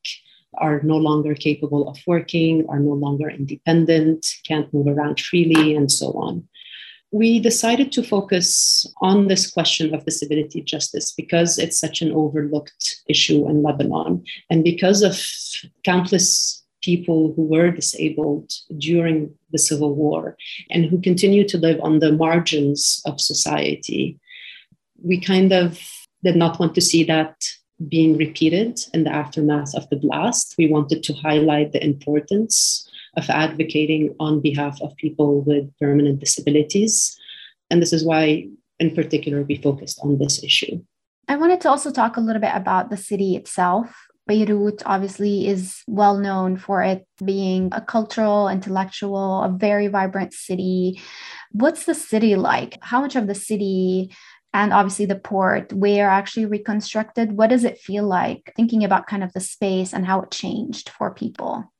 are 0.59 0.83
no 0.83 0.97
longer 0.97 1.35
capable 1.35 1.89
of 1.89 1.99
working, 2.07 2.67
are 2.69 2.79
no 2.79 2.93
longer 2.93 3.29
independent, 3.31 4.35
can't 4.47 4.73
move 4.75 4.87
around 4.87 5.19
freely, 5.19 5.75
and 5.75 5.91
so 5.91 6.13
on 6.13 6.47
we 7.13 7.39
decided 7.39 7.93
to 7.93 8.03
focus 8.03 8.87
on 9.03 9.29
this 9.29 9.51
question 9.51 9.95
of 9.95 10.05
disability 10.07 10.63
justice 10.63 11.13
because 11.13 11.59
it's 11.59 11.79
such 11.79 12.01
an 12.01 12.11
overlooked 12.13 13.03
issue 13.07 13.47
in 13.49 13.63
Lebanon. 13.63 14.25
And 14.49 14.65
because 14.65 15.03
of 15.03 15.21
countless 15.85 16.65
people 16.83 17.35
who 17.37 17.45
were 17.45 17.71
disabled 17.71 18.51
during 18.79 19.33
the 19.51 19.59
Civil 19.59 19.95
War 19.95 20.37
and 20.71 20.87
who 20.87 21.01
continue 21.01 21.47
to 21.49 21.59
live 21.59 21.79
on 21.83 21.99
the 21.99 22.13
margins 22.13 23.03
of 23.05 23.21
society, 23.21 24.19
we 25.03 25.21
kind 25.21 25.53
of 25.53 25.79
did 26.25 26.35
not 26.35 26.59
want 26.59 26.75
to 26.77 26.81
see 26.81 27.05
that 27.05 27.37
being 27.89 28.17
repeated 28.17 28.81
in 28.95 29.05
the 29.05 29.13
aftermath 29.13 29.75
of 29.75 29.89
the 29.91 29.97
blast. 29.97 30.55
We 30.57 30.69
wanted 30.69 31.03
to 31.03 31.13
highlight 31.13 31.73
the 31.73 31.85
importance 31.85 32.89
of 33.17 33.29
advocating 33.29 34.15
on 34.21 34.41
behalf 34.41 34.81
of 34.81 34.97
people 34.97 35.43
with 35.43 35.71
permanent 35.79 36.21
disabilities. 36.21 37.19
And 37.71 37.83
this 37.83 37.93
is 37.93 38.05
why, 38.05 38.49
in 38.79 38.95
particular, 38.95 39.43
we 39.43 39.57
focused 39.57 40.01
on 40.03 40.19
this 40.19 40.43
issue. 40.43 40.83
I 41.29 41.37
wanted 41.37 41.61
to 41.63 41.71
also 41.71 41.91
talk 41.91 42.17
a 42.17 42.21
little 42.21 42.41
bit 42.41 42.55
about 42.55 42.91
the 42.91 42.97
city 42.97 43.37
itself. 43.37 43.95
Beirut 44.27 44.83
obviously 44.87 45.49
is 45.49 45.83
well 45.87 46.19
known 46.19 46.57
for 46.57 46.83
it 46.83 47.07
being 47.25 47.71
a 47.73 47.81
cultural, 47.81 48.49
intellectual, 48.49 49.43
a 49.43 49.49
very 49.49 49.89
vibrant 49.89 50.33
city. 50.33 51.01
What's 51.51 51.87
the 51.87 51.95
city 51.95 52.37
like? 52.37 52.79
How 52.83 53.01
much 53.01 53.17
of 53.17 53.27
the 53.27 53.35
city 53.35 54.15
and 54.55 54.73
obviously 54.73 55.07
the 55.07 55.17
port 55.19 55.73
were 55.73 56.09
actually 56.09 56.47
reconstructed? 56.47 57.33
What 57.33 57.51
does 57.51 57.65
it 57.65 57.79
feel 57.79 58.05
like 58.05 58.53
thinking 58.55 58.85
about 58.85 59.07
kind 59.07 59.25
of 59.25 59.33
the 59.33 59.41
space 59.41 59.93
and 59.93 60.07
how 60.07 60.21
it 60.21 60.31
changed 60.31 60.91
for 60.91 61.13
people? 61.13 61.72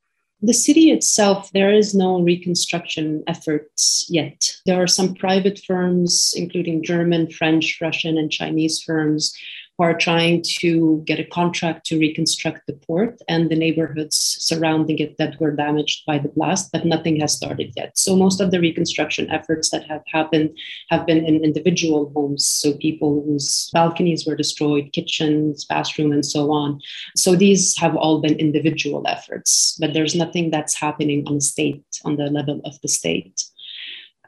The 0.45 0.53
city 0.53 0.91
itself, 0.91 1.53
there 1.53 1.73
is 1.73 1.95
no 1.95 2.21
reconstruction 2.21 3.23
efforts 3.29 4.07
yet. 4.09 4.57
There 4.67 4.83
are 4.83 4.89
some 4.89 5.15
private 5.15 5.61
firms, 5.61 6.35
including 6.37 6.83
German, 6.83 7.31
French, 7.31 7.79
Russian, 7.81 8.19
and 8.19 8.29
Chinese 8.29 8.83
firms, 8.83 9.33
who 9.79 9.85
are 9.85 9.97
trying 9.97 10.43
to 10.61 11.03
get 11.07 11.19
a 11.19 11.25
contract 11.25 11.87
to 11.87 11.99
reconstruct 11.99 12.67
the 12.67 12.75
port 12.75 13.21
and 13.29 13.51
the 13.51 13.57
neighborhoods 13.57 14.37
surrounding 14.41 14.99
it 14.99 15.17
that 15.19 15.41
were 15.41 15.51
damaged 15.51 16.05
by 16.07 16.19
the 16.19 16.29
blast, 16.29 16.71
but 16.73 16.85
nothing 16.85 17.21
has 17.21 17.33
started 17.33 17.73
yet. 17.77 17.97
So 17.97 18.17
most 18.17 18.41
of 18.41 18.51
the 18.51 18.61
reconstruction 18.61 19.31
efforts 19.31 19.71
that 19.71 19.85
have 19.85 20.03
happened 20.07 20.51
have 20.91 21.07
been 21.07 21.25
in 21.25 21.45
individual 21.45 22.13
homes. 22.15 22.47
So 22.47 22.75
people 22.75 23.23
whose 23.27 23.71
balconies 23.73 24.27
were 24.27 24.37
destroyed, 24.37 24.93
kitchens, 24.93 25.65
bathroom, 25.65 26.13
and 26.13 26.25
so 26.25 26.53
on. 26.53 26.81
So 27.17 27.35
these 27.35 27.77
have 27.79 27.97
all 27.97 28.21
been 28.21 28.39
individual 28.39 29.07
efforts, 29.07 29.77
but 29.81 29.93
there's 29.95 30.15
nothing 30.15 30.51
that's 30.51 30.75
happening 30.75 31.25
on 31.27 31.37
the 31.37 31.41
state, 31.41 31.85
on 32.05 32.17
the 32.17 32.27
level 32.27 32.61
of 32.65 32.81
the 32.83 32.89
state. 32.89 33.45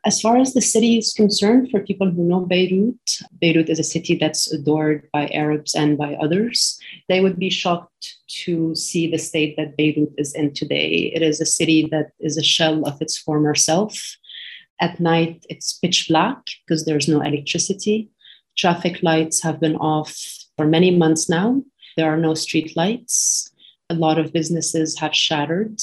As 0.07 0.21
far 0.21 0.37
as 0.37 0.53
the 0.53 0.61
city 0.61 0.99
is 0.99 1.15
concerned, 1.15 1.71
for 1.71 1.81
people 1.81 2.11
who 2.11 2.25
know 2.25 2.41
Beirut, 2.41 3.21
Beirut 3.41 3.71
is 3.71 3.79
a 3.79 3.85
city 3.85 4.15
that's 4.15 4.53
adored 4.53 5.09
by 5.15 5.29
Arabs 5.29 5.75
and 5.75 5.97
by 5.97 6.15
others. 6.17 6.79
They 7.09 7.23
would 7.23 7.39
be 7.39 7.49
shocked 7.49 8.17
to 8.45 8.75
see 8.75 9.11
the 9.11 9.17
state 9.17 9.57
that 9.57 9.79
Beirut 9.79 10.13
is 10.19 10.35
in 10.35 10.53
today. 10.53 11.11
It 11.15 11.23
is 11.23 11.41
a 11.41 11.47
city 11.47 11.89
that 11.91 12.11
is 12.21 12.37
a 12.37 12.43
shell 12.43 12.85
of 12.85 13.01
its 13.01 13.17
former 13.17 13.55
self. 13.55 14.19
At 14.79 15.01
night, 15.01 15.47
it's 15.49 15.79
pitch 15.79 16.09
black 16.09 16.39
because 16.67 16.85
there's 16.85 17.09
no 17.09 17.23
electricity. 17.23 18.11
Traffic 18.59 19.03
lights 19.03 19.43
have 19.43 19.59
been 19.59 19.77
off 19.77 20.15
for 20.59 20.67
many 20.67 20.91
months 20.91 21.31
now. 21.31 21.63
There 21.97 22.13
are 22.13 22.19
no 22.19 22.35
street 22.35 22.77
lights. 22.77 23.51
A 23.89 23.95
lot 23.95 24.19
of 24.19 24.35
businesses 24.35 24.99
have 24.99 25.15
shattered. 25.15 25.81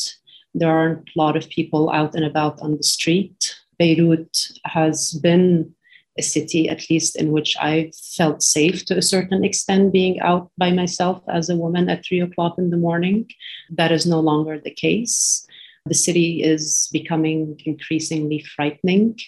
There 0.53 0.69
aren't 0.69 1.09
a 1.09 1.19
lot 1.19 1.35
of 1.35 1.49
people 1.49 1.89
out 1.89 2.13
and 2.13 2.25
about 2.25 2.61
on 2.61 2.77
the 2.77 2.83
street. 2.83 3.40
Beirut 3.81 4.37
has 4.65 5.13
been 5.13 5.73
a 6.15 6.21
city, 6.21 6.69
at 6.69 6.87
least 6.87 7.15
in 7.15 7.31
which 7.31 7.55
I 7.59 7.91
felt 8.15 8.43
safe 8.43 8.85
to 8.85 8.97
a 8.97 9.01
certain 9.01 9.43
extent, 9.43 9.91
being 9.91 10.19
out 10.19 10.51
by 10.55 10.71
myself 10.71 11.23
as 11.27 11.49
a 11.49 11.55
woman 11.55 11.89
at 11.89 12.05
three 12.05 12.21
o'clock 12.21 12.59
in 12.59 12.69
the 12.69 12.77
morning. 12.77 13.27
That 13.71 13.91
is 13.91 14.05
no 14.05 14.19
longer 14.19 14.59
the 14.59 14.69
case. 14.85 15.47
The 15.87 15.95
city 15.95 16.43
is 16.43 16.89
becoming 16.93 17.59
increasingly 17.65 18.45
frightening. 18.55 19.19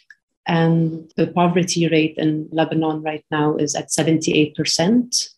And 0.45 1.11
the 1.17 1.27
poverty 1.39 1.87
rate 1.87 2.17
in 2.17 2.47
Lebanon 2.51 3.01
right 3.01 3.25
now 3.31 3.55
is 3.55 3.73
at 3.73 3.89
78%. 3.89 5.29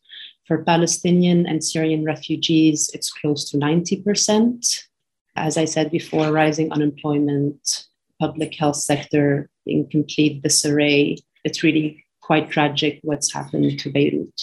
For 0.43 0.61
Palestinian 0.61 1.47
and 1.47 1.63
Syrian 1.63 2.03
refugees, 2.03 2.91
it's 2.93 3.13
close 3.13 3.49
to 3.51 3.57
90%. 3.57 4.83
As 5.37 5.57
I 5.57 5.63
said 5.63 5.89
before, 5.89 6.33
rising 6.33 6.73
unemployment, 6.73 7.85
public 8.19 8.55
health 8.55 8.77
sector 8.77 9.49
in 9.65 9.87
complete 9.89 10.41
disarray. 10.41 11.17
It's 11.43 11.63
really 11.63 12.05
quite 12.21 12.49
tragic 12.49 12.99
what's 13.03 13.31
happened 13.31 13.79
to 13.79 13.89
Beirut. 13.89 14.41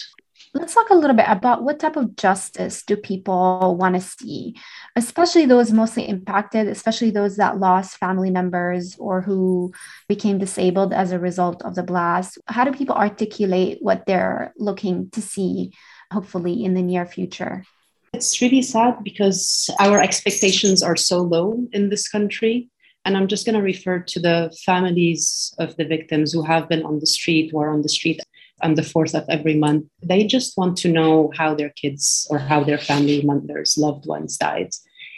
Let's 0.54 0.74
talk 0.74 0.90
a 0.90 0.94
little 0.94 1.16
bit 1.16 1.24
about 1.28 1.64
what 1.64 1.80
type 1.80 1.96
of 1.96 2.14
justice 2.14 2.82
do 2.82 2.94
people 2.94 3.74
want 3.80 3.94
to 3.94 4.02
see, 4.02 4.54
especially 4.96 5.46
those 5.46 5.72
mostly 5.72 6.06
impacted, 6.06 6.68
especially 6.68 7.10
those 7.10 7.36
that 7.36 7.58
lost 7.58 7.96
family 7.96 8.28
members 8.28 8.94
or 8.98 9.22
who 9.22 9.72
became 10.08 10.38
disabled 10.38 10.92
as 10.92 11.10
a 11.10 11.18
result 11.18 11.62
of 11.62 11.74
the 11.74 11.82
blast. 11.82 12.38
How 12.48 12.64
do 12.64 12.72
people 12.72 12.94
articulate 12.94 13.78
what 13.80 14.04
they're 14.04 14.52
looking 14.58 15.08
to 15.12 15.22
see, 15.22 15.72
hopefully, 16.12 16.62
in 16.62 16.74
the 16.74 16.82
near 16.82 17.06
future? 17.06 17.64
It's 18.12 18.42
really 18.42 18.60
sad 18.60 19.02
because 19.02 19.70
our 19.80 20.02
expectations 20.02 20.82
are 20.82 20.96
so 20.96 21.22
low 21.22 21.66
in 21.72 21.88
this 21.88 22.10
country. 22.10 22.68
And 23.04 23.16
I'm 23.16 23.26
just 23.26 23.44
going 23.44 23.56
to 23.56 23.62
refer 23.62 23.98
to 23.98 24.20
the 24.20 24.56
families 24.64 25.54
of 25.58 25.76
the 25.76 25.84
victims 25.84 26.32
who 26.32 26.42
have 26.42 26.68
been 26.68 26.84
on 26.84 27.00
the 27.00 27.06
street, 27.06 27.52
are 27.54 27.72
on 27.72 27.82
the 27.82 27.88
street 27.88 28.20
on 28.62 28.74
the 28.74 28.82
4th 28.82 29.14
of 29.14 29.24
every 29.28 29.56
month. 29.56 29.86
They 30.02 30.24
just 30.24 30.56
want 30.56 30.76
to 30.78 30.88
know 30.88 31.32
how 31.36 31.54
their 31.54 31.70
kids 31.70 32.26
or 32.30 32.38
how 32.38 32.62
their 32.62 32.78
family 32.78 33.22
members, 33.22 33.76
loved 33.76 34.06
ones 34.06 34.36
died. 34.36 34.70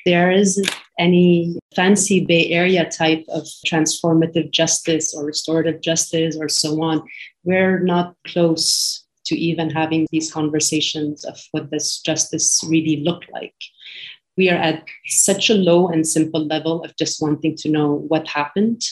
There 0.07 0.30
isn't 0.30 0.70
any 0.99 1.59
fancy 1.74 2.24
Bay 2.24 2.51
Area 2.51 2.89
type 2.89 3.24
of 3.28 3.45
transformative 3.66 4.51
justice 4.51 5.14
or 5.14 5.24
restorative 5.24 5.80
justice 5.80 6.37
or 6.39 6.49
so 6.49 6.82
on. 6.82 7.03
We're 7.43 7.80
not 7.80 8.14
close 8.26 9.05
to 9.26 9.37
even 9.37 9.70
having 9.70 10.07
these 10.11 10.32
conversations 10.32 11.24
of 11.24 11.41
what 11.53 11.70
this 11.70 12.01
justice 12.01 12.62
really 12.68 13.03
look 13.03 13.22
like 13.32 13.55
we 14.37 14.51
are 14.51 14.57
at 14.57 14.85
such 15.07 15.51
a 15.51 15.55
low 15.55 15.89
and 15.89 16.07
simple 16.07 16.45
level 16.47 16.82
of 16.85 16.97
just 16.97 17.22
wanting 17.22 17.57
to 17.57 17.68
know 17.68 17.95
what 18.09 18.26
happened, 18.28 18.82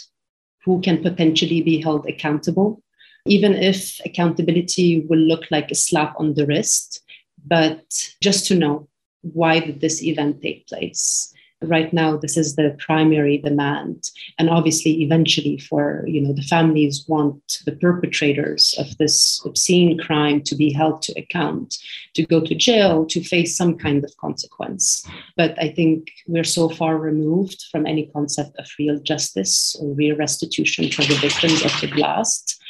who 0.64 0.80
can 0.80 1.02
potentially 1.02 1.62
be 1.62 1.80
held 1.80 2.06
accountable, 2.06 2.82
even 3.26 3.54
if 3.54 4.00
accountability 4.04 5.04
will 5.08 5.18
look 5.18 5.44
like 5.50 5.70
a 5.70 5.76
slap 5.76 6.14
on 6.18 6.34
the 6.34 6.46
wrist, 6.46 7.02
but 7.44 7.82
just 8.20 8.46
to 8.46 8.54
know 8.54 8.88
why 9.22 9.60
did 9.60 9.80
this 9.80 10.02
event 10.02 10.42
take 10.42 10.66
place? 10.66 11.32
Right 11.64 11.92
now 11.92 12.16
this 12.16 12.36
is 12.36 12.56
the 12.56 12.76
primary 12.78 13.38
demand. 13.38 14.10
And 14.38 14.48
obviously 14.48 15.02
eventually 15.02 15.58
for 15.58 16.04
you 16.06 16.20
know 16.20 16.32
the 16.32 16.42
families 16.42 17.04
want 17.08 17.60
the 17.66 17.72
perpetrators 17.72 18.74
of 18.78 18.96
this 18.98 19.40
obscene 19.44 19.98
crime 19.98 20.42
to 20.42 20.54
be 20.54 20.72
held 20.72 21.02
to 21.02 21.12
account 21.18 21.76
to 22.14 22.24
go 22.26 22.40
to 22.40 22.54
jail 22.54 23.06
to 23.06 23.22
face 23.22 23.56
some 23.56 23.76
kind 23.76 24.04
of 24.04 24.16
consequence. 24.16 25.06
But 25.36 25.54
i 25.58 25.68
think 25.68 26.10
we're 26.26 26.44
so 26.44 26.68
far 26.68 26.98
removed 26.98 27.64
from 27.70 27.86
any 27.86 28.06
concept 28.06 28.56
of 28.58 28.66
real 28.78 28.98
justice 29.00 29.76
or 29.80 29.94
real 29.94 30.16
restitution 30.16 30.90
for 30.90 31.02
the 31.02 31.14
victims 31.14 31.64
of 31.64 31.72
the 31.80 31.90
blast. 31.94 32.60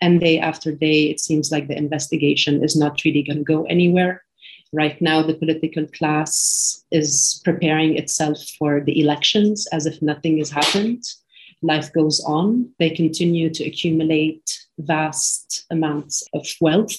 And 0.00 0.20
day 0.20 0.38
after 0.38 0.72
day 0.72 1.10
it 1.10 1.20
seems 1.20 1.50
like 1.50 1.66
the 1.66 1.76
investigation 1.76 2.62
is 2.62 2.76
not 2.76 3.02
really 3.04 3.22
going 3.22 3.38
to 3.38 3.44
go 3.44 3.64
anywhere 3.64 4.22
Right 4.72 5.00
now, 5.00 5.22
the 5.22 5.34
political 5.34 5.86
class 5.86 6.84
is 6.90 7.40
preparing 7.44 7.96
itself 7.96 8.38
for 8.58 8.82
the 8.84 9.00
elections 9.00 9.66
as 9.72 9.86
if 9.86 10.02
nothing 10.02 10.38
has 10.38 10.50
happened. 10.50 11.02
Life 11.62 11.90
goes 11.92 12.22
on. 12.26 12.70
They 12.78 12.90
continue 12.90 13.48
to 13.50 13.64
accumulate 13.64 14.66
vast 14.78 15.64
amounts 15.70 16.22
of 16.34 16.46
wealth 16.60 16.96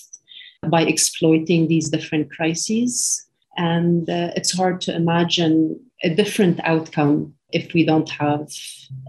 by 0.68 0.82
exploiting 0.82 1.68
these 1.68 1.90
different 1.90 2.32
crises. 2.32 3.26
And 3.56 4.10
uh, 4.10 4.32
it's 4.36 4.58
hard 4.58 4.82
to 4.82 4.96
imagine 4.96 5.80
a 6.04 6.10
different 6.10 6.60
outcome 6.64 7.36
if 7.52 7.74
we 7.74 7.86
don't 7.86 8.10
have 8.10 8.50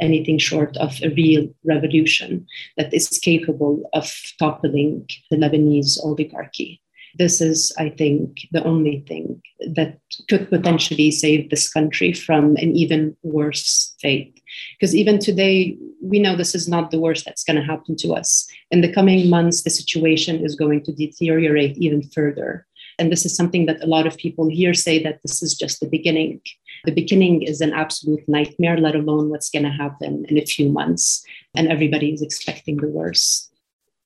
anything 0.01 0.39
short 0.39 0.77
of 0.77 0.99
a 1.03 1.09
real 1.11 1.49
revolution 1.65 2.47
that 2.77 2.93
is 2.93 3.09
capable 3.23 3.89
of 3.95 4.13
toppling 4.39 5.09
the 5.31 5.37
Lebanese 5.37 5.99
oligarchy 6.05 6.81
this 7.19 7.41
is, 7.41 7.73
I 7.79 7.91
think, 7.91 8.41
the 8.53 8.63
only 8.65 9.05
thing 9.07 9.43
that 9.75 9.99
could 10.29 10.49
potentially 10.49 11.11
save 11.11 11.51
this 11.51 11.71
country 11.71 12.13
from 12.13 12.57
an 12.57 12.77
even 12.77 13.17
worse 13.23 13.95
fate. 14.01 14.41
Because 14.79 14.95
even 14.95 15.19
today, 15.19 15.77
we 16.03 16.19
know 16.19 16.37
this 16.37 16.55
is 16.55 16.69
not 16.69 16.91
the 16.91 17.01
worst 17.01 17.25
that's 17.25 17.45
going 17.45 17.57
to 17.57 17.63
happen 17.63 17.97
to 17.99 18.13
us. 18.15 18.47
In 18.71 18.81
the 18.81 18.93
coming 18.93 19.29
months, 19.29 19.63
the 19.63 19.71
situation 19.71 20.45
is 20.45 20.57
going 20.57 20.85
to 20.85 20.93
deteriorate 20.93 21.77
even 21.79 22.03
further. 22.03 22.67
And 22.99 23.11
this 23.11 23.25
is 23.25 23.35
something 23.35 23.67
that 23.67 23.83
a 23.83 23.87
lot 23.87 24.07
of 24.07 24.17
people 24.17 24.49
here 24.49 24.75
say 24.75 25.03
that 25.03 25.21
this 25.23 25.43
is 25.43 25.55
just 25.55 25.81
the 25.81 25.89
beginning. 25.89 26.41
The 26.85 26.93
beginning 26.93 27.43
is 27.43 27.61
an 27.61 27.73
absolute 27.73 28.23
nightmare, 28.29 28.77
let 28.77 28.95
alone 28.95 29.31
what's 29.31 29.51
going 29.51 29.65
to 29.65 29.71
happen 29.71 30.27
in 30.29 30.37
a 30.37 30.45
few 30.45 30.69
months. 30.69 31.25
And 31.55 31.69
everybody 31.69 32.13
is 32.13 32.23
expecting 32.23 32.77
the 32.77 32.89
worst. 32.89 33.50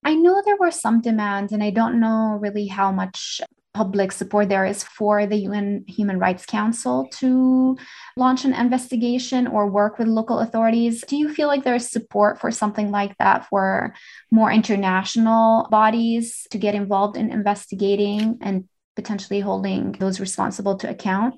I 0.04 0.14
know 0.14 0.42
there 0.44 0.56
were 0.56 0.70
some 0.70 1.00
demands, 1.00 1.52
and 1.52 1.62
I 1.62 1.70
don't 1.70 1.98
know 1.98 2.38
really 2.40 2.66
how 2.66 2.92
much 2.92 3.40
public 3.72 4.12
support 4.12 4.48
there 4.48 4.64
is 4.64 4.84
for 4.84 5.26
the 5.26 5.36
UN 5.36 5.84
Human 5.88 6.18
Rights 6.18 6.46
Council 6.46 7.08
to 7.14 7.76
launch 8.16 8.44
an 8.44 8.54
investigation 8.54 9.48
or 9.48 9.68
work 9.68 9.98
with 9.98 10.06
local 10.06 10.38
authorities. 10.38 11.04
Do 11.08 11.16
you 11.16 11.34
feel 11.34 11.48
like 11.48 11.64
there's 11.64 11.88
support 11.88 12.40
for 12.40 12.52
something 12.52 12.92
like 12.92 13.18
that 13.18 13.48
for 13.48 13.94
more 14.30 14.52
international 14.52 15.66
bodies 15.70 16.46
to 16.50 16.58
get 16.58 16.76
involved 16.76 17.16
in 17.16 17.30
investigating 17.30 18.38
and 18.40 18.68
potentially 18.94 19.40
holding 19.40 19.92
those 19.92 20.20
responsible 20.20 20.76
to 20.76 20.88
account? 20.88 21.34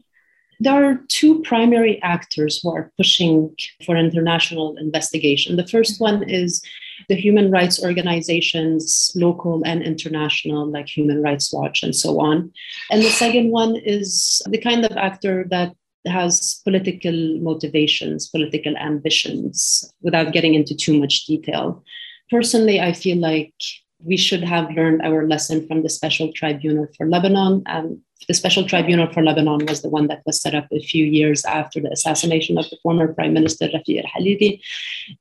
There 0.61 0.85
are 0.85 1.01
two 1.09 1.43
primary 1.43 2.03
actors 2.03 2.61
who 2.63 2.75
are 2.75 2.93
pushing 2.99 3.55
for 3.85 3.97
international 3.97 4.77
investigation. 4.77 5.57
The 5.57 5.67
first 5.67 5.95
mm-hmm. 5.95 6.21
one 6.21 6.29
is 6.29 6.63
the 7.09 7.15
human 7.15 7.51
rights 7.51 7.83
organizations, 7.83 9.13
local 9.15 9.63
and 9.65 9.83
international, 9.83 10.67
like 10.67 10.89
Human 10.89 11.23
Rights 11.23 11.53
Watch 11.53 11.83
and 11.83 11.95
so 11.95 12.21
on. 12.21 12.53
And 12.91 13.03
the 13.03 13.11
second 13.11 13.51
one 13.51 13.77
is 13.77 14.43
the 14.49 14.59
kind 14.59 14.85
of 14.85 14.97
actor 14.97 15.47
that 15.51 15.75
has 16.07 16.61
political 16.65 17.39
motivations, 17.41 18.29
political 18.29 18.77
ambitions, 18.77 19.93
without 20.03 20.33
getting 20.33 20.55
into 20.55 20.75
too 20.75 20.99
much 20.99 21.27
detail. 21.27 21.83
Personally, 22.31 22.81
I 22.81 22.93
feel 22.93 23.19
like 23.19 23.55
we 23.99 24.17
should 24.17 24.43
have 24.43 24.71
learned 24.71 25.03
our 25.03 25.27
lesson 25.27 25.67
from 25.67 25.83
the 25.83 25.89
Special 25.89 26.33
Tribunal 26.33 26.87
for 26.97 27.09
Lebanon. 27.09 27.63
Um, 27.67 28.03
the 28.29 28.35
Special 28.35 28.67
Tribunal 28.67 29.13
for 29.13 29.23
Lebanon 29.23 29.67
was 29.67 29.83
the 29.83 29.89
one 29.89 30.09
that 30.09 30.23
was 30.27 30.41
set 30.41 30.55
up 30.55 30.67
a 30.73 30.81
few 30.81 31.05
years 31.05 31.45
after 31.45 31.81
the 31.81 31.93
assassination 31.93 32.59
of 32.59 32.69
the 32.71 32.79
former 32.83 33.13
Prime 33.13 33.33
Minister 33.33 33.69
Rafiq 33.69 34.03
al 34.03 34.11
Hariri. 34.11 34.61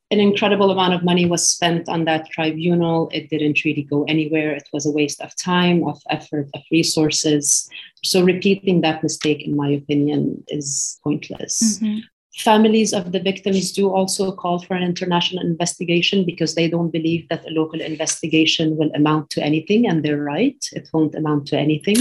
An 0.09 0.19
incredible 0.19 0.71
amount 0.71 0.93
of 0.93 1.03
money 1.03 1.25
was 1.25 1.47
spent 1.47 1.87
on 1.87 2.05
that 2.05 2.29
tribunal. 2.31 3.09
It 3.13 3.29
didn't 3.29 3.63
really 3.63 3.83
go 3.83 4.05
anywhere. 4.05 4.51
It 4.51 4.67
was 4.73 4.85
a 4.85 4.91
waste 4.91 5.21
of 5.21 5.35
time, 5.35 5.83
of 5.87 6.01
effort, 6.09 6.49
of 6.55 6.61
resources. 6.71 7.69
So, 8.03 8.23
repeating 8.23 8.81
that 8.81 9.03
mistake, 9.03 9.41
in 9.43 9.55
my 9.55 9.69
opinion, 9.69 10.43
is 10.47 10.99
pointless. 11.03 11.79
Mm-hmm. 11.79 11.99
Families 12.37 12.91
of 12.91 13.11
the 13.11 13.19
victims 13.19 13.71
do 13.71 13.89
also 13.89 14.31
call 14.31 14.59
for 14.59 14.73
an 14.73 14.83
international 14.83 15.45
investigation 15.45 16.25
because 16.25 16.55
they 16.55 16.69
don't 16.69 16.91
believe 16.91 17.29
that 17.29 17.47
a 17.47 17.51
local 17.51 17.79
investigation 17.79 18.75
will 18.75 18.91
amount 18.93 19.29
to 19.31 19.43
anything, 19.43 19.87
and 19.87 20.03
they're 20.03 20.21
right. 20.21 20.57
It 20.73 20.89
won't 20.91 21.15
amount 21.15 21.47
to 21.47 21.57
anything. 21.57 21.97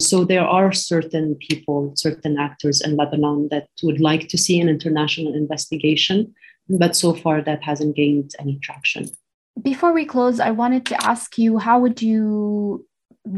So 0.00 0.24
there 0.24 0.46
are 0.46 0.72
certain 0.72 1.36
people, 1.36 1.92
certain 1.96 2.38
actors 2.38 2.80
in 2.80 2.96
Lebanon 2.96 3.48
that 3.50 3.68
would 3.82 4.00
like 4.00 4.28
to 4.28 4.38
see 4.38 4.60
an 4.60 4.68
international 4.68 5.34
investigation, 5.34 6.34
but 6.68 6.96
so 6.96 7.14
far 7.14 7.42
that 7.42 7.62
hasn't 7.62 7.96
gained 7.96 8.32
any 8.38 8.58
traction. 8.58 9.08
Before 9.62 9.92
we 9.92 10.04
close, 10.04 10.40
I 10.40 10.50
wanted 10.50 10.84
to 10.86 11.04
ask 11.04 11.38
you 11.38 11.58
how 11.58 11.78
would 11.78 12.02
you 12.02 12.84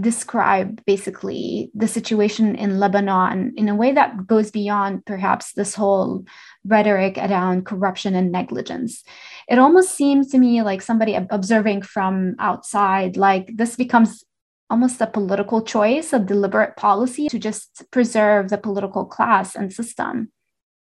describe 0.00 0.84
basically 0.84 1.70
the 1.74 1.86
situation 1.86 2.56
in 2.56 2.80
Lebanon 2.80 3.52
in 3.56 3.68
a 3.68 3.74
way 3.74 3.92
that 3.92 4.26
goes 4.26 4.50
beyond 4.50 5.06
perhaps 5.06 5.52
this 5.52 5.74
whole 5.74 6.24
rhetoric 6.64 7.16
around 7.18 7.66
corruption 7.66 8.16
and 8.16 8.32
negligence. 8.32 9.04
It 9.48 9.60
almost 9.60 9.94
seems 9.94 10.28
to 10.30 10.38
me 10.38 10.62
like 10.62 10.82
somebody 10.82 11.14
observing 11.14 11.82
from 11.82 12.34
outside, 12.40 13.16
like 13.16 13.52
this 13.56 13.76
becomes 13.76 14.24
almost 14.68 15.00
a 15.00 15.06
political 15.06 15.62
choice, 15.62 16.12
a 16.12 16.18
deliberate 16.18 16.76
policy 16.76 17.28
to 17.28 17.38
just 17.38 17.84
preserve 17.90 18.48
the 18.48 18.58
political 18.58 19.04
class 19.04 19.54
and 19.54 19.72
system. 19.72 20.32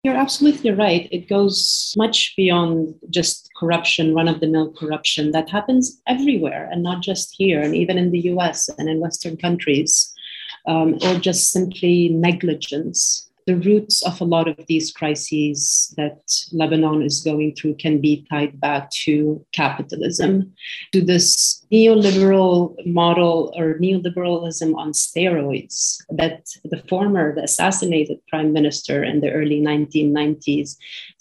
You're 0.03 0.15
absolutely 0.15 0.71
right. 0.71 1.09
It 1.11 1.27
goes 1.27 1.93
much 1.97 2.33
beyond 2.37 2.95
just 3.09 3.49
corruption, 3.59 4.15
run 4.15 4.27
of 4.27 4.39
the 4.39 4.47
mill 4.47 4.71
corruption 4.71 5.31
that 5.31 5.49
happens 5.49 6.01
everywhere 6.07 6.69
and 6.71 6.81
not 6.81 7.01
just 7.01 7.35
here, 7.37 7.61
and 7.61 7.75
even 7.75 7.97
in 7.97 8.11
the 8.11 8.21
US 8.31 8.69
and 8.77 8.89
in 8.89 8.99
Western 8.99 9.37
countries, 9.37 10.13
um, 10.65 10.97
or 11.03 11.15
just 11.19 11.51
simply 11.51 12.09
negligence 12.09 13.26
the 13.47 13.55
roots 13.55 14.05
of 14.05 14.19
a 14.19 14.25
lot 14.25 14.47
of 14.47 14.57
these 14.67 14.91
crises 14.91 15.93
that 15.95 16.19
Lebanon 16.51 17.01
is 17.01 17.21
going 17.21 17.55
through 17.55 17.75
can 17.75 18.01
be 18.01 18.27
tied 18.29 18.59
back 18.59 18.91
to 18.91 19.43
capitalism, 19.53 20.53
to 20.91 21.01
this 21.01 21.65
neoliberal 21.71 22.75
model 22.85 23.53
or 23.55 23.79
neoliberalism 23.79 24.75
on 24.75 24.91
steroids 24.91 26.03
that 26.09 26.45
the 26.65 26.83
former, 26.89 27.33
the 27.33 27.43
assassinated 27.43 28.19
prime 28.27 28.51
minister 28.51 29.01
in 29.01 29.21
the 29.21 29.31
early 29.31 29.61
1990s 29.61 30.75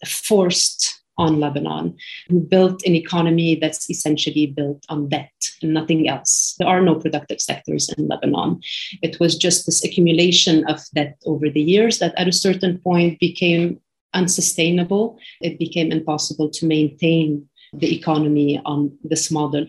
forced 0.05 0.96
on 1.19 1.41
Lebanon, 1.41 1.97
who 2.29 2.41
built 2.41 2.83
an 2.85 2.95
economy 2.95 3.55
that's 3.55 3.89
essentially 3.89 4.47
built 4.47 4.85
on 4.89 5.09
debt 5.09 5.33
and 5.63 5.73
nothing 5.73 6.09
else. 6.09 6.55
There 6.59 6.69
are 6.69 6.83
no 6.83 6.95
productive 6.95 7.41
sectors 7.41 7.89
in 7.97 8.09
Lebanon. 8.09 8.61
It 9.03 9.19
was 9.19 9.37
just 9.37 9.67
this 9.67 9.85
accumulation 9.85 10.65
of 10.67 10.81
debt 10.95 11.17
over 11.25 11.49
the 11.49 11.63
years 11.63 11.99
that 11.99 12.15
at 12.17 12.29
a 12.29 12.33
certain 12.33 12.79
point 12.79 13.19
became 13.19 13.81
unsustainable. 14.15 15.19
It 15.41 15.59
became 15.59 15.93
impossible 15.93 16.51
to 16.51 16.67
maintain 16.67 17.49
the 17.73 17.95
economy 17.95 18.61
on 18.65 18.97
this 19.05 19.31
model. 19.31 19.67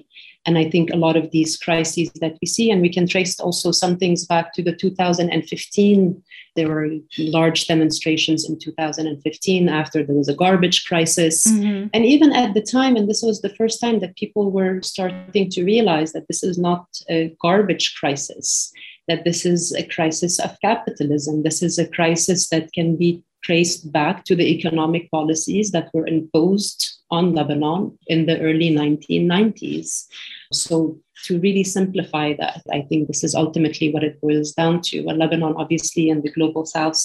And 0.48 0.58
I 0.58 0.70
think 0.70 0.89
a 0.89 0.98
lot 0.98 1.18
of 1.18 1.30
these 1.32 1.58
crises 1.58 2.10
that 2.22 2.38
we 2.41 2.48
see, 2.48 2.72
and 2.72 2.82
we 2.82 2.91
can 2.91 3.06
trace 3.06 3.39
also 3.39 3.72
some 3.72 3.98
things 3.98 4.26
back 4.26 4.54
to 4.54 4.64
the 4.64 4.76
2015 4.76 6.24
there 6.58 6.68
were 6.68 6.89
large 7.20 7.68
demonstrations 7.68 8.50
in 8.50 8.60
2015 8.60 9.70
after 9.70 10.04
there 10.04 10.16
was 10.16 10.28
a 10.28 10.36
garbage 10.36 10.86
crisis. 10.86 11.48
Mm-hmm. 11.48 11.88
And 11.93 12.04
even 12.04 12.34
at 12.34 12.56
the 12.56 12.64
time, 12.64 12.98
and 12.98 13.08
this 13.08 13.22
was 13.22 13.41
the 13.41 13.56
first 13.56 13.80
time 13.80 14.00
that 14.00 14.18
people 14.18 14.52
were 14.52 14.82
starting 14.82 15.50
to 15.52 15.64
realize 15.64 16.12
that 16.14 16.28
this 16.28 16.43
is 16.43 16.58
not 16.58 16.88
a 17.10 17.34
garbage 17.39 17.95
crisis, 17.95 18.74
that 19.08 19.24
this 19.24 19.45
is 19.45 19.74
a 19.76 19.84
crisis 19.84 20.39
of 20.39 20.60
capitalism. 20.60 21.43
This 21.43 21.62
is 21.62 21.78
a 21.78 21.88
crisis 21.88 22.50
that 22.50 22.74
can 22.74 22.98
be 22.98 23.24
traced 23.43 23.91
back 23.91 24.26
to 24.26 24.36
the 24.36 24.52
economic 24.52 25.10
policies 25.12 25.72
that 25.72 25.91
were 25.93 26.08
imposed 26.08 26.97
on 27.10 27.34
Lebanon 27.34 27.97
in 28.08 28.26
the 28.26 28.39
early 28.41 28.70
1990s. 28.70 30.05
So 30.51 30.99
to 31.26 31.39
really 31.39 31.64
simplify 31.64 32.34
that, 32.39 32.62
I 32.72 32.82
think 32.82 33.08
this 33.08 33.24
is 33.24 33.36
ultimately 33.36 33.91
what 33.91 34.03
it 34.03 34.22
boils 34.22 34.51
down 34.53 34.82
to. 34.84 35.01
Well, 35.01 35.18
Lebanon, 35.18 35.55
obviously, 35.58 36.10
in 36.10 36.22
the 36.22 36.32
global 36.32 36.66
south, 36.66 36.99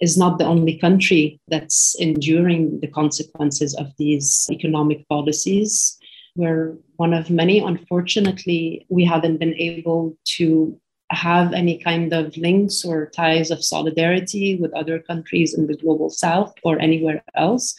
is 0.00 0.16
not 0.16 0.38
the 0.38 0.44
only 0.44 0.78
country 0.78 1.40
that's 1.48 1.94
enduring 1.98 2.80
the 2.80 2.88
consequences 2.88 3.74
of 3.74 3.86
these 3.98 4.46
economic 4.50 5.08
policies. 5.08 5.98
We're 6.36 6.76
one 6.96 7.14
of 7.14 7.30
many. 7.30 7.58
Unfortunately, 7.58 8.86
we 8.88 9.04
haven't 9.04 9.38
been 9.38 9.54
able 9.54 10.16
to 10.36 10.78
have 11.10 11.52
any 11.54 11.78
kind 11.78 12.12
of 12.12 12.36
links 12.36 12.84
or 12.84 13.06
ties 13.06 13.50
of 13.50 13.64
solidarity 13.64 14.56
with 14.56 14.74
other 14.74 14.98
countries 14.98 15.54
in 15.54 15.66
the 15.66 15.76
global 15.76 16.10
south 16.10 16.54
or 16.64 16.78
anywhere 16.80 17.22
else. 17.34 17.74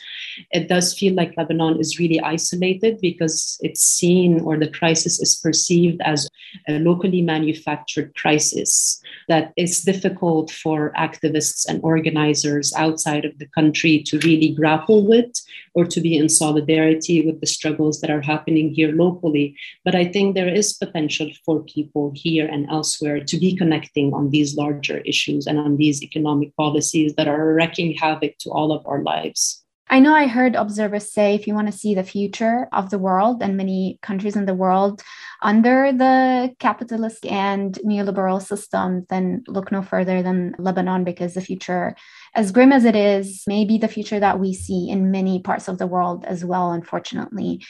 It 0.51 0.67
does 0.67 0.97
feel 0.97 1.13
like 1.13 1.37
Lebanon 1.37 1.79
is 1.79 1.99
really 1.99 2.19
isolated 2.21 2.99
because 3.01 3.59
it's 3.61 3.81
seen 3.81 4.41
or 4.41 4.57
the 4.57 4.69
crisis 4.69 5.19
is 5.19 5.35
perceived 5.35 6.01
as 6.03 6.27
a 6.67 6.79
locally 6.79 7.21
manufactured 7.21 8.15
crisis 8.15 8.99
that 9.27 9.53
is 9.57 9.81
difficult 9.81 10.49
for 10.49 10.91
activists 10.97 11.67
and 11.67 11.79
organizers 11.83 12.73
outside 12.75 13.25
of 13.25 13.37
the 13.37 13.47
country 13.47 14.01
to 14.07 14.17
really 14.19 14.49
grapple 14.49 15.07
with 15.07 15.31
or 15.75 15.85
to 15.85 16.01
be 16.01 16.17
in 16.17 16.29
solidarity 16.29 17.25
with 17.25 17.39
the 17.41 17.47
struggles 17.47 18.01
that 18.01 18.09
are 18.09 18.21
happening 18.21 18.73
here 18.73 18.91
locally. 18.91 19.55
But 19.85 19.93
I 19.93 20.05
think 20.05 20.33
there 20.33 20.53
is 20.53 20.73
potential 20.73 21.29
for 21.45 21.63
people 21.63 22.11
here 22.15 22.47
and 22.47 22.67
elsewhere 22.69 23.18
to 23.19 23.37
be 23.37 23.55
connecting 23.55 24.13
on 24.13 24.29
these 24.29 24.55
larger 24.55 24.99
issues 24.99 25.47
and 25.47 25.59
on 25.59 25.77
these 25.77 26.01
economic 26.03 26.55
policies 26.55 27.15
that 27.15 27.27
are 27.27 27.53
wreaking 27.53 27.95
havoc 27.95 28.37
to 28.39 28.49
all 28.49 28.71
of 28.71 28.85
our 28.85 29.01
lives. 29.03 29.63
I 29.91 29.99
know 29.99 30.13
I 30.13 30.27
heard 30.27 30.53
observers 30.53 31.11
say 31.11 31.33
if 31.33 31.47
you 31.47 31.55
want 31.55 31.71
to 31.71 31.77
see 31.77 31.95
the 31.95 32.03
future 32.03 32.67
of 32.71 32.91
the 32.91 32.99
world 32.99 33.41
and 33.41 33.57
many 33.57 33.97
countries 34.03 34.35
in 34.35 34.45
the 34.45 34.53
world 34.53 35.01
under 35.41 35.91
the 35.91 36.53
capitalist 36.59 37.25
and 37.25 37.73
neoliberal 37.83 38.39
system, 38.39 39.07
then 39.09 39.43
look 39.47 39.71
no 39.71 39.81
further 39.81 40.21
than 40.21 40.53
Lebanon 40.59 41.03
because 41.03 41.33
the 41.33 41.41
future, 41.41 41.95
as 42.35 42.51
grim 42.51 42.71
as 42.71 42.85
it 42.85 42.95
is, 42.95 43.43
may 43.47 43.65
be 43.65 43.79
the 43.79 43.87
future 43.87 44.19
that 44.19 44.39
we 44.39 44.53
see 44.53 44.89
in 44.89 45.09
many 45.09 45.41
parts 45.41 45.67
of 45.67 45.79
the 45.79 45.87
world 45.87 46.23
as 46.23 46.45
well, 46.45 46.71
unfortunately. 46.71 47.65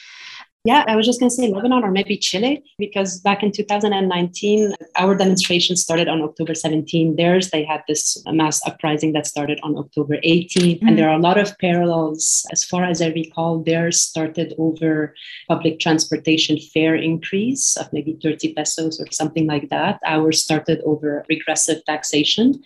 Yeah, 0.65 0.83
I 0.89 0.97
was 0.97 1.05
just 1.05 1.21
going 1.21 1.29
to 1.29 1.35
say 1.35 1.47
Lebanon 1.47 1.85
or 1.85 1.91
maybe 1.91 2.17
Chile, 2.17 2.61
because 2.77 3.21
back 3.21 3.43
in 3.43 3.51
2019, 3.53 4.73
our 4.97 5.15
demonstration 5.15 5.77
started 5.77 6.09
on 6.09 6.21
October 6.21 6.53
17. 6.53 7.15
Theirs, 7.15 7.51
they 7.51 7.63
had 7.63 7.81
this 7.87 8.21
mass 8.27 8.61
uprising 8.67 9.13
that 9.13 9.25
started 9.25 9.57
on 9.63 9.77
October 9.77 10.17
18. 10.21 10.75
Mm-hmm. 10.75 10.87
And 10.87 10.97
there 10.97 11.09
are 11.09 11.17
a 11.17 11.21
lot 11.21 11.37
of 11.37 11.57
parallels. 11.59 12.45
As 12.51 12.65
far 12.65 12.83
as 12.83 13.01
I 13.01 13.07
recall, 13.07 13.63
theirs 13.63 14.01
started 14.01 14.53
over 14.57 15.15
public 15.47 15.79
transportation 15.79 16.59
fare 16.59 16.95
increase 16.95 17.77
of 17.77 17.91
maybe 17.93 18.19
30 18.21 18.53
pesos 18.53 18.99
or 18.99 19.05
something 19.11 19.47
like 19.47 19.69
that. 19.69 20.01
Ours 20.05 20.43
started 20.43 20.81
over 20.85 21.25
regressive 21.29 21.85
taxation. 21.85 22.61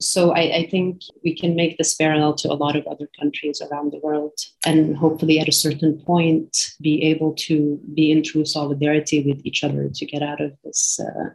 So 0.00 0.32
I, 0.32 0.56
I, 0.56 0.68
think 0.70 1.00
we 1.24 1.34
can 1.34 1.56
make 1.56 1.78
this 1.78 1.94
parallel 1.94 2.34
to 2.34 2.52
a 2.52 2.54
lot 2.54 2.76
of 2.76 2.86
other 2.86 3.08
countries 3.18 3.62
around 3.62 3.92
the 3.92 4.00
world 4.00 4.38
and 4.66 4.94
hopefully 4.94 5.40
at 5.40 5.48
a 5.48 5.52
certain 5.52 5.98
point 6.00 6.74
be 6.82 7.02
able 7.04 7.32
to 7.48 7.80
be 7.94 8.12
in 8.12 8.22
true 8.22 8.44
solidarity 8.44 9.22
with 9.22 9.40
each 9.46 9.64
other 9.64 9.88
to 9.88 10.04
get 10.04 10.22
out 10.22 10.42
of 10.42 10.52
this 10.64 11.00
uh, 11.00 11.30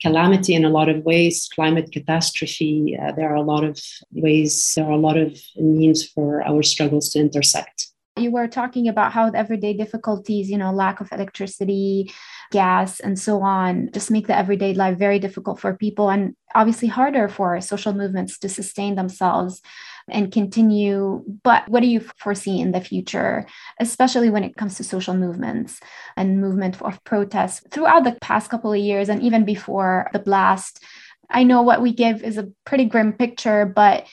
calamity 0.00 0.54
in 0.54 0.64
a 0.64 0.70
lot 0.70 0.88
of 0.88 1.04
ways, 1.04 1.48
climate 1.54 1.92
catastrophe. 1.92 2.96
Uh, 3.00 3.12
there 3.12 3.30
are 3.30 3.36
a 3.36 3.42
lot 3.42 3.64
of 3.64 3.78
ways, 4.12 4.72
there 4.74 4.86
are 4.86 4.92
a 4.92 4.96
lot 4.96 5.18
of 5.18 5.38
means 5.56 6.06
for 6.08 6.42
our 6.42 6.62
struggles 6.62 7.10
to 7.10 7.18
intersect. 7.18 7.88
You 8.16 8.30
were 8.30 8.46
talking 8.46 8.88
about 8.88 9.12
how 9.12 9.28
everyday 9.30 9.74
difficulties, 9.74 10.48
you 10.48 10.56
know, 10.56 10.72
lack 10.72 11.00
of 11.00 11.10
electricity, 11.10 12.12
gas, 12.52 13.00
and 13.00 13.18
so 13.18 13.42
on, 13.42 13.90
just 13.92 14.10
make 14.10 14.28
the 14.28 14.36
everyday 14.36 14.72
life 14.72 14.96
very 14.96 15.18
difficult 15.18 15.58
for 15.58 15.76
people 15.76 16.10
and 16.10 16.36
obviously 16.54 16.86
harder 16.86 17.28
for 17.28 17.60
social 17.60 17.92
movements 17.92 18.38
to 18.38 18.48
sustain 18.48 18.94
themselves 18.94 19.60
and 20.08 20.30
continue. 20.30 21.24
But 21.42 21.68
what 21.68 21.80
do 21.80 21.88
you 21.88 22.00
foresee 22.18 22.60
in 22.60 22.70
the 22.70 22.80
future, 22.80 23.46
especially 23.80 24.30
when 24.30 24.44
it 24.44 24.56
comes 24.56 24.76
to 24.76 24.84
social 24.84 25.14
movements 25.14 25.80
and 26.16 26.40
movement 26.40 26.80
of 26.82 27.02
protests 27.02 27.66
throughout 27.72 28.04
the 28.04 28.16
past 28.20 28.48
couple 28.48 28.72
of 28.72 28.78
years 28.78 29.08
and 29.08 29.22
even 29.22 29.44
before 29.44 30.08
the 30.12 30.20
blast? 30.20 30.84
I 31.30 31.42
know 31.42 31.62
what 31.62 31.82
we 31.82 31.92
give 31.92 32.22
is 32.22 32.38
a 32.38 32.50
pretty 32.64 32.84
grim 32.84 33.12
picture, 33.12 33.66
but 33.66 34.06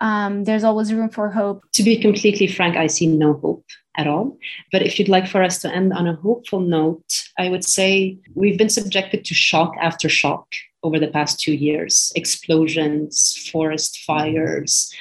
um, 0.00 0.44
there's 0.44 0.64
always 0.64 0.92
room 0.92 1.10
for 1.10 1.30
hope. 1.30 1.64
To 1.74 1.82
be 1.82 1.96
completely 1.96 2.46
frank, 2.46 2.76
I 2.76 2.86
see 2.86 3.06
no 3.06 3.34
hope 3.34 3.64
at 3.96 4.06
all. 4.06 4.38
But 4.70 4.82
if 4.82 4.98
you'd 4.98 5.08
like 5.08 5.26
for 5.26 5.42
us 5.42 5.60
to 5.60 5.74
end 5.74 5.92
on 5.92 6.06
a 6.06 6.14
hopeful 6.14 6.60
note, 6.60 7.24
I 7.38 7.48
would 7.48 7.64
say 7.64 8.18
we've 8.34 8.58
been 8.58 8.68
subjected 8.68 9.24
to 9.24 9.34
shock 9.34 9.74
after 9.80 10.08
shock 10.08 10.46
over 10.84 10.98
the 10.98 11.08
past 11.08 11.40
two 11.40 11.54
years 11.54 12.12
explosions, 12.14 13.48
forest 13.50 13.98
fires, 14.06 14.94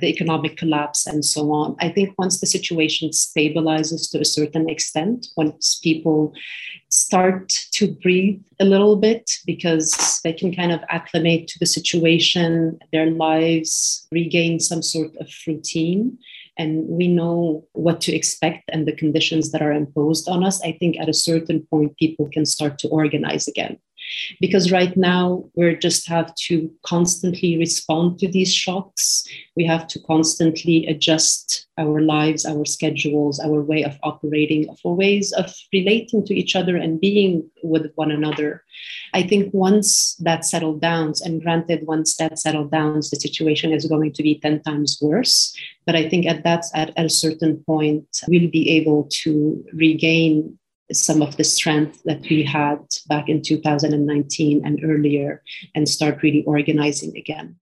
the 0.00 0.08
economic 0.08 0.56
collapse, 0.56 1.06
and 1.06 1.24
so 1.24 1.52
on. 1.52 1.76
I 1.80 1.88
think 1.88 2.14
once 2.18 2.40
the 2.40 2.46
situation 2.46 3.10
stabilizes 3.10 4.10
to 4.10 4.20
a 4.20 4.24
certain 4.24 4.68
extent, 4.68 5.28
once 5.36 5.78
people 5.82 6.32
start 6.88 7.48
to 7.72 7.92
breathe 8.02 8.40
a 8.60 8.64
little 8.64 8.96
bit 8.96 9.30
because 9.46 10.20
they 10.24 10.32
can 10.32 10.54
kind 10.54 10.72
of 10.72 10.80
acclimate 10.88 11.48
to 11.48 11.58
the 11.58 11.66
situation, 11.66 12.78
their 12.92 13.10
lives 13.10 14.06
regain 14.10 14.60
some 14.60 14.82
sort 14.82 15.10
of 15.16 15.28
routine, 15.46 16.18
and 16.56 16.86
we 16.88 17.08
know 17.08 17.64
what 17.72 18.00
to 18.02 18.14
expect 18.14 18.70
and 18.72 18.86
the 18.86 18.92
conditions 18.92 19.50
that 19.50 19.62
are 19.62 19.72
imposed 19.72 20.28
on 20.28 20.44
us, 20.44 20.62
I 20.62 20.72
think 20.72 20.98
at 20.98 21.08
a 21.08 21.14
certain 21.14 21.66
point, 21.70 21.96
people 21.98 22.28
can 22.32 22.46
start 22.46 22.78
to 22.80 22.88
organize 22.88 23.48
again 23.48 23.78
because 24.40 24.72
right 24.72 24.96
now 24.96 25.44
we 25.54 25.76
just 25.76 26.08
have 26.08 26.34
to 26.46 26.70
constantly 26.84 27.58
respond 27.58 28.18
to 28.18 28.28
these 28.28 28.52
shocks. 28.52 29.24
We 29.56 29.64
have 29.66 29.86
to 29.88 30.00
constantly 30.00 30.86
adjust 30.86 31.66
our 31.76 32.00
lives 32.00 32.46
our 32.46 32.64
schedules 32.64 33.40
our 33.40 33.60
way 33.60 33.82
of 33.82 33.98
operating 34.04 34.68
our 34.68 34.92
ways 34.92 35.32
of 35.32 35.52
relating 35.72 36.24
to 36.24 36.32
each 36.34 36.54
other 36.54 36.76
and 36.76 37.00
being 37.00 37.50
with 37.62 37.90
one 37.96 38.12
another. 38.12 38.62
I 39.12 39.22
think 39.22 39.52
once 39.52 40.14
that 40.16 40.44
settled 40.44 40.80
down 40.80 41.14
and 41.24 41.42
granted 41.42 41.86
once 41.86 42.16
that 42.16 42.38
settled 42.38 42.70
down 42.70 42.96
the 42.96 43.02
situation 43.02 43.72
is 43.72 43.86
going 43.86 44.12
to 44.12 44.22
be 44.22 44.38
10 44.38 44.62
times 44.62 44.98
worse. 45.02 45.54
But 45.86 45.96
i 45.96 46.08
think 46.08 46.26
at 46.26 46.44
that 46.44 46.64
at, 46.74 46.90
at 46.96 47.06
a 47.06 47.10
certain 47.10 47.62
point 47.66 48.06
we'll 48.28 48.50
be 48.50 48.70
able 48.70 49.08
to 49.24 49.64
regain 49.72 50.58
some 50.92 51.22
of 51.22 51.36
the 51.36 51.44
strength 51.44 52.02
that 52.04 52.20
we 52.28 52.42
had 52.42 52.78
back 53.08 53.28
in 53.28 53.40
2019 53.42 54.62
and 54.64 54.80
earlier 54.84 55.42
and 55.74 55.88
start 55.88 56.22
really 56.22 56.44
organizing 56.44 57.16
again. 57.16 57.56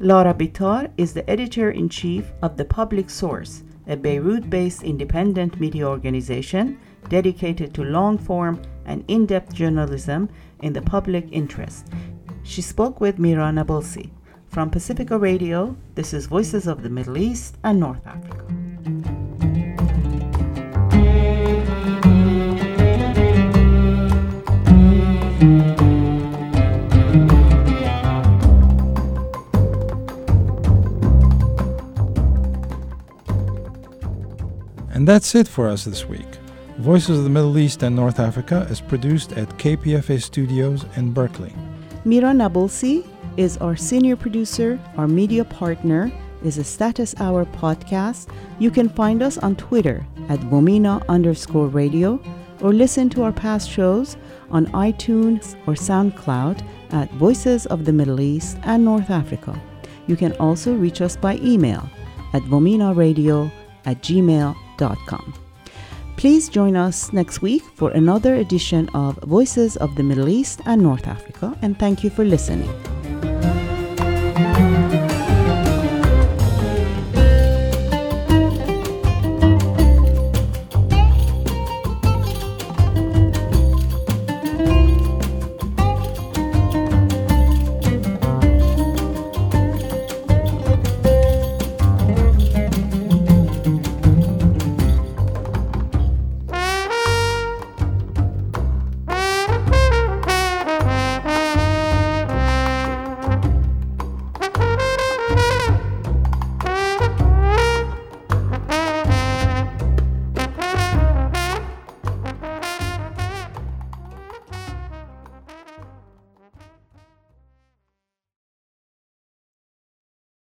Lara 0.00 0.34
Bitar 0.34 0.90
is 0.96 1.14
the 1.14 1.28
editor 1.30 1.70
in 1.70 1.88
chief 1.88 2.32
of 2.42 2.56
The 2.56 2.64
Public 2.64 3.08
Source, 3.08 3.62
a 3.86 3.96
Beirut 3.96 4.50
based 4.50 4.82
independent 4.82 5.60
media 5.60 5.86
organization 5.86 6.78
dedicated 7.08 7.72
to 7.74 7.84
long 7.84 8.18
form 8.18 8.60
and 8.84 9.04
in 9.06 9.26
depth 9.26 9.54
journalism 9.54 10.28
in 10.62 10.72
the 10.72 10.82
public 10.82 11.28
interest. 11.30 11.86
She 12.42 12.62
spoke 12.62 13.00
with 13.00 13.20
Mira 13.20 13.52
Nabulsi. 13.52 14.10
From 14.52 14.68
Pacifica 14.68 15.16
Radio, 15.16 15.74
this 15.94 16.12
is 16.12 16.26
Voices 16.26 16.66
of 16.66 16.82
the 16.82 16.90
Middle 16.90 17.16
East 17.16 17.56
and 17.64 17.80
North 17.80 18.06
Africa. 18.06 18.44
And 34.92 35.08
that's 35.08 35.34
it 35.34 35.48
for 35.48 35.66
us 35.66 35.84
this 35.84 36.06
week. 36.06 36.20
Voices 36.76 37.16
of 37.16 37.24
the 37.24 37.30
Middle 37.30 37.56
East 37.56 37.82
and 37.82 37.96
North 37.96 38.20
Africa 38.20 38.66
is 38.68 38.82
produced 38.82 39.32
at 39.32 39.48
KPFA 39.56 40.20
Studios 40.22 40.84
in 40.96 41.14
Berkeley. 41.14 41.54
Mira 42.04 42.32
Nabulsi 42.32 43.06
is 43.36 43.56
our 43.58 43.76
senior 43.76 44.16
producer. 44.16 44.78
Our 44.96 45.08
media 45.08 45.44
partner 45.44 46.12
is 46.44 46.58
a 46.58 46.64
Status 46.64 47.14
Hour 47.20 47.44
podcast. 47.46 48.28
You 48.58 48.70
can 48.70 48.88
find 48.88 49.22
us 49.22 49.38
on 49.38 49.56
Twitter 49.56 50.06
at 50.28 50.40
VOMENA 50.40 51.06
underscore 51.08 51.68
radio 51.68 52.20
or 52.60 52.72
listen 52.72 53.08
to 53.10 53.22
our 53.22 53.32
past 53.32 53.68
shows 53.68 54.16
on 54.50 54.66
iTunes 54.66 55.56
or 55.66 55.74
SoundCloud 55.74 56.64
at 56.92 57.10
Voices 57.12 57.66
of 57.66 57.84
the 57.84 57.92
Middle 57.92 58.20
East 58.20 58.58
and 58.62 58.84
North 58.84 59.10
Africa. 59.10 59.60
You 60.06 60.16
can 60.16 60.32
also 60.34 60.74
reach 60.74 61.00
us 61.00 61.16
by 61.16 61.36
email 61.36 61.88
at 62.32 62.42
vomenaradio 62.42 63.50
at 63.84 64.02
gmail.com. 64.02 65.34
Please 66.16 66.48
join 66.48 66.76
us 66.76 67.12
next 67.12 67.42
week 67.42 67.62
for 67.74 67.90
another 67.92 68.36
edition 68.36 68.88
of 68.94 69.16
Voices 69.24 69.76
of 69.76 69.94
the 69.96 70.02
Middle 70.02 70.28
East 70.28 70.60
and 70.66 70.80
North 70.82 71.08
Africa, 71.08 71.56
and 71.62 71.78
thank 71.78 72.04
you 72.04 72.10
for 72.10 72.24
listening. 72.24 72.70